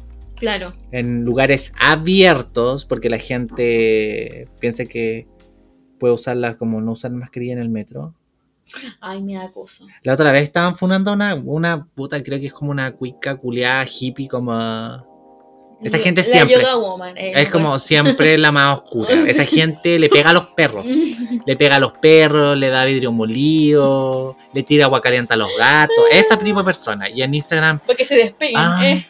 Claro. 0.42 0.72
en 0.90 1.24
lugares 1.24 1.72
abiertos, 1.80 2.84
porque 2.84 3.08
la 3.08 3.18
gente 3.18 4.48
piensa 4.60 4.84
que 4.86 5.26
puede 6.00 6.14
usarla 6.14 6.56
como 6.56 6.80
no 6.80 6.92
usar 6.92 7.12
mascarilla 7.12 7.52
en 7.52 7.60
el 7.60 7.68
metro. 7.68 8.14
Ay, 9.00 9.22
me 9.22 9.34
da 9.34 9.50
cosa. 9.52 9.84
La 10.02 10.14
otra 10.14 10.32
vez 10.32 10.42
estaban 10.42 10.76
funando 10.76 11.12
una, 11.12 11.34
una 11.36 11.84
puta, 11.84 12.22
creo 12.22 12.40
que 12.40 12.46
es 12.46 12.52
como 12.52 12.70
una 12.72 12.90
cuica 12.92 13.36
culiada 13.36 13.86
hippie, 13.86 14.28
como. 14.28 15.10
Esa 15.84 15.98
gente 15.98 16.20
la 16.22 16.26
siempre. 16.28 16.56
yoga 16.56 16.76
woman. 16.76 17.16
eh, 17.18 17.32
Es 17.34 17.50
como 17.50 17.76
siempre 17.78 18.38
la 18.38 18.52
más 18.52 18.78
oscura. 18.80 19.12
Esa 19.28 19.44
gente 19.44 19.98
le 19.98 20.08
pega 20.08 20.30
a 20.30 20.32
los 20.32 20.46
perros. 20.56 20.84
Le 21.44 21.56
pega 21.56 21.74
a 21.76 21.80
los 21.80 21.92
perros, 21.98 22.56
le 22.56 22.68
da 22.68 22.84
vidrio 22.84 23.10
molido, 23.10 24.36
le 24.54 24.62
tira 24.62 24.84
agua 24.84 25.00
caliente 25.00 25.34
a 25.34 25.36
los 25.36 25.50
gatos. 25.58 25.96
Ese 26.12 26.36
tipo 26.36 26.60
de 26.60 26.64
persona. 26.64 27.10
Y 27.10 27.20
en 27.20 27.34
Instagram, 27.34 27.80
Para 27.80 27.96
que 27.96 28.04
se 28.04 28.14
despeguen. 28.14 28.54
Ay, 28.60 28.92
eh. 28.98 29.06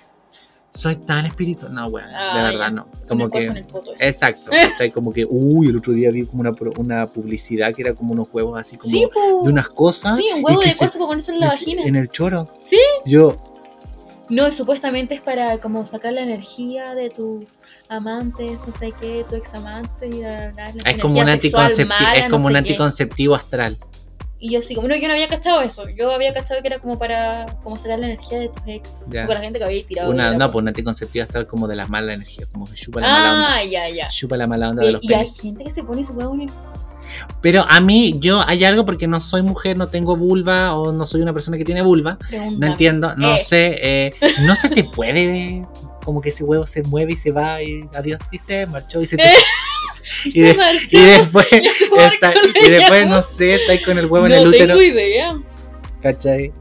Soy 0.75 0.97
tan 0.97 1.27
espiritual. 1.27 1.73
No, 1.75 1.87
weón, 1.89 2.09
de 2.09 2.43
verdad 2.43 2.59
ya. 2.59 2.71
no. 2.71 2.87
Como 3.09 3.29
coso 3.29 3.43
en 3.45 3.53
que. 3.55 3.59
el 3.61 3.65
poto. 3.67 3.93
Exacto. 3.99 4.51
Como 4.95 5.13
que, 5.13 5.27
uy, 5.29 5.69
el 5.69 5.77
otro 5.77 5.93
día 5.93 6.11
vi 6.11 6.25
como 6.27 6.41
una, 6.41 6.53
una 6.79 7.07
publicidad 7.07 7.75
que 7.75 7.83
era 7.83 7.95
como 7.95 8.13
unos 8.15 8.29
huevos 8.33 8.59
así 8.59 8.77
como 8.77 8.91
Sí, 8.91 9.01
de 9.45 9.51
unas 9.51 9.69
cosas. 9.69 10.17
Sí, 10.17 10.25
un 10.35 10.45
huevo 10.45 10.61
que 10.61 10.71
de 10.71 10.75
cuarzo 10.77 10.99
para 10.99 11.09
ponerse 11.09 11.33
en 11.33 11.41
la 11.41 11.47
que- 11.47 11.53
vagina. 11.53 11.83
En 11.85 11.97
el 11.97 12.09
choro. 12.09 12.49
Sí. 12.61 12.79
Yo, 13.05 13.37
No, 14.29 14.49
y 14.49 14.53
supuestamente 14.53 15.15
es 15.15 15.21
para 15.21 15.59
como 15.61 15.85
sacar 15.85 16.15
la 16.15 16.23
energía 16.23 16.95
de 16.95 17.11
tus 17.11 17.45
amantes, 17.89 18.53
no 18.67 18.73
sé 18.79 18.93
qué, 19.01 19.25
tu 19.29 19.37
ex 19.37 19.53
amante 19.55 20.09
y 20.09 20.23
la, 20.23 20.53
la, 20.53 20.73
la 20.73 20.83
Es 20.91 20.99
como 20.99 21.21
un, 21.21 21.27
anticoncepti- 21.29 21.87
mala, 21.87 22.13
es 22.15 22.25
no 22.25 22.31
como 22.31 22.47
un 22.47 22.57
anticonceptivo 22.57 23.35
astral. 23.35 23.77
Y 24.45 24.51
yo 24.51 24.59
así 24.59 24.75
como, 24.75 24.89
no, 24.89 24.97
yo 24.97 25.07
no 25.07 25.15
había 25.15 25.29
cachado 25.29 25.63
eso. 25.63 25.85
Yo 25.97 26.11
había 26.11 26.35
cachado 26.35 26.61
que 26.63 26.67
era 26.67 26.81
como 26.81 26.99
para 26.99 27.47
como 27.63 27.77
sacar 27.77 28.01
la 28.01 28.07
energía 28.07 28.41
de 28.41 28.49
tus 28.49 28.61
ex. 28.67 28.91
Ya. 29.09 29.25
Con 29.25 29.37
la 29.37 29.41
gente 29.41 29.61
que 29.61 29.65
había 29.65 29.87
tirado. 29.87 30.11
Una, 30.11 30.33
no, 30.33 30.47
pues 30.51 30.63
un 30.63 30.69
anticonceptivo 30.69 31.23
astral 31.23 31.47
como 31.47 31.69
de 31.69 31.77
la 31.77 31.87
mala 31.87 32.13
energía, 32.15 32.47
como 32.51 32.65
que 32.67 32.75
chupa 32.75 33.01
la 33.01 33.07
mala 33.09 33.33
onda. 33.33 33.55
Ah, 33.55 33.65
ya, 33.65 33.89
ya. 33.89 34.09
Chupa 34.09 34.37
la 34.37 34.49
mala 34.49 34.71
onda 34.71 34.83
de 34.83 34.89
Y, 34.89 34.93
los 34.95 35.05
y 35.05 35.15
hay 35.15 35.29
gente 35.29 35.63
que 35.63 35.71
se 35.71 35.85
pone 35.85 36.05
su 36.05 36.13
huevo 36.15 36.35
en 36.35 36.41
el... 36.43 36.51
Pero 37.41 37.65
a 37.69 37.79
mí, 37.81 38.17
yo, 38.21 38.43
hay 38.45 38.65
algo 38.65 38.85
porque 38.85 39.07
no 39.07 39.21
soy 39.21 39.43
mujer, 39.43 39.77
no 39.79 39.87
tengo 39.89 40.17
vulva 40.17 40.75
o 40.75 40.91
no 40.93 41.07
soy 41.07 41.21
una 41.21 41.33
persona 41.33 41.57
que 41.57 41.65
tiene 41.65 41.83
vulva. 41.83 42.19
No 42.59 42.67
entiendo, 42.67 43.15
no 43.17 43.37
Eh. 43.37 43.45
sé. 43.47 43.79
eh, 43.81 44.11
no 44.41 44.57
se 44.57 44.69
te 44.71 44.83
puede, 44.85 45.65
como 46.05 46.21
que 46.21 46.31
ese 46.31 46.43
huevo 46.43 46.67
se 46.67 46.83
mueve 46.83 47.13
y 47.13 47.17
se 47.17 47.31
va 47.31 47.63
y 47.63 47.89
adiós 47.95 48.19
y 48.33 48.39
se 48.39 48.67
marchó 48.67 49.01
y 49.03 49.07
se 49.07 49.17
te- 49.17 49.25
Eh, 49.29 49.35
y, 50.25 50.31
se 50.33 50.41
de- 50.41 50.55
marchó. 50.55 50.87
y 50.91 51.01
después, 51.05 51.47
está- 51.53 52.35
y 52.67 52.71
después 52.71 53.07
no 53.07 53.23
sé, 53.23 53.55
está 53.55 53.73
ahí 53.73 53.83
con 53.83 53.99
el 53.99 54.07
huevo 54.07 54.27
en 54.27 54.33
no 54.33 54.39
el 54.39 54.49
útero. 54.49 54.67
tengo 54.79 54.83
idea. 54.83 55.39
¿Cachai? 56.03 56.53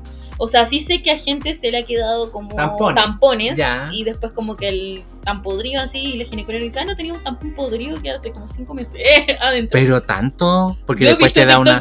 O 0.43 0.47
sea, 0.47 0.65
sí 0.65 0.79
sé 0.79 1.03
que 1.03 1.11
a 1.11 1.17
gente 1.19 1.53
se 1.53 1.69
le 1.69 1.77
ha 1.77 1.85
quedado 1.85 2.31
como 2.31 2.55
Tampones. 2.55 3.03
tampones, 3.03 3.59
y 3.91 4.03
después 4.03 4.31
como 4.31 4.57
que 4.57 4.69
el 4.69 5.03
tan 5.23 5.43
podrido 5.43 5.83
así 5.83 5.99
y 5.99 6.17
la 6.17 6.25
ginecóloga 6.25 6.63
dice, 6.63 6.79
ah, 6.79 6.85
no 6.85 6.95
tenía 6.95 7.13
un 7.13 7.23
tampón 7.23 7.53
podrido 7.53 8.01
que 8.01 8.09
hace 8.09 8.31
como 8.31 8.47
cinco 8.47 8.73
meses 8.73 8.93
adentro. 9.39 9.79
Pero 9.79 10.01
tanto, 10.01 10.79
porque 10.87 11.05
después 11.05 11.31
te 11.33 11.45
da 11.45 11.59
una. 11.59 11.79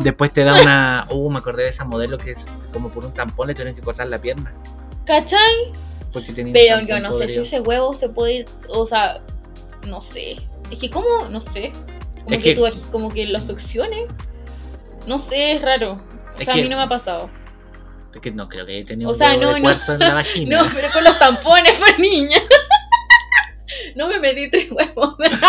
Después 0.00 0.32
te 0.32 0.42
da 0.42 0.60
una. 0.60 1.06
Uh, 1.12 1.30
me 1.30 1.38
acordé 1.38 1.62
de 1.62 1.68
esa 1.68 1.84
modelo 1.84 2.18
que 2.18 2.32
es 2.32 2.48
como 2.72 2.90
por 2.90 3.04
un 3.04 3.14
tampón 3.14 3.46
le 3.46 3.54
tienen 3.54 3.76
que 3.76 3.80
cortar 3.80 4.08
la 4.08 4.20
pierna. 4.20 4.52
¿Cachai? 5.06 5.70
Porque 6.12 6.32
tenía 6.32 6.46
un 6.48 6.52
Pero 6.52 6.80
yo 6.88 6.98
no 7.00 7.14
sé 7.16 7.28
si 7.28 7.38
ese 7.38 7.60
huevo 7.60 7.92
se 7.92 8.08
puede 8.08 8.32
ir, 8.38 8.44
o 8.70 8.88
sea, 8.88 9.20
no 9.86 10.02
sé. 10.02 10.34
Es 10.70 10.78
que 10.78 10.90
como, 10.90 11.28
no 11.30 11.40
sé. 11.40 11.72
Como 12.24 12.36
Es 12.36 12.38
que, 12.42 12.54
que- 12.54 12.54
tú, 12.54 12.66
como 12.92 13.10
que 13.10 13.26
lo 13.26 13.38
succiones. 13.40 14.08
No 15.06 15.18
sé, 15.18 15.52
es 15.52 15.62
raro. 15.62 16.00
O 16.36 16.38
Es 16.38 16.44
sea, 16.44 16.54
a 16.54 16.56
que- 16.56 16.62
mí 16.62 16.68
no 16.68 16.76
me 16.76 16.82
ha 16.82 16.88
pasado. 16.88 17.28
Es 18.14 18.20
que 18.20 18.30
no 18.32 18.48
creo 18.48 18.66
que 18.66 18.76
haya 18.78 18.86
tenido 18.86 19.10
O 19.10 19.12
un 19.12 19.18
sea, 19.18 19.30
huevo 19.30 19.42
no, 19.42 19.54
de 19.54 19.60
no. 19.60 19.70
en 19.70 19.98
la 20.00 20.14
vagina. 20.14 20.62
No, 20.62 20.68
pero 20.74 20.88
con 20.92 21.04
los 21.04 21.18
tampones, 21.18 21.72
pues 21.78 21.98
niña. 21.98 22.38
No 23.94 24.08
me 24.08 24.18
metí 24.18 24.50
tres 24.50 24.70
huevos. 24.70 25.16
De 25.18 25.26
en 25.26 25.40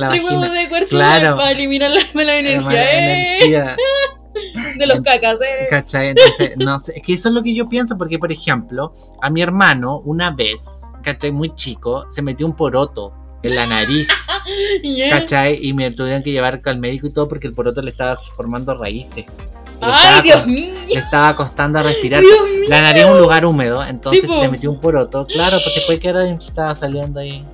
la 0.00 0.08
Tres 0.10 0.22
huevos 0.24 0.40
vagina. 0.40 0.52
de 0.52 0.68
cuarzo 0.68 0.88
Claro. 0.90 1.36
para 1.36 1.50
eliminar 1.52 1.90
la 1.90 2.00
mala 2.14 2.36
energía, 2.38 2.60
Mala 2.66 2.92
eh, 2.92 3.36
energía. 3.42 3.76
de 4.76 4.86
los 4.86 5.00
cacas, 5.02 5.38
eh. 5.40 5.66
¿Cachai? 5.70 6.08
Entonces, 6.08 6.52
no 6.56 6.78
sé, 6.78 6.94
es 6.96 7.02
que 7.02 7.14
eso 7.14 7.28
es 7.28 7.34
lo 7.34 7.42
que 7.42 7.54
yo 7.54 7.68
pienso, 7.68 7.96
porque 7.98 8.18
por 8.18 8.30
ejemplo, 8.32 8.92
a 9.22 9.30
mi 9.30 9.42
hermano 9.42 9.98
una 10.04 10.30
vez, 10.30 10.60
¿cachai? 11.02 11.30
Muy 11.32 11.54
chico, 11.54 12.06
se 12.10 12.22
metió 12.22 12.46
un 12.46 12.54
poroto 12.54 13.12
en 13.46 13.56
la 13.56 13.66
nariz. 13.66 14.08
¿cachai? 15.10 15.58
Y 15.62 15.72
me 15.72 15.90
tuvieron 15.90 16.22
que 16.22 16.30
llevar 16.30 16.60
al 16.64 16.78
médico 16.78 17.06
y 17.06 17.12
todo 17.12 17.28
porque 17.28 17.46
el 17.48 17.54
poroto 17.54 17.82
le 17.82 17.90
estaba 17.90 18.16
formando 18.16 18.76
raíces. 18.76 19.26
Le 19.26 19.82
Ay, 19.82 20.22
Dios 20.22 20.46
mío. 20.46 20.74
Le 20.88 21.00
estaba 21.00 21.36
costando 21.36 21.82
respirar. 21.82 22.22
La 22.68 22.80
nariz 22.80 23.04
es 23.04 23.10
un 23.10 23.18
lugar 23.18 23.44
húmedo, 23.44 23.84
entonces 23.84 24.22
Sí, 24.22 24.40
te 24.40 24.48
metió 24.48 24.70
un 24.70 24.80
poroto, 24.80 25.26
claro, 25.26 25.58
pues 25.62 25.74
después 25.74 26.00
que 26.00 26.08
era 26.08 26.26
estaba 26.26 26.74
saliendo 26.74 27.20
ahí. 27.20 27.44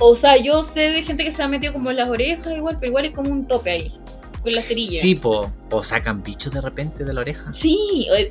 O 0.00 0.16
sea, 0.16 0.36
yo 0.36 0.64
sé 0.64 0.90
de 0.90 1.02
gente 1.04 1.24
que 1.24 1.32
se 1.32 1.42
ha 1.42 1.48
metido 1.48 1.72
como 1.72 1.90
en 1.90 1.96
las 1.96 2.08
orejas 2.08 2.52
igual, 2.56 2.76
pero 2.80 2.90
igual 2.90 3.04
es 3.04 3.12
como 3.12 3.30
un 3.30 3.46
tope 3.46 3.70
ahí. 3.70 3.92
Con 4.42 4.54
la 4.54 4.62
cerilla. 4.62 5.00
Sí, 5.00 5.14
po, 5.14 5.50
o 5.70 5.84
sacan 5.84 6.22
bichos 6.22 6.52
de 6.52 6.60
repente 6.60 7.04
de 7.04 7.12
la 7.14 7.20
oreja. 7.20 7.52
Sí, 7.54 8.08
o- 8.10 8.14
eh, 8.16 8.30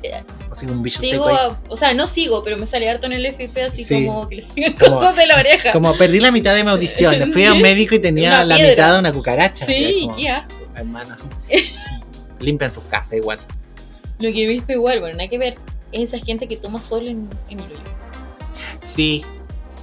O 0.50 0.54
sea, 0.54 0.68
un 0.68 0.82
bicho 0.82 1.00
sigo, 1.00 1.24
seco 1.24 1.34
a- 1.34 1.58
o 1.68 1.76
sea, 1.78 1.94
no 1.94 2.06
sigo, 2.06 2.44
pero 2.44 2.58
me 2.58 2.66
sale 2.66 2.90
harto 2.90 3.06
en 3.06 3.12
el 3.14 3.24
FP 3.24 3.62
así 3.62 3.84
Sí. 3.84 4.04
como 4.06 4.28
que 4.28 4.36
le 4.36 4.42
siguen 4.42 4.74
Como- 4.74 4.96
cosas 4.96 5.16
de 5.16 5.26
la 5.26 5.36
oreja. 5.36 5.72
Como 5.72 5.96
perdí 5.96 6.20
la 6.20 6.30
mitad 6.30 6.54
de 6.54 6.64
mi 6.64 6.70
audición, 6.70 7.14
fui 7.32 7.44
a 7.46 7.54
un 7.54 7.62
médico 7.62 7.94
y 7.94 7.98
tenía 8.00 8.44
la 8.44 8.58
mitad 8.58 8.92
de 8.92 8.98
una 8.98 9.12
cucaracha. 9.12 9.64
Sí, 9.64 10.02
como, 10.04 10.16
qué 10.16 10.28
asco. 10.28 10.54
hermano. 10.74 11.16
Limpian 12.40 12.70
sus 12.70 12.84
casas 12.84 13.14
igual. 13.14 13.38
Lo 14.18 14.30
que 14.30 14.44
he 14.44 14.46
visto 14.46 14.72
igual, 14.72 15.00
bueno, 15.00 15.16
nada 15.16 15.28
que 15.30 15.38
ver, 15.38 15.54
es 15.92 16.12
esa 16.12 16.24
gente 16.24 16.46
que 16.46 16.56
toma 16.56 16.80
sol 16.80 17.08
en, 17.08 17.30
en 17.48 17.58
el 17.60 17.64
hoyo. 17.66 17.92
Sí. 18.94 19.24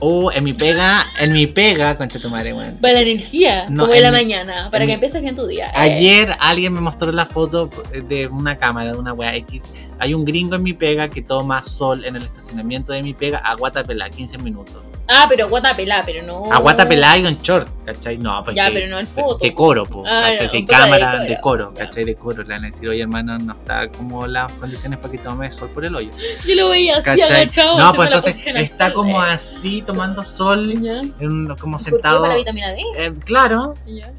Oh, 0.02 0.32
en 0.32 0.44
mi 0.46 0.54
pega, 0.54 1.06
en 1.20 1.34
mi 1.34 1.46
pega, 1.46 1.98
concha 1.98 2.20
tu 2.20 2.30
madre, 2.30 2.54
weón. 2.54 2.78
Para 2.80 2.94
la 2.94 3.02
energía, 3.02 3.70
No, 3.70 3.82
como 3.84 3.94
de 3.94 4.02
la 4.02 4.08
en- 4.08 4.14
mañana, 4.14 4.70
para 4.72 4.84
en- 4.86 4.88
que 4.90 4.94
empieces 4.94 5.22
bien 5.22 5.36
tu 5.36 5.46
día. 5.46 5.66
Eh, 5.68 5.72
Ayer 5.76 6.36
alguien 6.40 6.72
me 6.74 6.80
mostró 6.80 7.12
la 7.12 7.26
foto 7.26 7.70
de 8.08 8.28
una 8.28 8.56
cámara, 8.56 8.94
de 8.94 8.98
una 8.98 9.12
wea 9.14 9.36
X. 9.36 9.62
Hay 10.00 10.14
un 10.14 10.24
gringo 10.26 10.56
en 10.56 10.64
mi 10.64 10.74
pega 10.74 11.10
que 11.10 11.22
toma 11.22 11.64
sol 11.64 12.06
en 12.06 12.16
el 12.16 12.24
estacionamiento 12.24 12.94
de 12.94 13.04
mi 13.04 13.14
pega 13.14 13.40
a 13.40 13.56
guata 13.56 13.84
pelada, 13.84 14.10
15 14.10 14.38
minutos. 14.40 14.78
Ah, 15.12 15.26
pero 15.28 15.50
guata 15.50 15.76
pelá, 15.76 16.04
pero 16.06 16.22
no. 16.24 16.54
A 16.54 16.60
guata 16.60 16.88
pelada 16.88 17.18
y 17.18 17.26
en 17.26 17.36
short, 17.40 17.68
¿cachai? 17.84 18.20
No, 18.20 18.44
porque. 18.44 18.58
Ya, 18.58 18.70
pero 18.72 18.88
no 18.88 19.00
en 19.00 19.08
foto. 19.08 19.40
De 19.44 19.54
coro, 19.56 19.84
po, 19.84 20.04
Ah, 20.06 20.30
de 20.30 20.66
cámara 20.66 21.12
coro. 21.14 21.24
de 21.24 21.42
coro, 21.42 21.74
Ya. 21.76 21.86
¿cachai? 21.88 22.04
De 22.06 22.16
coro. 22.16 22.44
Le 22.44 22.50
van 22.54 22.66
a 22.66 22.70
decir, 22.70 22.88
oye, 22.90 23.02
hermano, 23.02 23.38
no 23.40 23.54
está 23.54 23.88
como 23.90 24.28
las 24.28 24.52
condiciones 24.54 25.00
para 25.00 25.12
que 25.12 25.18
tome 25.18 25.52
sol 25.52 25.68
por 25.74 25.84
el 25.84 25.96
hoyo. 25.96 26.12
Yo 26.48 26.54
lo 26.56 26.70
veía 26.70 26.98
así 26.98 27.22
agachado. 27.22 27.78
No, 27.80 27.92
pues 27.96 28.08
entonces 28.14 28.48
está 28.56 28.86
sol. 28.88 28.94
como 28.94 29.24
Eh, 29.24 29.30
así 29.32 29.82
tomando 29.82 30.24
sol, 30.24 30.72
en 30.74 31.48
como 31.60 31.78
¿Por 31.78 31.86
qué? 31.86 31.92
sentado. 31.92 32.22
Para 32.22 32.34
la 32.34 32.38
vitamina 32.40 32.70
D. 32.72 32.84
Eh, 32.98 33.12
claro, 33.26 33.76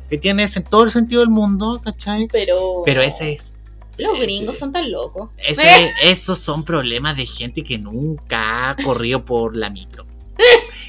que 0.08 0.18
tiene 0.18 0.48
todo 0.68 0.82
el 0.82 0.90
sentido 0.90 1.20
del 1.20 1.30
mundo, 1.30 1.80
¿cachai? 1.84 2.26
Pero. 2.32 2.82
Pero 2.84 3.00
ese 3.00 3.32
es. 3.32 3.52
Los 4.01 4.16
ese- 4.16 4.22
gringos 4.24 4.59
son 4.59 4.72
tan 4.72 4.90
locos. 4.90 5.30
ese- 5.38 5.62
esos 6.03 6.38
son 6.38 6.64
problemas 6.64 7.16
de 7.16 7.26
gente 7.26 7.62
que 7.62 7.78
nunca 7.78 8.70
ha 8.70 8.76
corrido 8.76 9.24
por 9.24 9.57
la 9.57 9.70
micro. 9.70 10.07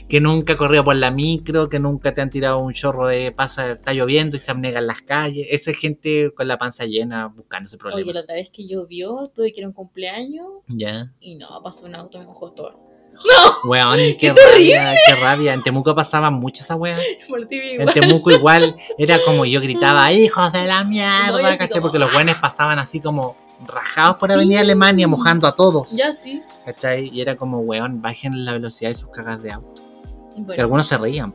Que 0.08 0.20
nunca 0.22 0.54
ha 0.54 0.58
corrido 0.58 0.84
por 0.84 0.96
la 0.96 1.12
micro, 1.12 1.70
que 1.70 1.80
nunca 1.80 2.14
te 2.14 2.22
han 2.22 2.30
tirado 2.30 2.60
un 2.60 2.74
chorro 2.74 3.08
de 3.08 3.32
pasa, 3.32 3.72
está 3.74 3.94
lloviendo 3.94 4.36
y 4.38 4.40
se 4.40 4.52
abnegan 4.52 4.88
las 4.88 5.02
calles. 5.02 5.48
Esa 5.50 5.72
es 5.72 5.78
gente 5.80 6.32
con 6.34 6.48
la 6.48 6.58
panza 6.58 6.86
llena 6.86 7.28
buscando 7.28 7.68
ese 7.68 7.76
Oye, 7.78 7.80
problema. 7.82 8.14
la 8.14 8.20
otra 8.22 8.36
vez 8.36 8.50
que 8.50 8.68
llovió, 8.68 9.30
tuve 9.34 9.52
que 9.54 9.60
ir 9.62 9.66
a 9.66 9.68
un 9.70 9.74
cumpleaños 9.74 10.48
Ya. 10.68 11.12
y 11.20 11.36
no, 11.36 11.48
pasó 11.64 11.86
un 11.86 11.96
auto, 11.96 12.20
me 12.20 12.26
mojó 12.26 12.52
todo. 12.52 12.91
¡No! 13.26 13.70
Weón, 13.70 13.98
qué, 14.18 14.18
¡Qué 14.18 14.34
rabia, 14.34 14.96
qué 15.06 15.16
rabia. 15.16 15.54
En 15.54 15.64
Temuco 15.64 15.94
pasaba 15.96 16.30
mucho 16.32 16.64
esa 16.64 16.76
ti 17.50 17.60
En. 17.60 17.88
Temuco 17.94 18.32
igual 18.32 18.76
era 18.98 19.20
como 19.26 19.46
yo 19.46 19.62
gritaba, 19.62 20.12
hijos 20.14 20.52
de 20.54 20.66
la 20.66 20.84
mierda, 20.84 21.42
¿cachai? 21.58 21.70
como, 21.70 21.82
Porque 21.84 22.00
los 22.00 22.10
"Ah". 22.10 22.14
buenos 22.14 22.36
pasaban 22.38 22.80
así 22.80 23.00
como 23.00 23.36
rajados 23.66 24.18
por 24.18 24.30
Sí. 24.30 24.34
Avenida 24.34 24.62
Alemania, 24.62 25.08
mojando 25.08 25.48
a 25.48 25.56
todos. 25.56 25.92
Ya 25.92 26.14
sí. 26.16 26.42
¿Cachai? 26.66 27.10
Y 27.14 27.22
era 27.22 27.36
como, 27.36 27.60
weón, 27.60 28.02
bajen 28.02 28.44
la 28.46 28.54
velocidad 28.54 28.90
de 28.90 28.96
sus 28.96 29.10
cagas 29.10 29.42
de 29.44 29.52
auto. 29.52 29.82
Y 30.36 30.42
Bueno. 30.42 30.62
algunos 30.64 30.88
se 30.88 30.98
reían, 30.98 31.34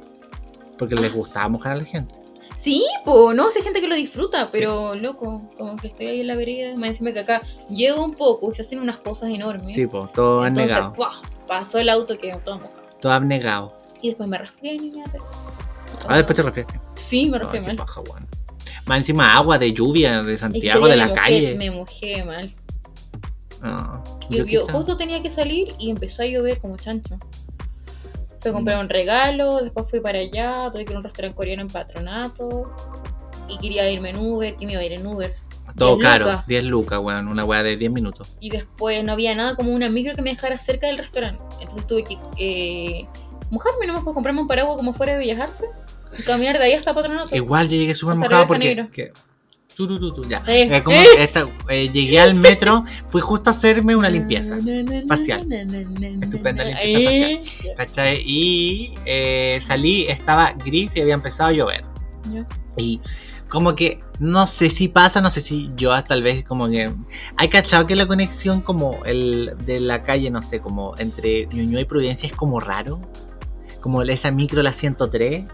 porque 0.79 0.95
Ah. 0.97 1.01
les 1.01 1.13
gustaba 1.13 1.49
mojar 1.49 1.73
a 1.73 1.77
la 1.77 1.85
gente. 1.85 2.15
Sí, 2.57 2.85
po, 3.05 3.33
no, 3.33 3.47
hay 3.55 3.63
gente 3.63 3.81
que 3.81 3.87
lo 3.87 3.95
disfruta, 3.95 4.49
pero 4.51 4.97
loco, 4.97 5.43
como 5.57 5.77
que 5.77 5.87
estoy 5.87 6.07
ahí 6.09 6.21
en 6.23 6.27
la 6.27 6.35
vereda, 6.35 6.75
más 6.77 6.91
encima 6.91 7.13
que 7.13 7.21
acá 7.21 7.43
llego 7.71 8.05
un 8.05 8.15
poco 8.15 8.51
y 8.51 8.57
se 8.57 8.63
hacen 8.63 8.81
unas 8.81 8.97
cosas 8.97 9.29
enormes. 9.31 9.73
Sí, 9.73 9.87
pues, 9.87 10.13
todo 10.13 10.45
Entonces, 10.45 10.73
abnegado. 10.75 10.95
¡buah! 10.95 11.13
Pasó 11.47 11.79
el 11.79 11.89
auto 11.89 12.19
que 12.19 12.33
todo 12.45 12.57
mojado. 12.59 12.75
Todo 13.01 13.13
abnegado. 13.13 13.77
Y 14.03 14.09
después 14.09 14.29
me 14.29 14.39
resfrié, 14.39 14.77
niña. 14.79 15.05
pero- 15.11 15.25
Ah, 16.09 16.17
después 16.17 16.37
te 16.37 16.43
refieres. 16.43 16.73
Sí, 16.95 17.27
me 17.27 17.39
resfrié 17.39 17.63
mal. 17.63 17.77
paja. 17.77 18.03
Más 18.87 18.99
encima 18.99 19.35
agua 19.35 19.59
de 19.59 19.73
lluvia 19.73 20.23
de 20.23 20.39
Santiago, 20.39 20.87
de 20.87 20.97
la 20.97 21.13
calle. 21.13 21.55
Me 21.57 21.71
mojé 21.71 22.25
mal. 22.25 22.53
Yo 24.31 24.45
quizá- 24.45 24.73
justo 24.73 24.97
tenía 24.97 25.23
que 25.23 25.31
salir 25.31 25.69
y 25.79 25.91
empezó 25.91 26.23
a 26.23 26.27
llover 26.27 26.61
como 26.61 26.77
chancho. 26.77 27.17
Fui 28.41 28.51
a 28.51 28.55
comprar 28.55 28.79
un 28.79 28.89
regalo, 28.89 29.61
después 29.63 29.87
fui 29.91 30.01
para 30.01 30.19
allá, 30.21 30.71
tuve 30.71 30.85
que 30.85 30.93
ir 30.93 30.97
a 30.97 30.99
un 30.99 31.05
restaurante 31.05 31.37
coreano 31.37 31.63
en 31.63 31.69
patronato. 31.69 32.73
Y 33.49 33.59
quería 33.59 33.89
irme 33.91 34.11
en 34.11 34.19
Uber, 34.19 34.55
que 34.57 34.67
me 34.67 34.73
iba 34.73 34.81
a 34.83 34.85
ir 34.85 34.93
en 34.93 35.07
Uber. 35.07 35.35
Todo 35.77 35.97
10 35.97 36.09
caro, 36.09 36.25
lucas. 36.27 36.47
10 36.47 36.65
lucas, 36.65 37.01
weón, 37.03 37.29
una 37.29 37.45
weá 37.45 37.63
de 37.63 37.77
10 37.77 37.91
minutos. 37.93 38.37
Y 38.41 38.51
después 38.51 39.03
no 39.05 39.13
había 39.13 39.35
nada 39.35 39.55
como 39.57 39.73
una 39.73 39.89
micro 39.89 40.15
que 40.15 40.23
me 40.23 40.31
dejara 40.31 40.59
cerca 40.59 40.87
del 40.87 40.99
restaurante. 40.99 41.43
Entonces 41.61 41.87
tuve 41.87 42.05
que 42.05 42.17
eh, 42.39 43.07
mojarme 43.51 43.87
nomás 43.87 44.03
para 44.03 44.15
comprarme 44.15 44.41
un 44.41 44.49
paraguas 44.49 44.77
como 44.77 44.95
fuera 44.95 45.13
de 45.13 45.19
Bellas 45.19 45.41
Artes. 45.41 45.69
Y 46.19 46.23
caminar 46.23 46.57
de 46.59 46.65
ahí 46.65 46.73
hasta 46.73 46.95
patronato. 46.95 47.35
Igual 47.37 47.69
yo 47.69 47.77
llegué 47.77 47.95
súper 47.95 48.15
mojado 48.17 48.47
porque. 48.47 48.87
Que- 48.93 49.13
tu, 49.77 50.25
ya. 50.27 50.43
Eh, 50.47 50.75
Eh, 50.75 50.83
como 50.83 50.97
eh. 50.97 51.05
esta- 51.19 51.47
llegué 51.69 52.19
al 52.19 52.35
metro, 52.35 52.85
fui 53.11 53.21
justo 53.21 53.51
a 53.51 53.53
hacerme 53.53 53.95
una 53.95 54.09
limpieza. 54.09 54.57
facial. 55.07 55.41
Estupenda 56.23 56.65
limpieza 56.65 56.83
Eh, 56.83 57.43
¿Cachai? 57.77 58.23
Y 58.25 58.95
salí, 59.61 60.07
estaba 60.09 60.53
gris 60.53 60.93
y 60.97 61.03
había 61.03 61.13
empezado 61.13 61.51
a 61.51 61.53
llover. 61.53 61.85
Y 62.79 63.01
como 63.57 63.75
que 63.75 64.01
no 64.19 64.47
sé 64.47 64.69
si 64.69 64.89
pasa, 64.89 65.23
no 65.23 65.31
sé 65.31 65.41
si 65.41 65.71
yo 65.77 65.95
hasta 65.95 66.09
tal 66.09 66.23
vez 66.23 66.45
como 66.45 66.69
que... 66.69 66.93
Hay 67.39 67.49
cachado 67.49 67.87
que 67.87 67.97
la 67.97 68.07
conexión 68.07 68.61
como 68.61 69.03
el 69.07 69.55
de 69.65 69.81
la 69.81 70.03
calle, 70.03 70.31
no 70.31 70.43
sé, 70.43 70.61
como 70.61 70.93
entre 70.99 71.47
Ñuñoa 71.47 71.81
y 71.81 71.85
Providencia 71.87 72.27
es 72.29 72.37
como 72.37 72.61
raro. 72.61 73.01
Como 73.81 74.03
esa 74.03 74.31
micro, 74.31 74.63
la 74.63 74.75
103. 74.75 75.47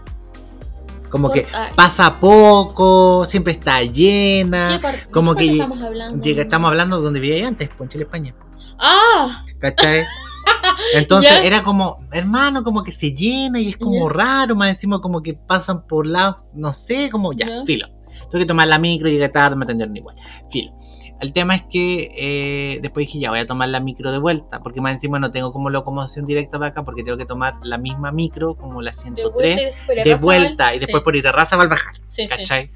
Como 1.09 1.31
que 1.31 1.47
pasa 1.77 2.19
poco, 2.19 3.23
siempre 3.23 3.53
está 3.53 3.79
¿qué 3.79 3.87
llena. 3.93 4.79
parte- 4.81 5.07
como 5.09 5.33
¿de 5.33 5.39
que 5.45 5.51
estamos 5.53 5.81
hablando? 5.81 6.21
Llega, 6.21 6.41
estamos 6.41 6.67
hablando 6.67 6.97
de 6.97 7.03
donde 7.05 7.19
vivía 7.21 7.47
antes, 7.47 7.69
Ponchile, 7.69 8.03
España. 8.03 8.35
¡Ah! 8.79 9.45
¿Cachai? 9.59 10.03
Entonces 10.93 11.31
Ya. 11.31 11.43
era 11.43 11.63
como, 11.63 11.99
hermano, 12.11 12.63
como 12.63 12.83
que 12.83 12.91
se 12.91 13.13
llena 13.13 13.59
y 13.59 13.69
es 13.69 13.77
como 13.77 14.07
Ya. 14.09 14.13
raro, 14.13 14.55
más 14.55 14.69
encima 14.69 14.99
como 15.01 15.21
que 15.21 15.33
pasan 15.33 15.85
por 15.87 16.05
lados, 16.07 16.37
no 16.53 16.73
sé, 16.73 17.09
como 17.09 17.33
ya, 17.33 17.47
Ya. 17.47 17.65
filo. 17.65 17.87
Tuve 18.29 18.41
que 18.41 18.45
tomar 18.47 18.67
la 18.67 18.79
micro, 18.79 19.09
llegué 19.09 19.29
tarde, 19.29 19.55
me 19.55 19.65
atendieron 19.65 19.95
igual. 19.97 20.15
Filo. 20.49 20.71
El 21.19 21.31
tema 21.31 21.55
es 21.55 21.63
que 21.63 22.11
eh, 22.17 22.79
después 22.81 23.07
dije, 23.07 23.19
ya 23.19 23.29
voy 23.29 23.39
a 23.39 23.45
tomar 23.45 23.69
la 23.69 23.79
micro 23.79 24.11
de 24.11 24.17
vuelta, 24.17 24.59
porque 24.61 24.81
más 24.81 24.93
encima 24.95 25.19
no 25.19 25.31
tengo 25.31 25.53
como 25.53 25.69
locomoción 25.69 26.25
directa 26.25 26.57
para 26.59 26.69
acá, 26.71 26.83
porque 26.83 27.03
tengo 27.03 27.17
que 27.17 27.25
tomar 27.25 27.55
la 27.63 27.77
misma 27.77 28.11
micro, 28.11 28.55
como 28.55 28.81
la 28.81 28.91
De 28.91 28.97
103, 28.97 29.31
vuelta 29.33 29.93
y 29.93 29.95
después 29.95 30.05
de 30.05 30.15
vuelta, 30.15 30.75
y 30.75 30.79
después 30.79 31.01
Sí, 31.01 31.03
por 31.05 31.15
ir 31.15 31.27
a 31.27 31.31
raza 31.31 31.55
va 31.55 31.63
a 31.63 31.67
bajar. 31.67 31.93
sí, 32.07 32.23
sí. 32.23 32.27
¿cachai? 32.27 32.71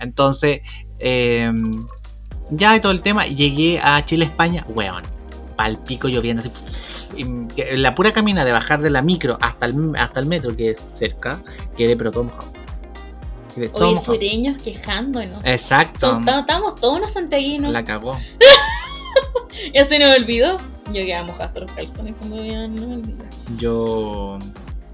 Entonces, 0.00 0.62
eh, 0.98 1.52
ya 2.50 2.72
de 2.72 2.80
todo 2.80 2.92
el 2.92 3.02
tema, 3.02 3.26
llegué 3.26 3.78
a 3.80 4.04
Chile, 4.04 4.24
España, 4.24 4.64
weón, 4.68 5.02
pal 5.62 5.78
pico 5.78 6.08
lloviendo 6.08 6.42
así. 6.42 6.50
y 7.16 7.76
la 7.76 7.94
pura 7.94 8.10
camina 8.12 8.44
de 8.44 8.50
bajar 8.52 8.80
de 8.82 8.90
la 8.90 9.00
micro 9.02 9.38
hasta 9.40 9.66
el, 9.66 9.92
hasta 9.96 10.18
el 10.20 10.26
metro, 10.26 10.56
que 10.56 10.70
es 10.70 10.84
cerca, 10.96 11.38
quedé 11.76 11.96
pero 11.96 12.10
todo 12.10 12.24
mojado. 12.24 12.52
Quedé 13.54 13.68
todo 13.68 13.84
Oye, 13.84 13.94
mojado. 13.94 14.14
sureños 14.14 14.62
quejándonos. 14.62 15.44
Exacto, 15.44 16.18
Estamos 16.18 16.74
todos 16.80 16.98
unos 16.98 17.12
santiaguinos. 17.12 17.72
la 17.72 17.84
cagó. 17.84 18.18
Ya 19.74 19.84
se 19.84 19.98
nos 19.98 20.16
olvidó. 20.16 20.56
Yo 20.86 21.04
quedaba 21.04 21.26
mojada 21.26 21.44
hasta 21.44 21.60
los 21.60 21.70
calzones 21.72 22.14
cuando 22.18 22.42
ya 22.42 22.66
no 22.66 22.86
me 22.88 22.94
olvidó. 22.94 23.24
Yo 23.58 24.38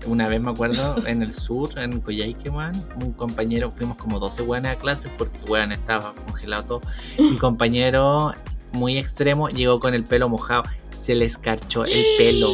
una 0.06 0.26
vez 0.28 0.40
me 0.40 0.50
acuerdo 0.50 0.96
en 1.06 1.22
el 1.22 1.32
sur, 1.32 1.70
en 1.78 2.00
Coyhaique, 2.00 2.50
weón, 2.50 2.72
un 3.02 3.12
compañero, 3.12 3.70
fuimos 3.70 3.96
como 3.96 4.18
12 4.18 4.42
weones 4.42 4.72
a 4.72 4.76
clase 4.76 5.08
porque 5.16 5.38
weón 5.48 5.70
estaba 5.72 6.12
congelado 6.26 6.64
todo. 6.64 6.80
Mi 7.18 7.36
compañero 7.36 8.34
muy 8.72 8.98
extremo 8.98 9.48
llegó 9.48 9.80
con 9.80 9.94
el 9.94 10.04
pelo 10.04 10.28
mojado, 10.28 10.62
se 11.04 11.14
le 11.14 11.24
escarchó 11.24 11.84
el 11.84 12.04
pelo, 12.18 12.52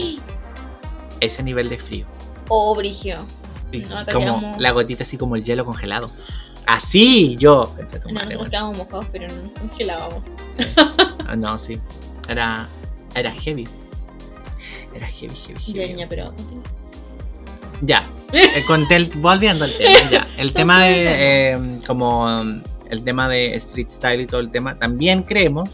ese 1.21 1.43
nivel 1.43 1.69
de 1.69 1.79
frío. 1.79 2.07
Oh, 2.49 2.75
Brigio. 2.75 3.27
No, 3.73 4.05
como 4.13 4.19
quedamos- 4.39 4.61
la 4.61 4.71
gotita 4.71 5.03
así 5.05 5.17
como 5.17 5.35
el 5.37 5.43
hielo 5.45 5.65
congelado. 5.65 6.09
Así, 6.67 7.37
yo. 7.39 7.75
No, 8.07 8.13
madre, 8.15 8.39
quedábamos 8.49 8.79
mojados, 8.79 9.07
pero 9.13 9.27
no 9.29 9.53
congelábamos. 9.55 10.23
Ah, 11.27 11.35
no, 11.37 11.59
sí. 11.59 11.79
Era, 12.29 12.69
era 13.15 13.33
heavy. 13.33 13.67
Era 14.95 15.07
heavy, 15.09 15.35
heavy, 15.35 15.61
Ya, 15.67 15.73
heavy. 15.83 15.93
niña, 15.95 16.07
pero. 16.09 16.33
Ya, 17.83 18.03
eh, 18.33 18.65
el- 18.91 19.09
volviendo 19.17 19.65
al 19.65 19.77
tema, 19.77 20.11
ya. 20.11 20.29
El 20.39 20.53
tema 20.55 20.85
de, 20.85 21.05
eh, 21.55 21.59
como 21.87 22.29
el 22.89 23.03
tema 23.05 23.29
de 23.29 23.57
street 23.57 23.89
style 23.91 24.21
y 24.23 24.27
todo 24.27 24.41
el 24.41 24.51
tema, 24.51 24.79
también 24.79 25.23
creemos 25.23 25.69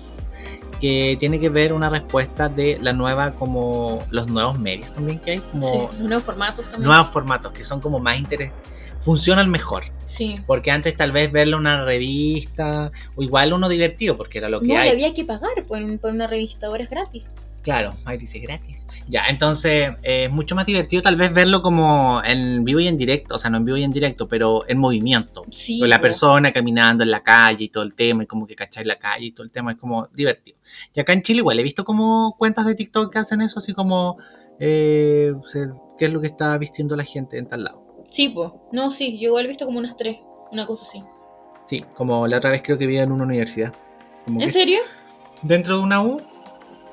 que 0.80 1.16
tiene 1.20 1.38
que 1.38 1.48
ver 1.50 1.72
una 1.72 1.88
respuesta 1.90 2.48
de 2.48 2.78
la 2.80 2.92
nueva, 2.92 3.32
como 3.32 3.98
los 4.10 4.28
nuevos 4.30 4.58
medios 4.58 4.92
también 4.92 5.18
que 5.18 5.32
hay, 5.32 5.38
como 5.38 5.90
Sí, 5.92 6.02
nuevos 6.02 6.22
formatos 6.24 6.64
también. 6.70 6.88
nuevos 6.88 7.08
formatos 7.08 7.52
que 7.52 7.62
son 7.64 7.80
como 7.80 7.98
más 8.00 8.18
interesantes, 8.18 8.68
funcionan 9.02 9.50
mejor. 9.50 9.84
Sí. 10.06 10.40
Porque 10.46 10.70
antes 10.70 10.96
tal 10.96 11.12
vez 11.12 11.30
verlo 11.30 11.56
en 11.56 11.60
una 11.60 11.84
revista, 11.84 12.90
o 13.14 13.22
igual 13.22 13.52
uno 13.52 13.68
divertido, 13.68 14.16
porque 14.16 14.38
era 14.38 14.48
lo 14.48 14.60
que 14.60 14.66
No, 14.68 14.78
hay. 14.78 14.88
había 14.88 15.14
que 15.14 15.24
pagar 15.24 15.64
por, 15.68 15.78
por 16.00 16.10
una 16.10 16.26
revista, 16.26 16.66
ahora 16.66 16.82
es 16.84 16.90
gratis. 16.90 17.24
Claro, 17.62 17.94
ahí 18.04 18.16
dice 18.16 18.38
gratis. 18.38 18.86
Ya, 19.08 19.26
entonces 19.28 19.90
eh, 20.02 20.24
es 20.24 20.30
mucho 20.30 20.54
más 20.54 20.64
divertido 20.64 21.02
tal 21.02 21.16
vez 21.16 21.32
verlo 21.32 21.60
como 21.60 22.22
en 22.24 22.64
vivo 22.64 22.80
y 22.80 22.88
en 22.88 22.96
directo, 22.96 23.34
o 23.34 23.38
sea, 23.38 23.50
no 23.50 23.58
en 23.58 23.64
vivo 23.66 23.76
y 23.76 23.84
en 23.84 23.90
directo, 23.90 24.28
pero 24.28 24.68
en 24.68 24.78
movimiento. 24.78 25.44
Sí. 25.50 25.78
Con 25.78 25.90
la 25.90 26.00
persona 26.00 26.52
caminando 26.52 27.04
en 27.04 27.10
la 27.10 27.22
calle 27.22 27.64
y 27.64 27.68
todo 27.68 27.84
el 27.84 27.94
tema, 27.94 28.22
y 28.22 28.26
como 28.26 28.46
que 28.46 28.54
cachai 28.54 28.84
la 28.84 28.98
calle 28.98 29.26
y 29.26 29.32
todo 29.32 29.44
el 29.44 29.50
tema, 29.50 29.72
es 29.72 29.78
como 29.78 30.06
divertido. 30.08 30.58
Y 30.94 31.00
acá 31.00 31.12
en 31.12 31.22
Chile 31.22 31.40
igual 31.40 31.58
he 31.58 31.62
visto 31.62 31.84
como 31.84 32.34
cuentas 32.38 32.64
de 32.66 32.74
TikTok 32.74 33.12
que 33.12 33.18
hacen 33.18 33.42
eso, 33.42 33.58
así 33.58 33.74
como, 33.74 34.16
eh, 34.58 35.32
¿qué 35.98 36.06
es 36.06 36.12
lo 36.12 36.20
que 36.20 36.28
está 36.28 36.56
vistiendo 36.56 36.96
la 36.96 37.04
gente 37.04 37.36
en 37.36 37.46
tal 37.46 37.64
lado? 37.64 38.04
Sí, 38.10 38.30
pues. 38.30 38.50
No, 38.72 38.90
sí, 38.90 39.18
yo 39.20 39.28
igual 39.28 39.44
he 39.44 39.48
visto 39.48 39.66
como 39.66 39.78
unas 39.78 39.96
tres. 39.96 40.16
Una 40.50 40.66
cosa 40.66 40.84
así. 40.84 41.02
Sí, 41.66 41.76
como 41.94 42.26
la 42.26 42.38
otra 42.38 42.50
vez 42.50 42.62
creo 42.64 42.76
que 42.76 42.86
vi 42.86 42.98
en 42.98 43.12
una 43.12 43.24
universidad. 43.24 43.72
Como 44.24 44.40
¿En 44.40 44.48
que 44.48 44.52
serio? 44.52 44.80
dentro 45.42 45.76
de 45.78 45.82
una 45.82 46.02
U, 46.02 46.20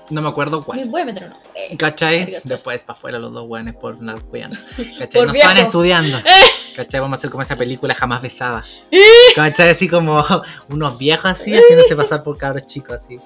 no 0.09 0.21
me 0.21 0.29
acuerdo 0.29 0.63
cuál. 0.63 0.85
voy 0.85 1.01
a 1.01 1.05
meter 1.05 1.25
una. 1.25 1.37
Eh, 1.55 1.77
¿Cachai? 1.77 2.39
Después 2.43 2.83
para 2.83 2.97
afuera 2.97 3.19
los 3.19 3.33
dos 3.33 3.45
weones 3.47 3.75
por 3.75 3.95
andar 3.95 4.21
cuidando. 4.21 4.57
¿Cachai? 4.99 5.07
Por 5.09 5.27
no 5.27 5.33
viejo. 5.33 5.49
estaban 5.49 5.57
estudiando. 5.57 6.19
¿Cachai? 6.75 7.01
Vamos 7.01 7.17
a 7.17 7.19
hacer 7.19 7.29
como 7.29 7.43
esa 7.43 7.55
película 7.55 7.93
jamás 7.93 8.21
besada. 8.21 8.63
Eh. 8.91 9.33
¿Cachai? 9.35 9.69
Así 9.69 9.87
como 9.87 10.23
unos 10.69 10.97
viejos 10.97 11.25
así, 11.25 11.53
haciéndose 11.53 11.95
pasar 11.95 12.23
por 12.23 12.37
cabros 12.37 12.65
chicos 12.65 12.93
así. 12.93 13.19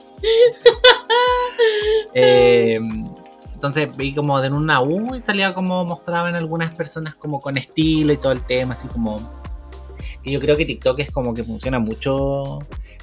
Eh, 2.13 2.79
entonces 3.53 3.95
vi 3.95 4.13
como 4.13 4.41
de 4.41 4.49
una 4.49 4.81
U 4.81 5.15
y 5.15 5.21
salía 5.21 5.53
como 5.53 5.85
mostraban 5.85 6.35
algunas 6.35 6.73
personas 6.73 7.15
como 7.15 7.39
con 7.39 7.57
estilo 7.57 8.11
y 8.11 8.17
todo 8.17 8.31
el 8.31 8.43
tema, 8.43 8.73
así 8.73 8.87
como... 8.87 9.17
Y 10.23 10.31
yo 10.31 10.39
creo 10.39 10.57
que 10.57 10.65
TikTok 10.65 10.99
es 10.99 11.11
como 11.11 11.33
que 11.33 11.43
funciona 11.43 11.79
mucho 11.79 12.59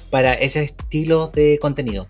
para 0.09 0.33
ese 0.33 0.63
estilo 0.63 1.27
de 1.27 1.57
contenido, 1.59 2.07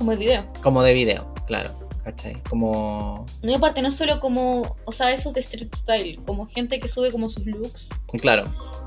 Como 0.00 0.12
el 0.12 0.18
video. 0.18 0.46
como 0.62 0.82
de 0.82 0.94
video, 0.94 1.34
claro. 1.46 1.68
¿Cachai? 2.04 2.42
Como... 2.48 3.26
No, 3.42 3.50
y 3.50 3.54
aparte, 3.54 3.82
no 3.82 3.92
solo 3.92 4.18
como. 4.18 4.74
O 4.86 4.92
sea, 4.92 5.12
esos 5.12 5.34
de 5.34 5.40
street 5.40 5.68
style. 5.82 6.18
Como 6.24 6.46
gente 6.46 6.80
que 6.80 6.88
sube 6.88 7.12
como 7.12 7.28
sus 7.28 7.44
looks. 7.44 7.86
Claro. 8.22 8.44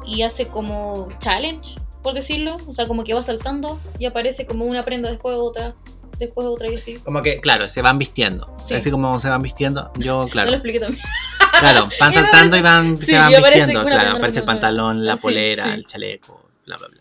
Y 0.07 0.23
hace 0.23 0.47
como 0.47 1.09
challenge, 1.19 1.75
por 2.01 2.15
decirlo. 2.15 2.57
O 2.67 2.73
sea, 2.73 2.87
como 2.87 3.03
que 3.03 3.13
va 3.13 3.21
saltando 3.21 3.79
y 3.99 4.05
aparece 4.07 4.47
como 4.47 4.65
una 4.65 4.81
prenda 4.81 5.11
después 5.11 5.35
otra. 5.35 5.75
Después 6.17 6.47
otra 6.47 6.71
y 6.71 6.77
así. 6.77 6.95
Como 6.95 7.21
que, 7.21 7.39
claro, 7.39 7.69
se 7.69 7.83
van 7.83 7.99
vistiendo. 7.99 8.51
Sí. 8.67 8.73
Así 8.73 8.89
como 8.89 9.19
se 9.19 9.29
van 9.29 9.43
vistiendo, 9.43 9.91
yo, 9.99 10.17
No 10.21 10.23
lo 10.23 10.29
claro. 10.29 10.51
expliqué 10.51 10.79
también. 10.79 11.03
Claro, 11.59 11.85
van 11.99 12.13
saltando 12.15 12.57
y 12.57 12.61
van, 12.63 12.97
Sí, 12.99 13.05
se 13.05 13.17
van 13.19 13.31
vistiendo. 13.31 13.83
Claro, 13.85 14.17
aparece 14.17 14.39
el 14.39 14.45
pantalón, 14.45 15.05
la 15.05 15.17
polera, 15.17 15.65
sí. 15.65 15.69
el 15.69 15.85
chaleco, 15.85 16.49
bla, 16.65 16.77
bla, 16.77 16.87
bla. 16.87 16.99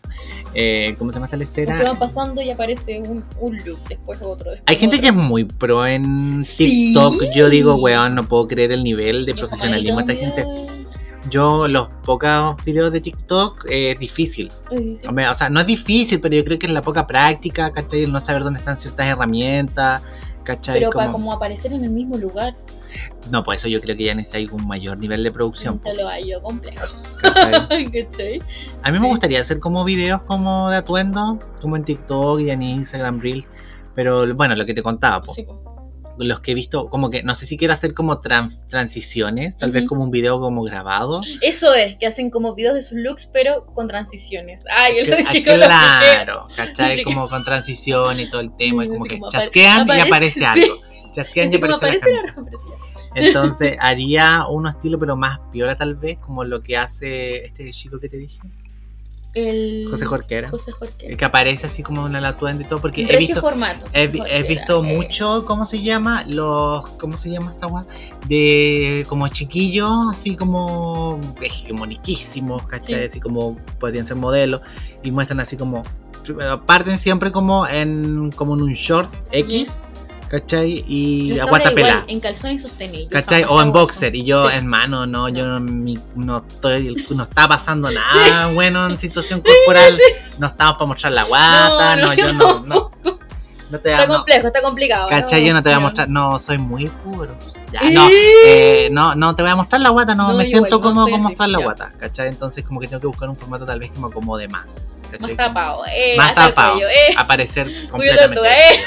Eh, 0.55 0.95
¿Cómo 0.99 1.11
se 1.11 1.15
llama 1.15 1.25
esta 1.25 1.37
lecera? 1.37 1.77
que 1.77 1.83
van 1.83 1.97
pasando 1.97 2.41
y 2.41 2.51
aparece 2.51 2.99
un, 3.01 3.25
un 3.39 3.57
look, 3.65 3.79
después 3.89 4.21
otro. 4.21 4.51
Después 4.51 4.61
Hay 4.67 4.75
gente 4.75 4.97
otro. 4.97 5.01
que 5.01 5.07
es 5.09 5.15
muy 5.15 5.43
pro 5.45 5.85
en 5.87 6.43
Sí. 6.45 6.93
TikTok. 6.93 7.15
Yo 7.35 7.49
digo, 7.49 7.75
weón, 7.75 8.13
no 8.15 8.23
puedo 8.23 8.47
creer 8.47 8.71
el 8.71 8.83
nivel 8.83 9.25
de 9.25 9.33
Yo 9.33 9.39
profesionalismo 9.39 10.01
de 10.03 10.13
esta 10.13 10.25
gente. 10.25 10.45
Yo, 11.29 11.67
los 11.69 11.87
pocos 12.05 12.57
videos 12.65 12.91
de 12.91 12.99
TikTok, 13.01 13.65
eh, 13.69 13.91
es 13.91 13.99
difícil. 13.99 14.51
Sí. 14.75 14.97
Hombre, 15.07 15.27
O 15.29 15.35
sea, 15.35 15.49
no 15.49 15.61
es 15.61 15.65
difícil, 15.67 16.19
pero 16.19 16.35
yo 16.35 16.43
creo 16.43 16.59
que 16.59 16.65
es 16.67 16.71
la 16.73 16.81
poca 16.81 17.07
práctica, 17.07 17.71
¿cachai? 17.71 18.03
El 18.03 18.11
no 18.11 18.19
saber 18.19 18.43
dónde 18.43 18.59
están 18.59 18.75
ciertas 18.75 19.07
herramientas, 19.07 20.01
¿cachai? 20.43 20.79
Pero 20.79 20.91
para 20.91 21.05
Como- 21.07 21.17
como 21.19 21.33
aparecer 21.33 21.71
en 21.73 21.85
el 21.85 21.91
mismo 21.91 22.17
lugar, 22.17 22.55
No, 23.31 23.43
por 23.43 23.55
eso 23.55 23.67
yo 23.67 23.79
creo 23.81 23.95
que 23.95 24.03
ya 24.03 24.15
necesita 24.15 24.53
un 24.53 24.67
mayor 24.67 24.97
nivel 24.97 25.23
de 25.23 25.31
producción. 25.31 25.79
te 25.79 25.95
lo 25.95 26.07
hallo 26.07 26.41
complejo. 26.41 26.85
A 28.83 28.91
mí 28.91 28.99
me 28.99 29.07
gustaría 29.07 29.41
hacer 29.41 29.59
como 29.59 29.83
videos 29.83 30.21
como 30.23 30.69
de 30.69 30.77
atuendo, 30.77 31.39
como 31.61 31.75
en 31.77 31.83
TikTok 31.85 32.41
y 32.41 32.49
en 32.51 32.61
Instagram 32.61 33.21
Reels. 33.21 33.45
Pero 33.95 34.33
bueno, 34.35 34.55
lo 34.55 34.65
que 34.65 34.73
te 34.73 34.81
contaba, 34.83 35.21
po, 35.21 35.33
Sí, 35.33 35.43
po. 35.43 35.61
los 36.17 36.39
que 36.41 36.51
he 36.51 36.55
visto, 36.55 36.89
como 36.89 37.09
que 37.09 37.23
no 37.23 37.35
sé 37.35 37.45
si 37.45 37.57
quiero 37.57 37.73
hacer 37.73 37.93
como 37.93 38.21
tran- 38.21 38.51
transiciones, 38.67 39.55
tal 39.57 39.71
vez 39.71 39.87
como 39.87 40.03
un 40.03 40.11
video 40.11 40.39
como 40.39 40.63
grabado. 40.63 41.21
Eso 41.41 41.73
es, 41.73 41.95
que 41.97 42.07
hacen 42.07 42.29
como 42.29 42.55
videos 42.55 42.75
de 42.75 42.81
sus 42.81 42.97
looks, 42.97 43.27
pero 43.31 43.65
con 43.67 43.87
transiciones. 43.87 44.63
Ah, 44.69 44.87
yo 44.89 45.09
lo 45.09 45.15
dije 45.17 45.43
ah, 45.45 45.49
con 45.51 45.59
la 45.59 45.67
claro, 45.67 46.47
¿cachai? 46.55 47.03
Como 47.03 47.29
con 47.29 47.43
transición 47.43 48.19
y 48.19 48.29
todo 48.29 48.41
el 48.41 48.55
tema, 48.57 48.83
y 48.85 48.89
como 48.89 49.05
que 49.05 49.19
chasquean 49.31 49.87
y 49.87 49.91
aparece- 50.01 50.43
algo. 50.45 50.75
Chasquean 51.13 51.47
y 51.47 51.55
Así 51.55 51.61
como 51.61 51.75
aparece 51.75 52.11
la 52.11 52.19
aparece 52.19 52.27
la 52.27 52.33
camisa. 52.33 52.57
aparece 52.57 52.65
la- 53.15 53.27
Entonces 53.27 53.77
haría 53.79 54.47
uno 54.49 54.69
estilo 54.69 54.99
pero 54.99 55.15
más 55.15 55.39
piola 55.51 55.75
tal 55.77 55.95
vez, 55.95 56.17
como 56.19 56.43
lo 56.43 56.61
que 56.61 56.75
hace 56.77 57.45
este 57.45 57.69
chico 57.71 57.99
que 57.99 58.09
te 58.09 58.17
dije, 58.17 58.39
El... 59.35 59.87
José 59.89 60.05
Jorquera. 60.05 60.49
José 60.49 60.71
Jorquera. 60.71 61.15
Que 61.17 61.25
aparece 61.25 61.65
así 61.67 61.81
como 61.83 62.05
el 62.07 62.25
atuendo 62.25 62.61
y 62.63 62.67
todo, 62.67 62.79
porque 62.81 63.03
he 63.03 63.17
visto, 63.17 63.41
formato. 63.41 63.85
He, 63.93 64.11
he 64.27 64.43
visto 64.43 64.83
eh. 64.83 64.95
mucho, 64.95 65.43
¿cómo 65.45 65.65
se 65.65 65.81
llama? 65.81 66.23
Los, 66.27 66.87
¿cómo 66.99 67.17
se 67.17 67.29
llama 67.31 67.51
esta 67.51 67.67
weá? 67.67 67.85
De 68.27 69.05
como 69.09 69.27
chiquillos, 69.29 69.89
así 70.11 70.35
como 70.35 71.19
hegemoniquísimos, 71.41 72.63
¿cachai? 72.67 72.99
Sí. 73.01 73.05
Así 73.05 73.19
como 73.19 73.57
podrían 73.79 74.05
ser 74.05 74.17
modelos 74.17 74.61
y 75.03 75.11
muestran 75.11 75.39
así 75.39 75.57
como, 75.57 75.83
parten 76.65 76.97
siempre 76.97 77.31
como 77.31 77.67
en, 77.67 78.31
como 78.31 78.53
en 78.55 78.61
un 78.61 78.73
short 78.73 79.13
X, 79.31 79.81
¿cachai? 80.37 80.83
Y 80.87 81.27
Yo 81.27 81.33
a 81.33 81.35
estaba 81.35 81.49
guata 81.51 81.69
igual, 81.71 81.75
pelada. 81.75 82.05
En 82.07 82.19
calzones 82.19 82.61
sostenidos. 82.63 83.09
¿Cachai? 83.11 83.43
O 83.47 83.61
en 83.61 83.71
boxer. 83.71 84.15
Y 84.15 84.23
yo, 84.25 84.49
hermano, 84.49 85.05
no, 85.05 85.29
No. 85.29 85.29
yo 85.29 85.59
mi- 85.59 85.99
no 86.15 86.37
estoy, 86.47 87.05
no 87.11 87.23
está 87.23 87.47
pasando 87.47 87.91
nada 87.91 88.47
bueno 88.51 88.87
en 88.87 88.99
situación 88.99 89.41
corporal. 89.41 89.95
No 90.39 90.47
estamos 90.47 90.75
para 90.77 90.85
mostrar 90.87 91.13
la 91.13 91.23
guata, 91.25 91.95
no, 91.97 92.01
No, 92.01 92.07
no, 92.07 92.13
yo 92.15 92.33
no, 92.33 92.59
no, 92.65 92.91
no 93.69 93.79
te 93.79 93.91
Está 93.91 94.07
no, 94.07 94.15
complejo, 94.15 94.47
está 94.47 94.61
complicado. 94.63 95.09
¿Cachai? 95.09 95.41
¿no? 95.41 95.47
Yo 95.47 95.53
no 95.53 95.61
te 95.61 95.69
voy 95.69 95.75
a 95.77 95.79
mostrar, 95.81 96.09
no, 96.09 96.39
soy 96.39 96.57
muy 96.57 96.87
puro. 96.87 97.35
Ya, 97.71 97.79
¿Eh? 97.81 97.91
no, 97.91 98.07
eh, 98.11 98.89
no, 98.91 99.13
no 99.15 99.35
te 99.35 99.43
voy 99.43 99.51
a 99.51 99.55
mostrar 99.55 99.81
la 99.81 99.89
guata, 99.89 100.15
no, 100.15 100.29
No, 100.29 100.33
me 100.33 100.45
igual, 100.47 100.47
siento 100.49 100.77
no, 100.77 100.81
cómodo 100.81 101.05
sí, 101.05 101.11
con 101.11 101.19
sí, 101.21 101.27
mostrar 101.27 101.49
la 101.49 101.59
guata, 101.59 101.89
¿cachai? 101.99 102.29
Entonces 102.29 102.63
como 102.63 102.79
que 102.79 102.87
tengo 102.87 103.01
que 103.01 103.07
buscar 103.07 103.29
un 103.29 103.35
formato 103.37 103.65
tal 103.67 103.79
vez 103.79 103.91
que 103.91 103.99
me 103.99 104.07
acomode 104.07 104.47
más. 104.47 104.81
¿cachai? 105.11 105.27
Más 105.27 105.37
tapado, 105.37 105.83
eh. 105.91 106.15
Más 106.17 106.33
tapado. 106.33 106.79
eh. 106.79 107.13
Aparecer 107.17 107.87
completamente. 107.89 108.39
eh. 108.47 108.79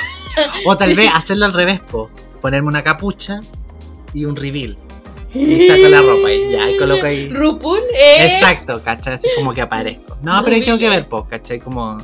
O 0.65 0.77
tal 0.77 0.95
vez 0.95 1.11
hacerlo 1.15 1.47
al 1.47 1.53
revés, 1.53 1.81
po. 1.81 2.11
ponerme 2.41 2.69
una 2.69 2.83
capucha 2.83 3.41
y 4.13 4.25
un 4.25 4.37
reveal. 4.37 4.77
Y 5.35 5.67
saco 5.67 5.89
la 5.89 6.01
ropa 6.01 6.33
y 6.33 6.53
ya, 6.53 6.71
y 6.71 6.79
coloco 6.79 7.05
ahí. 7.05 7.29
RuPaul, 7.29 7.81
eh. 7.93 8.37
Exacto, 8.37 8.81
¿cachai? 8.83 9.15
Así 9.15 9.29
como 9.37 9.53
que 9.53 9.61
aparezco. 9.61 10.17
No, 10.23 10.43
pero 10.43 10.57
ahí 10.57 10.65
tengo 10.65 10.79
que 10.79 10.89
ver, 10.89 11.07
pues, 11.07 11.25
¿cachai? 11.29 11.61
Como. 11.61 11.99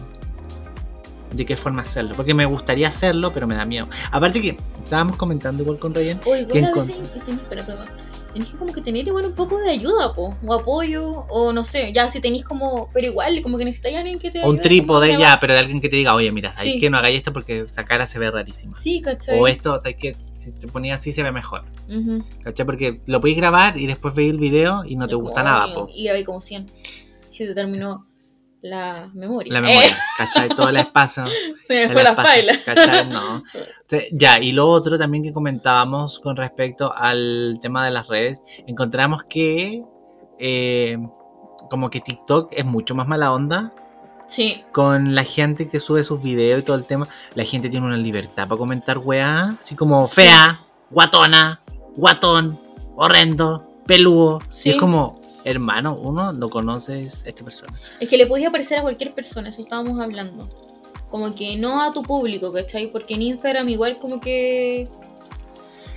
De 1.32 1.46
qué 1.46 1.56
forma 1.56 1.80
hacerlo. 1.80 2.14
Porque 2.14 2.34
me 2.34 2.44
gustaría 2.44 2.88
hacerlo, 2.88 3.32
pero 3.32 3.46
me 3.46 3.54
da 3.54 3.64
miedo. 3.64 3.88
Aparte 4.10 4.42
que 4.42 4.56
estábamos 4.84 5.16
comentando 5.16 5.62
igual 5.62 5.78
con 5.78 5.94
Ryan. 5.94 6.18
¿Quién 6.18 6.66
igual 6.66 6.80
a 6.80 6.84
veces 6.84 7.24
tenés, 7.24 7.40
espera, 7.40 7.64
perdón. 7.64 7.86
Tenés 8.32 8.48
que 8.50 8.56
como 8.56 8.72
que 8.72 8.80
tener 8.80 9.06
igual 9.06 9.26
un 9.26 9.32
poco 9.34 9.58
de 9.58 9.70
ayuda, 9.70 10.14
po, 10.14 10.34
o 10.46 10.54
apoyo, 10.54 11.10
o 11.28 11.52
no 11.52 11.64
sé, 11.64 11.92
ya 11.92 12.08
si 12.08 12.20
tenéis 12.20 12.44
como, 12.44 12.88
pero 12.94 13.06
igual, 13.08 13.42
como 13.42 13.58
que 13.58 13.64
necesitáis 13.64 13.96
a 13.96 14.00
alguien 14.00 14.18
que 14.18 14.30
te 14.30 14.38
un 14.38 14.44
ayude 14.44 14.56
como 14.56 14.62
trípode 14.62 15.18
ya, 15.18 15.38
pero 15.40 15.52
de 15.52 15.58
alguien 15.60 15.80
que 15.80 15.88
te 15.88 15.96
diga, 15.96 16.14
oye, 16.14 16.32
mira, 16.32 16.52
¿sabes 16.52 16.72
Sí. 16.72 16.78
que 16.78 16.88
no 16.88 16.96
hagáis 16.96 17.18
esto 17.18 17.32
porque 17.32 17.60
esa 17.60 17.84
cara 17.84 18.06
se 18.06 18.18
ve 18.18 18.30
rarísima? 18.30 18.78
Sí, 18.80 19.02
¿cachai? 19.02 19.38
O 19.38 19.46
esto, 19.46 19.78
¿sabes 19.80 19.96
que 19.96 20.16
Si 20.42 20.50
te 20.50 20.66
ponías 20.66 20.98
así 20.98 21.12
se 21.12 21.22
ve 21.22 21.30
mejor. 21.30 21.62
Ujú. 21.88 22.24
¿Cachai? 22.42 22.66
Porque 22.66 23.00
lo 23.06 23.20
podéis 23.20 23.36
grabar 23.36 23.78
y 23.78 23.86
después 23.86 24.12
veis 24.12 24.32
el 24.32 24.40
video 24.40 24.84
y 24.84 24.96
no 24.96 25.06
te 25.06 25.14
gusta 25.14 25.44
nada, 25.44 25.72
po. 25.72 25.88
Y 25.94 26.02
grabé 26.04 26.24
como 26.24 26.40
100. 26.40 26.66
Si 27.30 27.46
te 27.46 27.54
terminó 27.54 28.06
la 28.62 29.10
memoria. 29.12 29.52
La 29.52 29.58
Eh, 29.58 29.62
memoria, 29.62 29.98
¿cachai? 30.18 30.48
Todo 30.48 30.68
el 30.68 30.76
espacio. 30.76 31.24
se 31.68 31.86
me 31.88 31.92
fue 31.92 32.02
la 32.02 32.14
paila. 32.16 32.58
¿cachai? 32.64 33.06
No. 33.08 33.42
Entonces, 33.82 34.08
ya, 34.12 34.38
y 34.38 34.52
lo 34.52 34.68
otro 34.68 34.98
también 34.98 35.24
que 35.24 35.32
comentábamos 35.32 36.18
con 36.20 36.36
respecto 36.36 36.94
al 36.96 37.58
tema 37.60 37.84
de 37.84 37.90
las 37.90 38.06
redes, 38.06 38.40
encontramos 38.66 39.24
que 39.24 39.82
eh, 40.38 40.96
como 41.70 41.90
que 41.90 42.00
TikTok 42.00 42.52
es 42.52 42.64
mucho 42.64 42.94
más 42.94 43.06
mala 43.08 43.32
onda 43.32 43.72
Sí, 44.28 44.64
con 44.72 45.14
la 45.14 45.24
gente 45.24 45.68
que 45.68 45.78
sube 45.78 46.04
sus 46.04 46.22
videos 46.22 46.60
y 46.60 46.62
todo 46.62 46.76
el 46.76 46.86
tema. 46.86 47.06
La 47.34 47.44
gente 47.44 47.68
tiene 47.68 47.84
una 47.84 47.98
libertad 47.98 48.48
para 48.48 48.56
comentar 48.58 48.96
weá, 48.96 49.58
así 49.60 49.74
como 49.74 50.06
Sí. 50.08 50.14
fea, 50.22 50.62
guatona, 50.90 51.60
guatón, 51.96 52.58
horrendo, 52.96 53.68
peludo. 53.86 54.38
Sí. 54.52 54.70
Y 54.70 54.72
es 54.72 54.78
como, 54.78 55.20
hermano, 55.44 55.94
uno 55.96 56.32
no 56.32 56.50
conoces 56.50 57.24
a 57.24 57.28
esta 57.28 57.44
persona. 57.44 57.72
es 58.00 58.08
que 58.08 58.16
le 58.16 58.26
podía 58.26 58.48
aparecer 58.48 58.78
a 58.78 58.82
cualquier 58.82 59.12
persona, 59.14 59.48
eso 59.48 59.62
estábamos 59.62 60.00
hablando. 60.00 60.48
Como 61.10 61.34
que 61.34 61.56
no 61.56 61.82
a 61.82 61.92
tu 61.92 62.02
público, 62.02 62.52
¿cachai? 62.52 62.90
Porque 62.90 63.14
en 63.14 63.22
Instagram 63.22 63.68
igual 63.68 63.98
como 63.98 64.20
que 64.20 64.88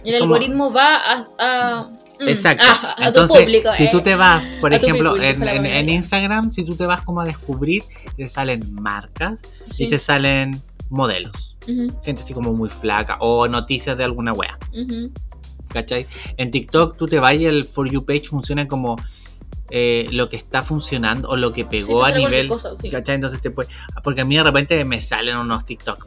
el 0.04 0.20
Como- 0.20 0.36
algoritmo 0.36 0.74
va 0.74 0.98
a... 0.98 1.28
a- 1.40 1.90
mm, 2.20 2.28
Exacto. 2.28 2.66
a- 2.68 2.96
a 3.04 3.08
Entonces, 3.08 3.38
tu 3.38 3.44
público. 3.44 3.70
si 3.78 3.84
eh. 3.86 3.90
tú 3.92 4.02
te 4.02 4.16
vas, 4.16 4.58
por 4.60 4.74
A 4.74 4.78
ejemplo, 4.78 5.16
en. 5.18 5.90
Instagram, 5.90 6.52
si 6.54 6.64
tú 6.66 6.76
te 6.76 6.86
vas 6.86 7.02
como 7.02 7.22
a 7.22 7.26
descubrir, 7.26 7.84
te 8.18 8.28
salen 8.30 8.74
marcas 8.74 9.42
Sí. 9.70 9.86
y 9.86 9.90
te 9.90 10.00
salen 10.00 10.62
modelos. 10.90 11.56
Gente 12.04 12.22
así 12.22 12.34
como 12.34 12.54
muy 12.54 12.70
flaca 12.70 13.18
o 13.22 13.48
noticias 13.48 13.98
de 13.98 14.04
alguna 14.04 14.34
wea. 14.34 14.58
ujú. 14.72 15.12
¿Cachai? 15.70 16.06
En 16.38 16.52
TikTok 16.52 16.96
tú 16.96 17.06
te 17.08 17.20
vas 17.20 17.34
y 17.36 17.46
el 17.46 17.64
For 17.66 17.92
You 17.92 18.06
page 18.06 18.28
funciona 18.30 18.66
como 18.68 18.96
eh, 19.70 20.08
lo 20.12 20.30
que 20.30 20.36
está 20.36 20.62
funcionando 20.64 21.28
o 21.30 21.36
lo 21.36 21.52
que 21.52 21.62
Sí, 21.64 21.68
pegó 21.70 22.04
te 22.06 22.12
a 22.12 22.16
nivel. 22.16 22.48
cosa, 22.50 22.72
sí. 22.80 22.92
Entonces 22.94 23.42
te 23.42 23.50
puede. 23.52 23.70
Porque 24.04 24.22
a 24.22 24.26
mí 24.26 24.36
de 24.38 24.44
repente 24.44 24.86
me 24.86 25.02
salen 25.02 25.38
unos 25.38 25.66
TikTok 25.66 26.06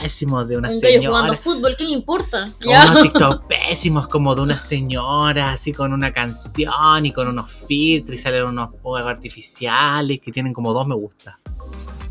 pésimos 0.00 0.48
de 0.48 0.56
una 0.56 0.70
Un 0.70 0.80
gallo 0.80 1.08
jugando 1.08 1.34
señora. 1.34 1.36
fútbol, 1.36 1.74
¿qué 1.76 1.84
le 1.84 1.90
importa? 1.92 2.46
Ya. 2.60 2.86
unos 2.90 3.02
TikTok 3.02 3.46
pésimos 3.46 4.08
como 4.08 4.34
de 4.34 4.40
una 4.40 4.58
señora 4.58 5.52
así 5.52 5.72
con 5.72 5.92
una 5.92 6.12
canción 6.12 7.04
y 7.04 7.12
con 7.12 7.28
unos 7.28 7.52
filtros 7.52 8.18
y 8.18 8.22
salen 8.22 8.44
unos 8.44 8.70
fuegos 8.82 9.06
artificiales 9.10 10.20
que 10.20 10.32
tienen 10.32 10.52
como 10.54 10.72
dos 10.72 10.86
me 10.86 10.94
gusta. 10.94 11.38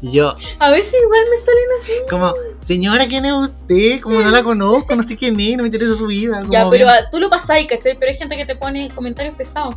Y 0.02 0.12
yo, 0.12 0.36
A 0.60 0.70
veces 0.70 0.94
igual 1.02 1.22
me 1.32 1.46
salen 1.46 1.64
así. 1.82 1.91
como, 2.10 2.34
señora, 2.66 3.08
¿quién 3.08 3.24
es 3.26 3.32
usted? 3.34 4.02
Como 4.02 4.20
no 4.22 4.30
la 4.32 4.44
conozco, 4.44 4.96
no 4.98 5.02
sé 5.04 5.16
quién 5.16 5.39
es, 5.39 5.56
no 5.56 5.64
me 5.64 5.68
interesa 5.70 5.96
su 5.96 6.08
vida. 6.08 6.44
Ya, 6.50 6.60
como 6.60 6.72
pero 6.72 6.86
bien- 6.88 6.98
ah, 7.00 7.08
tú 7.10 7.20
lo 7.20 7.30
pasáis, 7.30 7.68
¿cachai? 7.68 7.98
Pero 7.98 8.12
hay 8.12 8.18
gente 8.18 8.36
que 8.36 8.46
te 8.46 8.56
pone 8.58 8.89
comentarios 8.91 9.34
pesados. 9.36 9.76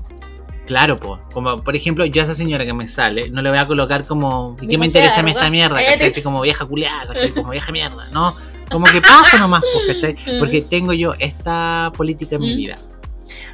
Claro, 0.67 0.99
pues. 0.99 1.21
Como 1.33 1.57
por 1.59 1.77
ejemplo, 1.77 2.05
yo 2.05 2.23
a 2.23 2.25
esa 2.25 2.35
señora 2.35 2.64
que 2.67 2.73
me 2.73 2.89
sale, 2.89 3.31
no 3.31 3.41
le 3.43 3.51
voy 3.51 3.59
a 3.59 3.67
colocar 3.67 4.07
como. 4.07 4.57
¿Y 4.61 4.67
qué 4.67 4.79
me 4.79 4.87
interesa 4.87 5.21
a 5.21 5.23
mí 5.23 5.31
esta 5.31 5.49
mierda? 5.51 5.77
¿Cachai? 5.85 6.23
Como 6.23 6.41
vieja 6.43 6.64
culiada, 6.67 7.07
¿cachai? 7.07 7.31
Como 7.31 7.51
vieja 7.51 7.71
mierda. 7.73 8.09
No, 8.12 8.37
como 8.71 8.85
que 8.87 9.01
pasa 9.01 9.39
nomás, 9.39 9.62
pues, 9.73 9.95
¿cachai? 9.97 10.17
Porque 10.41 10.62
tengo 10.62 10.93
yo 10.93 11.14
esta 11.19 11.93
política 11.97 12.37
en 12.37 12.43
mi 12.43 12.55
Mm. 12.55 12.57
vida. 12.57 12.75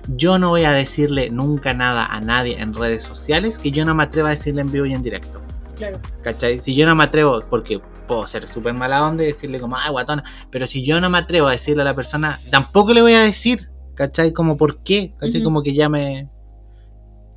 Yo 0.09 0.39
no 0.39 0.49
voy 0.51 0.65
a 0.65 0.73
decirle 0.73 1.31
nunca 1.31 1.75
nada 1.75 2.07
a 2.07 2.21
nadie 2.21 2.59
en 2.61 2.75
redes 2.75 3.03
sociales 3.05 3.59
que 3.59 3.71
yo 3.71 3.85
no 3.85 3.95
me 3.95 4.03
atreva 4.03 4.29
a 4.29 4.31
decirle 4.33 4.63
en 4.63 4.73
vivo 4.73 4.87
y 4.87 4.93
en 4.95 5.03
directo. 5.03 5.41
Claro. 5.77 6.01
¿Cachai? 6.23 6.59
Si 6.61 6.75
yo 6.75 6.87
no 6.87 6.95
me 6.95 7.05
atrevo, 7.05 7.41
porque 7.49 7.81
puedo 8.09 8.27
ser 8.27 8.49
súper 8.49 8.75
mala 8.75 9.07
onda 9.07 9.23
y 9.23 9.27
decirle 9.29 9.61
como, 9.61 9.77
ay, 9.77 9.91
guatona, 9.91 10.25
pero 10.51 10.67
si 10.67 10.85
yo 10.85 11.01
no 11.01 11.09
me 11.09 11.19
atrevo 11.19 11.47
a 11.49 11.53
decirle 11.53 11.83
a 11.83 11.85
la 11.85 11.95
persona, 11.95 12.41
tampoco 12.51 12.93
le 12.93 13.01
voy 13.03 13.13
a 13.15 13.21
decir, 13.21 13.69
¿cachai? 13.95 14.33
Como, 14.33 14.57
¿por 14.57 14.83
qué? 14.83 15.15
¿Cachai? 15.19 15.43
Como 15.43 15.63
que 15.63 15.73
ya 15.75 15.89
me... 15.89 16.29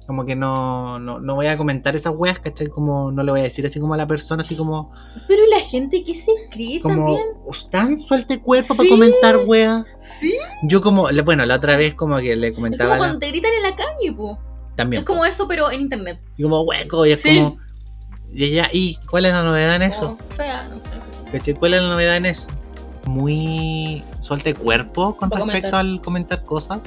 Como 0.08 0.24
que 0.26 0.36
no, 0.36 1.00
no, 1.00 1.20
no 1.20 1.34
voy 1.34 1.48
a 1.48 1.58
comentar 1.58 1.96
esas 1.96 2.14
weas, 2.16 2.38
¿cachai? 2.40 2.68
Como 2.68 3.12
no 3.12 3.24
le 3.24 3.32
voy 3.32 3.40
a 3.40 3.44
decir 3.44 3.66
así 3.66 3.80
como 3.80 3.96
a 3.96 3.98
la 3.98 4.06
persona, 4.06 4.44
así 4.44 4.56
como, 4.56 4.92
Pero 5.28 5.42
la 5.48 5.60
gente 5.62 6.04
que 6.04 6.14
se 6.14 6.32
cree 6.52 6.80
como, 6.80 6.96
también. 6.96 7.22
¿están 7.52 8.00
suelte 8.00 8.40
cuerpo 8.40 8.76
para 8.76 8.88
comentar 8.88 9.38
weas? 9.48 9.84
Sí. 10.20 10.36
Yo 10.64 10.82
como, 10.84 11.08
bueno, 11.24 11.44
la 11.48 11.56
otra 11.56 11.76
vez 11.76 11.96
como 11.96 12.18
que 12.20 12.36
le 12.36 12.50
Es 12.50 12.56
comentaba 12.56 12.92
como 12.92 12.94
a 12.94 12.98
la- 12.98 13.14
cuando 13.14 13.20
te 13.20 13.28
gritan 13.32 13.52
en 13.56 13.62
la 13.64 13.76
calle, 13.76 14.14
po. 14.16 14.38
también. 14.76 15.00
Es 15.00 15.06
como 15.08 15.26
eso, 15.26 15.48
pero 15.48 15.72
en 15.72 15.82
internet. 15.82 16.20
y 16.38 16.44
como 16.44 16.62
hueco, 16.62 17.06
y 17.06 17.12
es 17.14 17.22
Sí. 17.22 17.38
como... 17.40 17.58
Y 18.34 18.44
ella, 18.44 18.70
¿y 18.74 18.98
cuál 19.10 19.26
es 19.26 19.32
la 19.32 19.44
novedad 19.44 19.76
en 19.78 19.84
eso? 19.84 20.18
O 20.32 20.36
sea, 20.36 20.68
no 20.70 20.76
sé. 20.82 21.32
¿Cachai? 21.32 21.54
¿Cuál 21.56 21.74
es 21.76 21.82
la 21.82 21.88
novedad 21.88 22.18
en 22.18 22.26
eso? 22.28 22.48
Muy 23.08 24.04
suelta 24.22 24.50
de 24.50 24.56
cuerpo 24.56 25.16
con 25.16 25.30
respecto 25.32 25.48
comentar. 25.72 25.76
al 25.76 26.02
comentar 26.02 26.44
cosas 26.44 26.82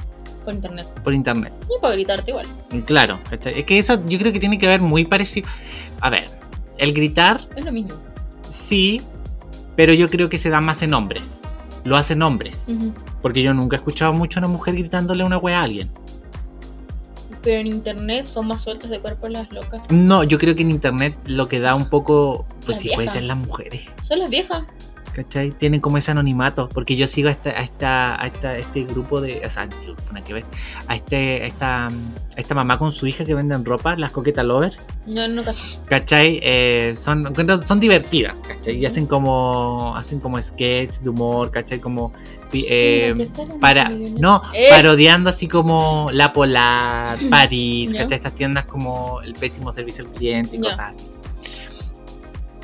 Por 0.49 0.55
internet. 0.55 0.86
por 1.05 1.12
internet. 1.12 1.53
Y 1.68 1.78
para 1.82 1.92
gritarte 1.92 2.30
igual. 2.30 2.46
Claro, 2.86 3.18
es 3.30 3.64
que 3.66 3.78
eso 3.78 4.03
yo 4.07 4.18
creo 4.18 4.32
que 4.32 4.40
tiene 4.40 4.59
que 4.59 4.66
ver 4.66 4.80
muy 4.80 5.05
parecido. 5.05 5.46
A 6.01 6.09
ver, 6.09 6.24
el 6.78 6.94
gritar, 6.94 7.40
Es 7.55 7.66
lo 7.66 7.70
mismo. 7.72 7.92
sí, 8.51 9.03
pero 9.76 9.92
yo 9.92 10.09
creo 10.09 10.30
que 10.30 10.38
se 10.38 10.49
da 10.49 10.62
más 10.62 10.80
en 10.82 10.94
hombres. 10.94 11.40
Lo 11.84 11.96
hacen 11.99 12.22
hombres. 12.22 12.64
Porque 13.20 13.42
yo 13.42 13.53
nunca 13.53 13.76
he 13.76 13.78
escuchado 13.78 14.14
mucho 14.14 14.38
a 14.38 14.40
una 14.40 14.49
mujer 14.49 14.74
gritándole 14.74 15.22
una 15.22 15.36
wea 15.36 15.61
a 15.61 15.64
alguien. 15.64 15.90
Pero 17.42 17.61
en 17.61 17.66
internet 17.66 18.26
son 18.26 18.46
más 18.46 18.62
sueltas 18.62 18.88
de 18.90 19.01
cuerpo 19.01 19.28
las 19.28 19.51
locas. 19.53 19.82
No, 19.90 20.24
yo 20.24 20.38
creo 20.38 20.57
que 20.57 20.62
en 20.62 20.70
internet 20.70 21.14
lo 21.26 21.46
que 21.49 21.61
da 21.61 21.74
un 21.74 21.90
poco. 21.90 22.46
Pues 22.64 22.76
Las 22.76 22.80
sí, 22.82 22.90
puede 22.94 23.11
ser 23.11 23.22
las 23.24 23.36
mujeres. 23.36 23.82
Son 24.03 24.18
las 24.18 24.30
viejas. 24.30 24.64
¿Cachai? 25.12 25.50
Tienen 25.50 25.80
como 25.80 25.98
ese 25.98 26.11
anonimato. 26.11 26.68
Porque 26.68 26.96
yo 26.96 27.06
sigo 27.06 27.28
a 27.28 27.32
esta, 27.32 27.50
a 27.50 27.61
esta, 27.62 28.22
a 28.22 28.26
esta, 28.26 28.56
este 28.59 28.84
grupo 28.84 29.20
de. 29.20 29.42
O 29.44 29.50
sea, 29.50 29.68
que 30.24 30.34
ver. 30.34 30.44
A 30.86 30.94
este, 30.96 31.42
a 31.42 31.46
esta, 31.46 31.86
a 31.86 31.90
esta 32.36 32.54
mamá 32.54 32.78
con 32.78 32.92
su 32.92 33.06
hija 33.06 33.24
que 33.24 33.34
venden 33.34 33.64
ropa, 33.64 33.96
las 33.96 34.11
coqueta 34.12 34.42
lovers. 34.42 34.86
No, 35.06 35.26
no 35.28 35.42
cacho. 35.42 35.62
¿Cachai? 35.88 36.40
Eh, 36.42 36.94
son, 36.96 37.32
son 37.64 37.80
divertidas, 37.80 38.38
¿cachai? 38.46 38.76
Y 38.76 38.86
hacen 38.86 39.06
como. 39.06 39.94
hacen 39.96 40.20
como 40.20 40.40
sketch 40.40 40.98
de 41.00 41.11
humor, 41.11 41.50
¿cachai? 41.50 41.80
Como. 41.80 42.12
eh, 42.52 43.14
para. 43.61 43.88
No, 43.88 44.42
Eh. 44.54 44.68
parodiando 44.70 45.30
así 45.30 45.48
como 45.48 46.09
La 46.12 46.32
Polar, 46.32 47.18
París. 47.30 47.92
¿cachai? 47.92 48.16
Estas 48.16 48.34
tiendas 48.34 48.64
como 48.66 49.20
el 49.22 49.32
pésimo 49.34 49.72
servicio 49.72 50.04
al 50.04 50.12
cliente 50.12 50.56
y 50.56 50.61
cosas 50.61 50.96
así. 50.96 51.04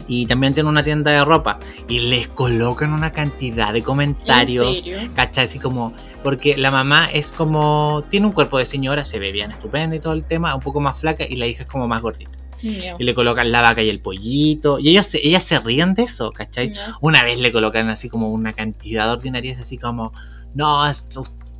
Y 0.06 0.26
también 0.26 0.54
tienen 0.54 0.70
una 0.70 0.84
tienda 0.84 1.10
de 1.10 1.24
ropa. 1.24 1.58
Y 1.88 2.00
les 2.00 2.28
colocan 2.28 2.92
una 2.92 3.12
cantidad 3.12 3.72
de 3.72 3.82
comentarios. 3.82 4.84
¿Cachai? 5.14 5.46
Así 5.46 5.58
como. 5.58 5.92
Porque 6.22 6.56
la 6.56 6.70
mamá 6.70 7.06
es 7.12 7.32
como. 7.32 8.04
Tiene 8.10 8.26
un 8.26 8.32
cuerpo 8.32 8.58
de 8.58 8.66
señora, 8.66 9.04
se 9.04 9.18
ve 9.18 9.32
bien 9.32 9.50
estupenda 9.50 9.96
y 9.96 10.00
todo 10.00 10.12
el 10.12 10.24
tema, 10.24 10.54
un 10.54 10.60
poco 10.60 10.80
más 10.80 10.98
flaca, 10.98 11.24
y 11.28 11.36
la 11.36 11.46
hija 11.46 11.62
es 11.62 11.68
como 11.68 11.88
más 11.88 12.02
gordita. 12.02 12.38
Y 12.62 13.04
le 13.04 13.14
colocan 13.14 13.52
la 13.52 13.60
vaca 13.60 13.82
y 13.82 13.90
el 13.90 14.00
pollito. 14.00 14.78
Y 14.78 14.88
ellos 14.88 15.06
se, 15.06 15.26
ellas 15.26 15.44
se 15.44 15.58
ríen 15.58 15.94
de 15.94 16.04
eso, 16.04 16.32
¿cachai? 16.32 16.72
Una 17.00 17.22
vez 17.22 17.38
le 17.38 17.52
colocan 17.52 17.90
así 17.90 18.08
como 18.08 18.30
una 18.30 18.54
cantidad 18.54 19.06
de 19.06 19.12
ordinarias, 19.12 19.60
así 19.60 19.76
como. 19.76 20.12
No, 20.54 20.84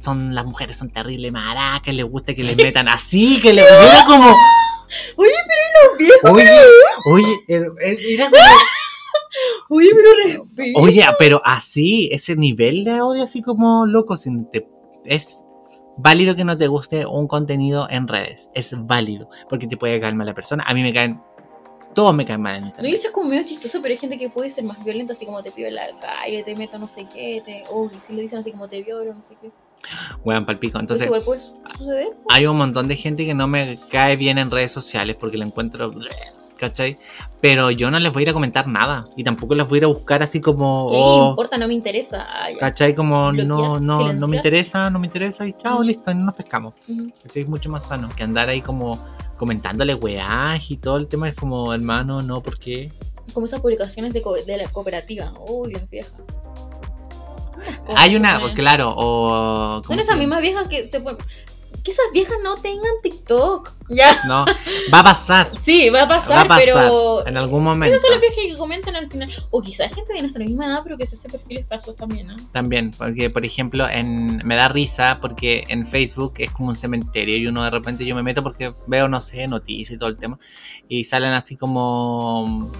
son 0.00 0.34
las 0.34 0.44
mujeres 0.44 0.76
son 0.76 0.90
terribles 0.90 1.32
maracas, 1.32 1.94
les 1.94 2.04
gusta 2.04 2.34
que 2.34 2.44
les 2.44 2.56
metan 2.56 2.88
así, 2.88 3.40
que 3.40 3.52
le. 3.52 3.62
y 3.62 3.64
era 3.64 4.04
como. 4.06 4.36
Oye, 5.16 5.30
pero 5.46 5.88
los 5.90 5.98
viejos. 5.98 6.30
Oye, 6.32 6.48
oye, 7.12 8.14
era- 8.14 8.30
como- 8.30 8.42
Oye, 9.68 9.90
pero 9.94 10.10
respeto. 10.24 10.78
Oye, 10.80 11.04
pero 11.18 11.42
así, 11.44 12.08
ese 12.12 12.36
nivel 12.36 12.84
de 12.84 13.00
odio, 13.00 13.24
así 13.24 13.42
como 13.42 13.86
loco, 13.86 14.16
sin 14.16 14.48
te- 14.50 14.68
es 15.04 15.44
válido 15.96 16.36
que 16.36 16.44
no 16.44 16.56
te 16.56 16.68
guste 16.68 17.06
un 17.06 17.26
contenido 17.26 17.88
en 17.90 18.06
redes. 18.08 18.48
Es 18.54 18.74
válido, 18.76 19.28
porque 19.48 19.66
te 19.66 19.76
puede 19.76 20.00
caer 20.00 20.14
mal 20.14 20.26
la 20.26 20.34
persona. 20.34 20.64
A 20.66 20.74
mí 20.74 20.82
me 20.82 20.92
caen, 20.92 21.20
todos 21.94 22.14
me 22.14 22.24
caen 22.26 22.42
mal 22.42 22.56
en 22.56 22.60
No, 22.62 22.66
internet. 22.68 22.94
eso 22.94 23.08
es 23.08 23.12
como 23.12 23.28
medio 23.30 23.44
chistoso, 23.44 23.80
pero 23.82 23.92
hay 23.92 23.98
gente 23.98 24.18
que 24.18 24.28
puede 24.28 24.50
ser 24.50 24.64
más 24.64 24.82
violenta, 24.84 25.12
así 25.14 25.26
como 25.26 25.42
te 25.42 25.50
pido 25.50 25.68
en 25.68 25.74
la 25.76 25.86
calle, 26.00 26.42
te 26.44 26.54
meto 26.54 26.78
no 26.78 26.88
sé 26.88 27.06
qué, 27.12 27.42
te. 27.44 27.64
Oh, 27.70 27.90
si 28.06 28.12
le 28.12 28.22
dicen 28.22 28.38
así 28.38 28.52
como 28.52 28.68
te 28.68 28.82
violo, 28.82 29.14
no 29.14 29.22
sé 29.28 29.36
qué. 29.40 29.50
Weón, 30.24 30.44
palpico. 30.46 30.78
Entonces, 30.78 31.06
Entonces, 31.06 31.26
igual 31.28 31.42
puede 31.68 31.78
suceder. 31.78 32.08
hay 32.30 32.46
un 32.46 32.56
montón 32.56 32.88
de 32.88 32.96
gente 32.96 33.26
que 33.26 33.34
no 33.34 33.46
me 33.48 33.78
cae 33.90 34.16
bien 34.16 34.38
en 34.38 34.50
redes 34.50 34.72
sociales 34.72 35.16
porque 35.18 35.36
la 35.36 35.44
encuentro. 35.44 35.92
¿cachai? 36.56 36.96
Pero 37.40 37.70
yo 37.70 37.90
no 37.90 37.98
les 37.98 38.12
voy 38.12 38.20
a 38.20 38.24
ir 38.24 38.30
a 38.30 38.32
comentar 38.32 38.66
nada 38.68 39.06
y 39.16 39.24
tampoco 39.24 39.54
les 39.54 39.68
voy 39.68 39.76
a 39.76 39.78
ir 39.78 39.84
a 39.84 39.88
buscar 39.88 40.22
así 40.22 40.40
como... 40.40 40.88
¿Qué 40.90 40.96
oh, 40.98 41.30
importa? 41.30 41.58
No 41.58 41.68
me 41.68 41.74
interesa. 41.74 42.26
Ah. 42.26 42.48
¿Cachai? 42.58 42.94
Como 42.94 43.32
Bloquear, 43.32 43.48
no, 43.48 43.80
no, 43.80 44.12
no 44.12 44.28
me 44.28 44.36
interesa, 44.36 44.88
no 44.88 44.98
me 44.98 45.08
interesa 45.08 45.46
y 45.46 45.52
chao, 45.58 45.74
Ujú. 45.74 45.82
listo, 45.82 46.10
y 46.10 46.14
no 46.14 46.24
nos 46.26 46.34
pescamos. 46.34 46.74
Ujú. 46.88 47.10
¿Cachai? 47.22 47.42
Es 47.42 47.48
mucho 47.48 47.68
más 47.68 47.86
sano 47.86 48.08
que 48.16 48.22
andar 48.22 48.48
ahí 48.48 48.62
como 48.62 48.98
comentándole 49.36 49.94
weás 49.94 50.70
y 50.70 50.76
todo 50.78 50.96
el 50.96 51.06
tema 51.06 51.28
es 51.28 51.34
como, 51.34 51.74
hermano, 51.74 52.20
no, 52.20 52.40
¿por 52.40 52.58
qué? 52.58 52.92
Como 53.34 53.46
esas 53.46 53.60
publicaciones 53.60 54.14
de, 54.14 54.22
co- 54.22 54.34
de 54.34 54.56
la 54.56 54.68
cooperativa. 54.68 55.32
Uy, 55.48 55.72
las 55.74 55.90
viejas. 55.90 56.14
Hay 57.96 58.16
una, 58.16 58.40
claro, 58.54 58.94
o... 58.96 59.82
Son 59.82 59.82
¿cómo 59.82 60.00
esas 60.00 60.16
mismas 60.16 60.40
viejas 60.40 60.68
que 60.68 60.88
se 60.88 61.00
ponen. 61.00 61.18
Que 61.82 61.90
esas 61.90 62.06
viejas 62.14 62.38
no 62.42 62.56
tengan 62.56 62.92
TikTok. 63.02 63.70
Ya. 63.90 64.24
No, 64.26 64.46
va 64.94 65.00
a 65.00 65.04
pasar, 65.04 65.50
Sí, 65.66 65.90
va 65.90 66.04
a 66.04 66.08
pasar, 66.08 66.30
va 66.30 66.40
a 66.40 66.48
pasar 66.48 66.64
pero. 66.64 67.26
en 67.26 67.36
algún 67.36 67.62
momento. 67.62 67.94
Esas 67.94 68.00
son 68.00 68.12
las 68.12 68.20
viejas 68.22 68.38
que 68.42 68.56
comentan 68.56 68.96
al 68.96 69.10
final. 69.10 69.30
O 69.50 69.60
quizás 69.60 69.94
gente 69.94 70.14
de 70.14 70.20
nuestra 70.20 70.42
misma 70.42 70.66
edad, 70.66 70.80
pero 70.82 70.96
que 70.96 71.06
se 71.06 71.16
hace 71.16 71.28
perfiles 71.28 71.66
falsos 71.68 71.94
también, 71.94 72.28
¿no? 72.28 72.36
También, 72.52 72.90
porque 72.96 73.28
por 73.28 73.44
ejemplo, 73.44 73.86
en, 73.86 74.40
me 74.46 74.56
da 74.56 74.68
risa 74.68 75.18
porque 75.20 75.64
en 75.68 75.86
Facebook 75.86 76.34
es 76.38 76.50
como 76.52 76.70
un 76.70 76.76
cementerio 76.76 77.36
y 77.36 77.46
uno 77.48 77.62
de 77.62 77.70
repente 77.70 78.06
yo 78.06 78.14
me 78.14 78.22
meto 78.22 78.42
porque 78.42 78.72
veo, 78.86 79.06
no 79.08 79.20
sé, 79.20 79.46
noticias 79.46 79.96
y 79.96 79.98
todo 79.98 80.08
el 80.08 80.16
tema 80.16 80.38
y 80.88 81.04
salen 81.04 81.32
así 81.32 81.56
como 81.56 82.70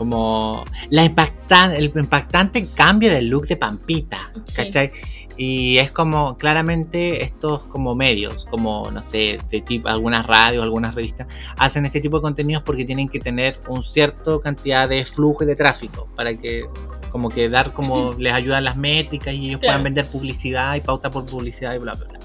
como 0.00 0.64
la 0.88 1.04
impacta, 1.04 1.76
el 1.76 1.92
impactante 1.94 2.66
cambio 2.68 3.10
del 3.10 3.28
look 3.28 3.46
de 3.46 3.56
Pampita, 3.58 4.32
Sí. 4.46 4.54
¿cachai? 4.56 4.90
Y 5.36 5.76
es 5.76 5.90
como 5.92 6.38
claramente 6.38 7.22
estos 7.22 7.66
como 7.66 7.94
medios, 7.94 8.46
como 8.46 8.90
no 8.90 9.02
sé, 9.02 9.36
de 9.50 9.60
tipo 9.60 9.88
algunas 9.88 10.26
radios, 10.26 10.62
algunas 10.62 10.94
revistas 10.94 11.26
hacen 11.58 11.84
este 11.84 12.00
tipo 12.00 12.16
de 12.16 12.22
contenidos 12.22 12.62
porque 12.62 12.86
tienen 12.86 13.10
que 13.10 13.18
tener 13.18 13.56
un 13.68 13.84
cierto 13.84 14.40
cantidad 14.40 14.88
de 14.88 15.04
flujo 15.04 15.44
y 15.44 15.46
de 15.46 15.54
tráfico 15.56 16.08
para 16.16 16.32
que 16.34 16.64
como 17.10 17.28
que 17.28 17.50
dar 17.50 17.72
como 17.74 18.12
les 18.18 18.32
ayudan 18.32 18.64
las 18.64 18.76
métricas 18.78 19.34
y 19.34 19.48
ellos 19.48 19.60
Claro. 19.60 19.72
puedan 19.74 19.84
vender 19.84 20.06
publicidad 20.06 20.76
y 20.76 20.80
pauta 20.80 21.10
por 21.10 21.26
publicidad 21.26 21.74
y 21.74 21.78
bla 21.78 21.92
bla 21.92 22.06
bla. 22.08 22.18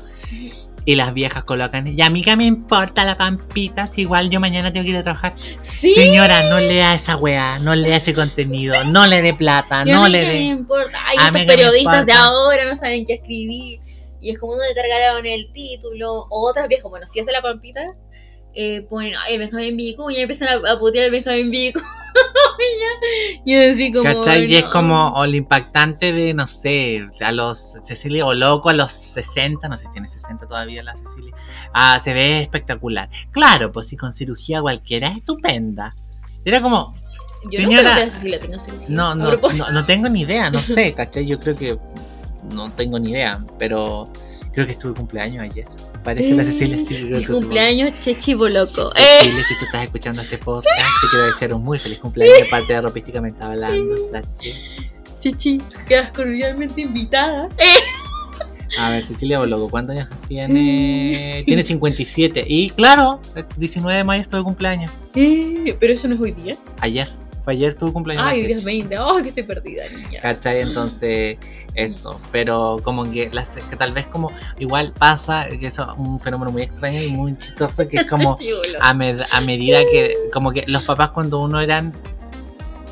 Y 0.87 0.95
las 0.95 1.15
viejas 1.15 1.43
colocan, 1.45 1.87
y 1.97 2.01
a 2.03 2.09
mí 2.11 2.21
que 2.21 2.35
me 2.35 2.45
importa 2.45 3.03
la 3.05 3.17
pampita, 3.17 3.87
si 3.87 4.01
igual 4.01 4.29
yo 4.29 4.39
mañana 4.39 4.71
tengo 4.71 4.83
que 4.83 4.91
ir 4.91 4.97
a 4.97 5.03
trabajar. 5.03 5.33
Sí. 5.61 5.95
Señora, 5.95 6.43
no 6.49 6.59
lea 6.59 6.93
esa 6.93 7.15
weá, 7.17 7.57
no 7.57 7.73
lea 7.73 7.97
ese 7.97 8.13
contenido, 8.13 8.83
no 8.83 9.07
le 9.07 9.23
dé 9.23 9.33
plata, 9.33 9.83
Y 9.85 9.89
a 9.91 9.95
no 9.95 10.03
mí 10.03 10.11
le 10.11 10.19
que 10.21 10.27
me 10.27 10.33
dé. 10.33 10.39
importa. 10.41 10.99
Hay 11.07 11.17
A 11.19 11.27
estos 11.27 11.45
periodistas 11.45 12.05
de 12.05 12.13
ahora 12.13 12.69
no 12.69 12.75
saben 12.75 13.05
qué 13.07 13.13
escribir. 13.15 13.79
Y 14.21 14.31
es 14.31 14.39
como 14.39 14.53
uno 14.53 14.61
le 14.67 14.73
cargaron 14.75 15.25
el 15.25 15.51
título. 15.53 16.27
O 16.29 16.49
otras 16.49 16.67
viejas, 16.67 16.89
bueno, 16.89 17.05
si 17.07 17.19
es 17.19 17.25
de 17.25 17.31
la 17.31 17.41
pampita, 17.41 17.81
eh, 18.55 18.85
ponen, 18.89 19.13
ay, 19.25 19.37
Benjamín 19.37 19.77
Vicuña, 19.77 20.19
y 20.19 20.21
empiezan 20.21 20.47
a, 20.47 20.71
a 20.71 20.79
putear 20.79 21.05
el 21.05 21.11
Benjamín 21.11 21.51
Vicuña. 21.51 21.85
y 23.45 23.55
así 23.55 23.91
como. 23.91 24.05
¿Cachai? 24.05 24.45
Y 24.45 24.55
es 24.55 24.63
como 24.65 25.09
o 25.13 25.25
lo 25.25 25.35
impactante 25.35 26.13
de, 26.13 26.33
no 26.33 26.47
sé, 26.47 27.07
a 27.21 27.31
los 27.31 27.77
Cecilia 27.83 28.25
o 28.25 28.33
loco 28.33 28.69
a 28.69 28.73
los 28.73 28.93
60, 28.93 29.67
no 29.67 29.77
sé 29.77 29.85
si 29.85 29.91
tiene 29.91 30.09
60 30.09 30.47
todavía 30.47 30.81
la 30.83 30.95
Cecilia. 30.95 31.35
Ah, 31.73 31.99
se 31.99 32.13
ve 32.13 32.41
espectacular. 32.41 33.09
Claro, 33.31 33.71
pues 33.71 33.87
si 33.87 33.97
con 33.97 34.13
cirugía 34.13 34.61
cualquiera 34.61 35.09
es 35.09 35.17
estupenda. 35.17 35.95
Era 36.45 36.61
como, 36.61 36.95
Yo 37.51 37.59
señora- 37.59 37.89
no 37.89 37.95
creo 37.95 38.05
que 38.05 38.19
si 38.19 38.29
la 38.29 38.39
tengo 38.39 38.59
cirugía. 38.59 38.87
no, 38.87 39.15
no, 39.15 39.31
no, 39.35 39.71
no 39.71 39.85
tengo 39.85 40.07
ni 40.09 40.21
idea, 40.21 40.49
no 40.49 40.63
sé, 40.63 40.93
¿cachai? 40.95 41.25
Yo 41.25 41.39
creo 41.39 41.55
que 41.57 41.77
no 42.53 42.71
tengo 42.71 42.99
ni 42.99 43.11
idea, 43.11 43.43
pero 43.59 44.09
creo 44.53 44.65
que 44.65 44.73
estuve 44.73 44.93
cumpleaños 44.93 45.43
ayer. 45.43 45.67
Parece 46.05 46.35
la 46.35 46.43
Cecilia, 46.43 46.77
creo 46.87 47.19
Mi 47.19 47.25
cumpleaños 47.25 47.99
Chechivo 47.99 48.47
loco. 48.47 48.91
Eh, 48.95 49.03
Cecilia, 49.23 49.43
si 49.47 49.57
tú 49.57 49.65
estás 49.65 49.83
escuchando 49.85 50.21
este 50.21 50.37
podcast, 50.37 50.77
te 51.01 51.07
quiero 51.09 51.25
desear 51.25 51.53
un 51.55 51.63
muy 51.63 51.79
feliz 51.79 51.97
cumpleaños 51.99 52.37
de 52.37 52.45
parte 52.45 52.73
de 52.73 52.81
Ropísticamente 52.81 53.43
Hablando, 53.43 53.95
Sachi. 54.11 54.51
Chichi, 55.19 55.57
quedas 55.87 56.11
cordialmente 56.11 56.81
invitada. 56.81 57.49
Eh, 57.57 57.79
A 58.77 58.91
ver, 58.91 59.03
Cecilia 59.03 59.39
Bologo, 59.39 59.67
¿cuántos 59.69 59.95
años 59.97 60.07
tiene? 60.27 61.43
Tiene 61.45 61.63
57. 61.63 62.45
Y 62.47 62.69
claro, 62.69 63.19
el 63.35 63.45
19 63.57 63.97
de 63.97 64.03
mayo 64.03 64.21
estuvo 64.21 64.37
de 64.37 64.43
cumpleaños. 64.43 64.91
eh, 65.15 65.75
pero 65.79 65.93
eso 65.93 66.07
no 66.07 66.13
es 66.15 66.21
hoy 66.21 66.31
día. 66.33 66.55
Ayer. 66.81 67.07
Fue 67.45 67.53
ayer 67.53 67.73
tuvo 67.75 67.93
cumpleaños. 67.93 68.25
Ay, 68.27 68.41
Chechi. 68.47 68.65
20. 68.65 68.99
Oh, 68.99 69.21
que 69.21 69.29
estoy 69.29 69.43
perdida, 69.43 69.83
niña. 69.89 70.19
¿Cachai? 70.21 70.61
Entonces, 70.61 71.37
eso. 71.75 72.17
Pero 72.31 72.77
como 72.83 73.03
que, 73.09 73.29
las- 73.31 73.47
que 73.49 73.75
tal 73.75 73.93
vez 73.93 74.07
como 74.07 74.31
igual 74.59 74.91
pasa, 74.97 75.47
que 75.47 75.67
eso 75.67 75.83
es 75.83 75.97
un 75.97 76.19
fenómeno 76.19 76.51
muy 76.51 76.63
extraño 76.63 77.01
y 77.01 77.09
muy 77.09 77.37
chistoso, 77.37 77.87
que 77.87 77.97
es 77.97 78.05
como 78.07 78.35
a, 78.81 78.93
med- 78.95 79.25
a 79.31 79.41
medida 79.41 79.79
que, 79.85 80.15
como 80.33 80.51
que 80.51 80.63
los 80.67 80.81
papás 80.83 81.11
cuando 81.11 81.39
uno 81.39 81.61
eran, 81.61 81.93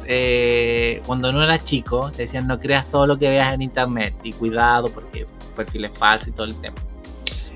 eh, 0.06 1.02
cuando 1.06 1.30
uno 1.30 1.44
era 1.44 1.58
chico, 1.58 2.12
te 2.12 2.24
decían 2.24 2.46
no 2.48 2.60
creas 2.60 2.86
todo 2.92 3.08
lo 3.08 3.18
que 3.18 3.30
veas 3.30 3.54
en 3.54 3.62
internet 3.62 4.14
y 4.24 4.34
cuidado 4.34 4.90
porque 4.94 5.26
perfiles 5.56 5.98
falsos 5.98 6.28
y 6.28 6.32
todo 6.32 6.46
el 6.46 6.56
tema. 6.62 6.76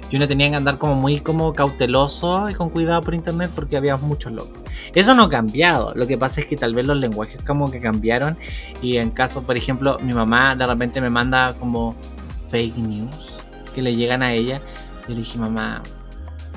Y 0.09 0.15
uno 0.15 0.27
tenía 0.27 0.49
que 0.49 0.55
andar 0.55 0.77
como 0.77 0.95
muy 0.95 1.19
como 1.19 1.53
cauteloso 1.53 2.49
y 2.49 2.53
con 2.53 2.69
cuidado 2.69 3.01
por 3.01 3.13
internet 3.13 3.51
porque 3.53 3.77
había 3.77 3.97
muchos 3.97 4.31
locos. 4.31 4.57
Eso 4.93 5.15
no 5.15 5.23
ha 5.23 5.29
cambiado. 5.29 5.93
Lo 5.95 6.07
que 6.07 6.17
pasa 6.17 6.41
es 6.41 6.47
que 6.47 6.55
tal 6.55 6.73
vez 6.73 6.87
los 6.87 6.97
lenguajes 6.97 7.43
como 7.43 7.69
que 7.69 7.79
cambiaron. 7.79 8.37
Y 8.81 8.97
en 8.97 9.11
caso, 9.11 9.43
por 9.43 9.57
ejemplo, 9.57 9.97
mi 10.01 10.13
mamá 10.13 10.55
de 10.55 10.65
repente 10.65 11.01
me 11.01 11.09
manda 11.09 11.53
como 11.59 11.95
fake 12.49 12.77
news 12.77 13.15
que 13.75 13.81
le 13.81 13.95
llegan 13.95 14.23
a 14.23 14.33
ella. 14.33 14.61
Yo 15.07 15.13
le 15.13 15.19
dije, 15.21 15.37
mamá, 15.37 15.81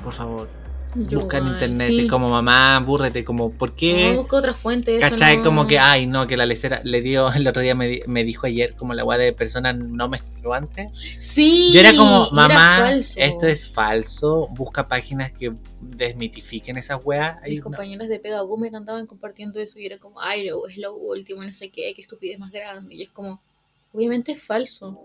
por 0.03 0.13
favor, 0.13 0.60
Yo 0.95 1.21
busca 1.21 1.37
en 1.37 1.47
internet. 1.47 1.87
sí. 1.87 2.01
Y 2.01 2.07
como 2.07 2.29
mamá, 2.29 2.79
búrrete, 2.79 3.23
como, 3.23 3.51
¿por 3.51 3.69
No, 3.69 3.75
qué? 3.75 4.13
busca 4.15 4.35
otra 4.37 4.53
fuente. 4.53 4.99
¿Cachai? 4.99 5.37
no- 5.37 5.43
Como 5.43 5.67
que, 5.67 5.79
ay, 5.79 6.05
no, 6.05 6.27
que 6.27 6.35
la 6.35 6.45
lecera 6.45 6.81
le 6.83 7.01
dio, 7.01 7.31
el 7.33 7.47
otro 7.47 7.61
día 7.61 7.75
me, 7.75 8.01
me 8.07 8.23
dijo 8.23 8.45
ayer, 8.47 8.75
como 8.75 8.93
la 8.93 9.03
weá 9.05 9.17
de 9.17 9.31
personas 9.33 9.75
no 9.77 10.09
menstruantes. 10.09 10.89
Sí. 11.21 11.71
Yo 11.73 11.79
era 11.79 11.95
como, 11.95 12.29
mamá, 12.31 12.91
esto 12.93 13.47
es 13.47 13.69
falso, 13.69 14.47
busca 14.51 14.87
páginas 14.87 15.31
que 15.31 15.53
desmitifiquen 15.79 16.77
esas 16.77 16.99
weas. 17.03 17.37
Mis 17.43 17.57
no- 17.59 17.63
compañeras 17.63 18.09
de 18.09 18.19
Pega 18.19 18.41
Boomer 18.41 18.75
andaban 18.75 19.05
compartiendo 19.07 19.59
eso 19.59 19.79
y 19.79 19.85
era 19.85 19.97
como, 19.97 20.19
ay, 20.19 20.49
es 20.69 20.77
lo 20.77 20.95
último, 20.95 21.43
no 21.43 21.53
sé 21.53 21.69
qué, 21.69 21.93
qué 21.95 22.01
estupidez 22.01 22.37
más 22.39 22.51
grande. 22.51 22.93
Y 22.95 23.03
es 23.03 23.09
como, 23.09 23.39
obviamente 23.93 24.33
es 24.33 24.43
falso. 24.43 24.99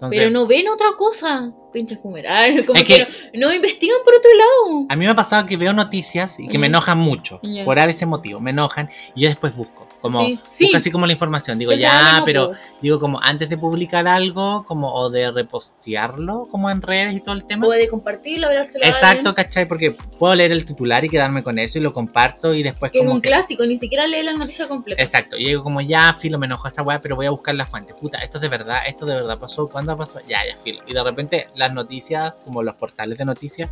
Entonces, 0.00 0.18
pero 0.18 0.30
no 0.30 0.46
ven 0.46 0.66
otra 0.68 0.88
cosa. 0.96 1.52
Pinches. 1.72 1.98
Ay, 2.28 2.64
como 2.64 2.78
Es 2.78 2.84
que, 2.86 2.94
que- 2.94 3.38
no, 3.38 3.48
no 3.48 3.54
investigan 3.54 3.98
por 4.04 4.14
otro 4.14 4.30
lado. 4.34 4.86
A 4.88 4.96
mí 4.96 5.04
me 5.04 5.10
ha 5.10 5.14
pasado 5.14 5.46
que 5.46 5.56
veo 5.56 5.72
noticias 5.72 6.40
y 6.40 6.48
que 6.48 6.58
me 6.58 6.68
enojan 6.68 6.98
mucho, 6.98 7.40
por 7.64 7.78
ese 7.78 8.06
motivo, 8.06 8.40
me 8.40 8.50
enojan 8.50 8.88
y 9.14 9.22
yo 9.22 9.28
después 9.28 9.54
busco, 9.54 9.79
como 10.00 10.24
Sí, 10.24 10.40
sí. 10.50 10.64
busco 10.64 10.76
así 10.78 10.90
como 10.90 11.06
la 11.06 11.12
información, 11.12 11.58
digo 11.58 11.72
Sí, 11.72 11.78
ya, 11.78 12.22
pero 12.24 12.50
po. 12.50 12.56
digo 12.80 12.98
como 13.00 13.20
antes 13.22 13.48
de 13.48 13.58
publicar 13.58 14.08
algo, 14.08 14.64
como 14.66 14.92
o 14.94 15.10
de 15.10 15.30
repostearlo, 15.30 16.48
como 16.50 16.70
en 16.70 16.80
redes 16.82 17.14
y 17.14 17.20
todo 17.20 17.34
el 17.34 17.44
tema. 17.44 17.66
O 17.66 17.70
de 17.70 17.88
compartirlo, 17.88 18.46
hablárselo 18.46 18.84
Exacto, 18.84 19.34
¿cachai? 19.34 19.66
Porque 19.66 19.90
puedo 20.18 20.34
leer 20.34 20.52
el 20.52 20.64
titular 20.64 21.04
y 21.04 21.08
quedarme 21.08 21.42
con 21.42 21.58
eso 21.58 21.78
y 21.78 21.82
lo 21.82 21.92
comparto 21.92 22.54
y 22.54 22.62
después 22.62 22.90
Que 22.92 22.98
es 22.98 23.04
como 23.04 23.14
un 23.14 23.20
que- 23.20 23.28
clásico, 23.28 23.64
ni 23.66 23.76
siquiera 23.76 24.06
lee 24.06 24.22
la 24.22 24.32
noticia 24.32 24.66
completa. 24.66 25.02
Exacto, 25.02 25.36
y 25.36 25.44
digo 25.44 25.62
como 25.62 25.80
ya, 25.80 26.14
filo, 26.14 26.38
me 26.38 26.46
enojó 26.46 26.68
esta 26.68 26.82
weá, 26.82 27.00
pero 27.00 27.16
voy 27.16 27.26
a 27.26 27.30
buscar 27.30 27.54
la 27.54 27.64
fuente. 27.64 27.94
Puta, 27.94 28.18
esto 28.18 28.38
es 28.38 28.42
de 28.42 28.48
verdad, 28.48 28.78
esto 28.86 29.04
de 29.06 29.14
verdad 29.16 29.38
pasó, 29.38 29.68
¿cuándo 29.68 29.96
pasó? 29.96 30.20
Ya, 30.28 30.38
ya, 30.48 30.56
filo. 30.62 30.80
Y 30.86 30.94
de 30.94 31.02
repente 31.02 31.46
las 31.54 31.72
noticias, 31.72 32.34
como 32.44 32.62
los 32.62 32.74
portales 32.76 33.18
de 33.18 33.24
noticias, 33.24 33.70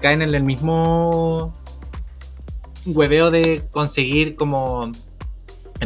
caen 0.00 0.22
en 0.22 0.34
el 0.34 0.42
mismo 0.44 1.52
hueveo 2.86 3.30
de 3.30 3.62
conseguir 3.70 4.36
como 4.36 4.90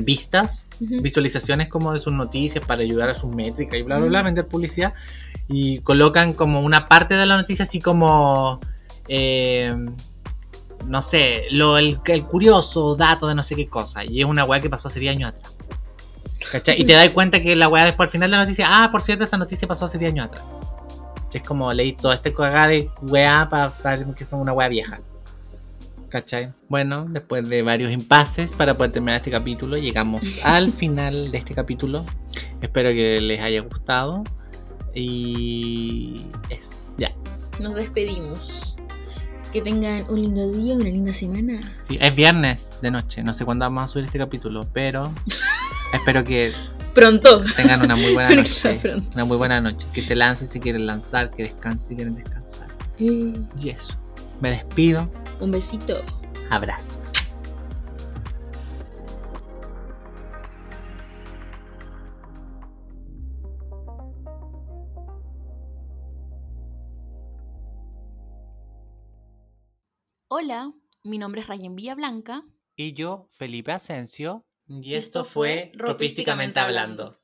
vistas, 0.01 0.69
visualizaciones 0.81 1.69
como 1.69 1.93
de 1.93 2.01
sus 2.01 2.13
noticias 2.13 2.65
para 2.65 2.83
ayudar 2.83 3.11
a 3.11 3.15
sus 3.15 3.35
métricas 3.35 3.79
y 3.79 3.83
bla, 3.83 3.99
bla, 3.99 4.07
bla, 4.07 4.23
vender 4.23 4.47
publicidad. 4.47 4.95
Y 5.49 5.81
colocan 5.81 6.33
como 6.33 6.63
una 6.63 6.89
parte 6.89 7.15
de 7.15 7.27
la 7.27 7.37
noticia 7.37 7.65
así 7.65 7.81
como... 7.81 8.61
eh, 9.09 9.75
no 10.87 11.01
sé, 11.03 11.45
lo, 11.51 11.79
el, 11.79 12.01
el 12.07 12.25
curioso 12.25 12.97
dato 12.97 13.27
de 13.27 13.35
no 13.35 13.43
sé 13.43 13.55
qué 13.55 13.69
cosa. 13.69 14.05
Y 14.05 14.21
es 14.21 14.27
una 14.27 14.45
weá 14.45 14.61
que 14.61 14.71
pasó 14.71 14.89
hace 14.89 15.01
10 15.01 15.17
años 15.17 15.35
atrás. 15.35 15.57
¿Cachai? 16.51 16.81
Y 16.81 16.85
te 16.85 16.93
das 16.95 17.11
cuenta 17.11 17.41
que 17.41 17.55
la 17.55 17.69
weá 17.69 17.85
después 17.85 18.09
al 18.09 18.11
final 18.11 18.31
de 18.31 18.37
la 18.37 18.43
noticia, 18.43 18.67
ah, 18.69 18.91
por 18.91 19.03
cierto, 19.03 19.25
esta 19.25 19.39
noticia 19.39 19.69
pasó 19.69 19.85
hace 19.85 19.99
10 19.99 20.13
años 20.13 20.27
atrás. 20.27 20.45
Es 21.33 21.43
como 21.43 21.73
leí 21.73 21.95
todo 21.95 22.13
este 22.13 22.35
cagada 22.35 22.69
de 22.69 22.91
weá 23.03 23.49
para 23.49 23.71
saber 23.71 24.07
que 24.15 24.25
son 24.25 24.41
una 24.41 24.53
weá 24.53 24.69
vieja. 24.69 25.01
¿Cachai? 26.13 26.53
Bueno, 26.69 27.07
después 27.09 27.49
de 27.49 27.63
varios 27.63 27.91
impases 27.91 28.53
para 28.53 28.75
poder 28.77 28.93
terminar 28.93 29.17
este 29.17 29.31
capítulo, 29.31 29.79
llegamos 29.79 30.21
al 30.45 30.71
final 30.71 31.31
de 31.31 31.39
este 31.39 31.55
capítulo. 31.55 32.05
Espero 32.61 32.91
que 32.91 33.19
les 33.23 33.41
haya 33.41 33.63
gustado. 33.63 34.23
Y 34.95 36.27
eso, 36.51 36.87
ya. 36.99 37.13
Nos 37.59 37.75
despedimos. 37.75 38.77
Que 39.55 39.63
tengan 39.63 40.05
un 40.11 40.21
lindo 40.23 40.51
día, 40.53 40.75
una 40.75 40.85
linda 40.85 41.15
semana. 41.15 41.61
Sí, 41.89 41.97
es 41.99 42.15
viernes 42.15 42.79
de 42.83 42.91
noche, 42.91 43.23
no 43.23 43.33
sé 43.33 43.47
cuándo 43.47 43.65
vamos 43.65 43.85
a 43.85 43.89
subir 43.89 44.05
este 44.05 44.19
capítulo, 44.19 44.61
pero 44.75 45.13
espero 45.95 46.23
que 46.25 46.53
Pronto. 46.95 47.43
tengan 47.57 47.81
una 47.83 47.97
muy 47.97 48.13
buena 48.13 48.35
noche. 48.35 48.79
Una 49.15 49.25
muy 49.25 49.39
buena 49.39 49.63
noche. 49.63 49.87
Que 49.95 50.03
se 50.03 50.15
lancen 50.15 50.47
si 50.47 50.61
quieren 50.61 50.85
lanzar, 50.87 51.31
que 51.31 51.45
descansen 51.45 51.89
si 51.89 51.97
quieren 51.97 52.15
descansar. 52.17 52.69
Eh, 52.99 53.33
Y 53.63 53.71
eso. 53.71 53.99
Me 54.43 54.51
despido. 54.51 55.09
Un 55.39 55.53
besito. 55.53 56.03
Abrazos. 56.51 57.13
Hola, 70.27 70.73
mi 71.05 71.19
nombre 71.19 71.43
es 71.43 71.47
Rayen 71.47 71.77
Blanca. 71.77 72.43
Y 72.75 72.95
yo, 72.95 73.29
Felipe 73.31 73.71
Asensio. 73.71 74.45
Y 74.67 74.95
esto 74.95 75.25
fue 75.25 75.71
Ropísticamente 75.77 76.59
Hablando. 76.59 77.17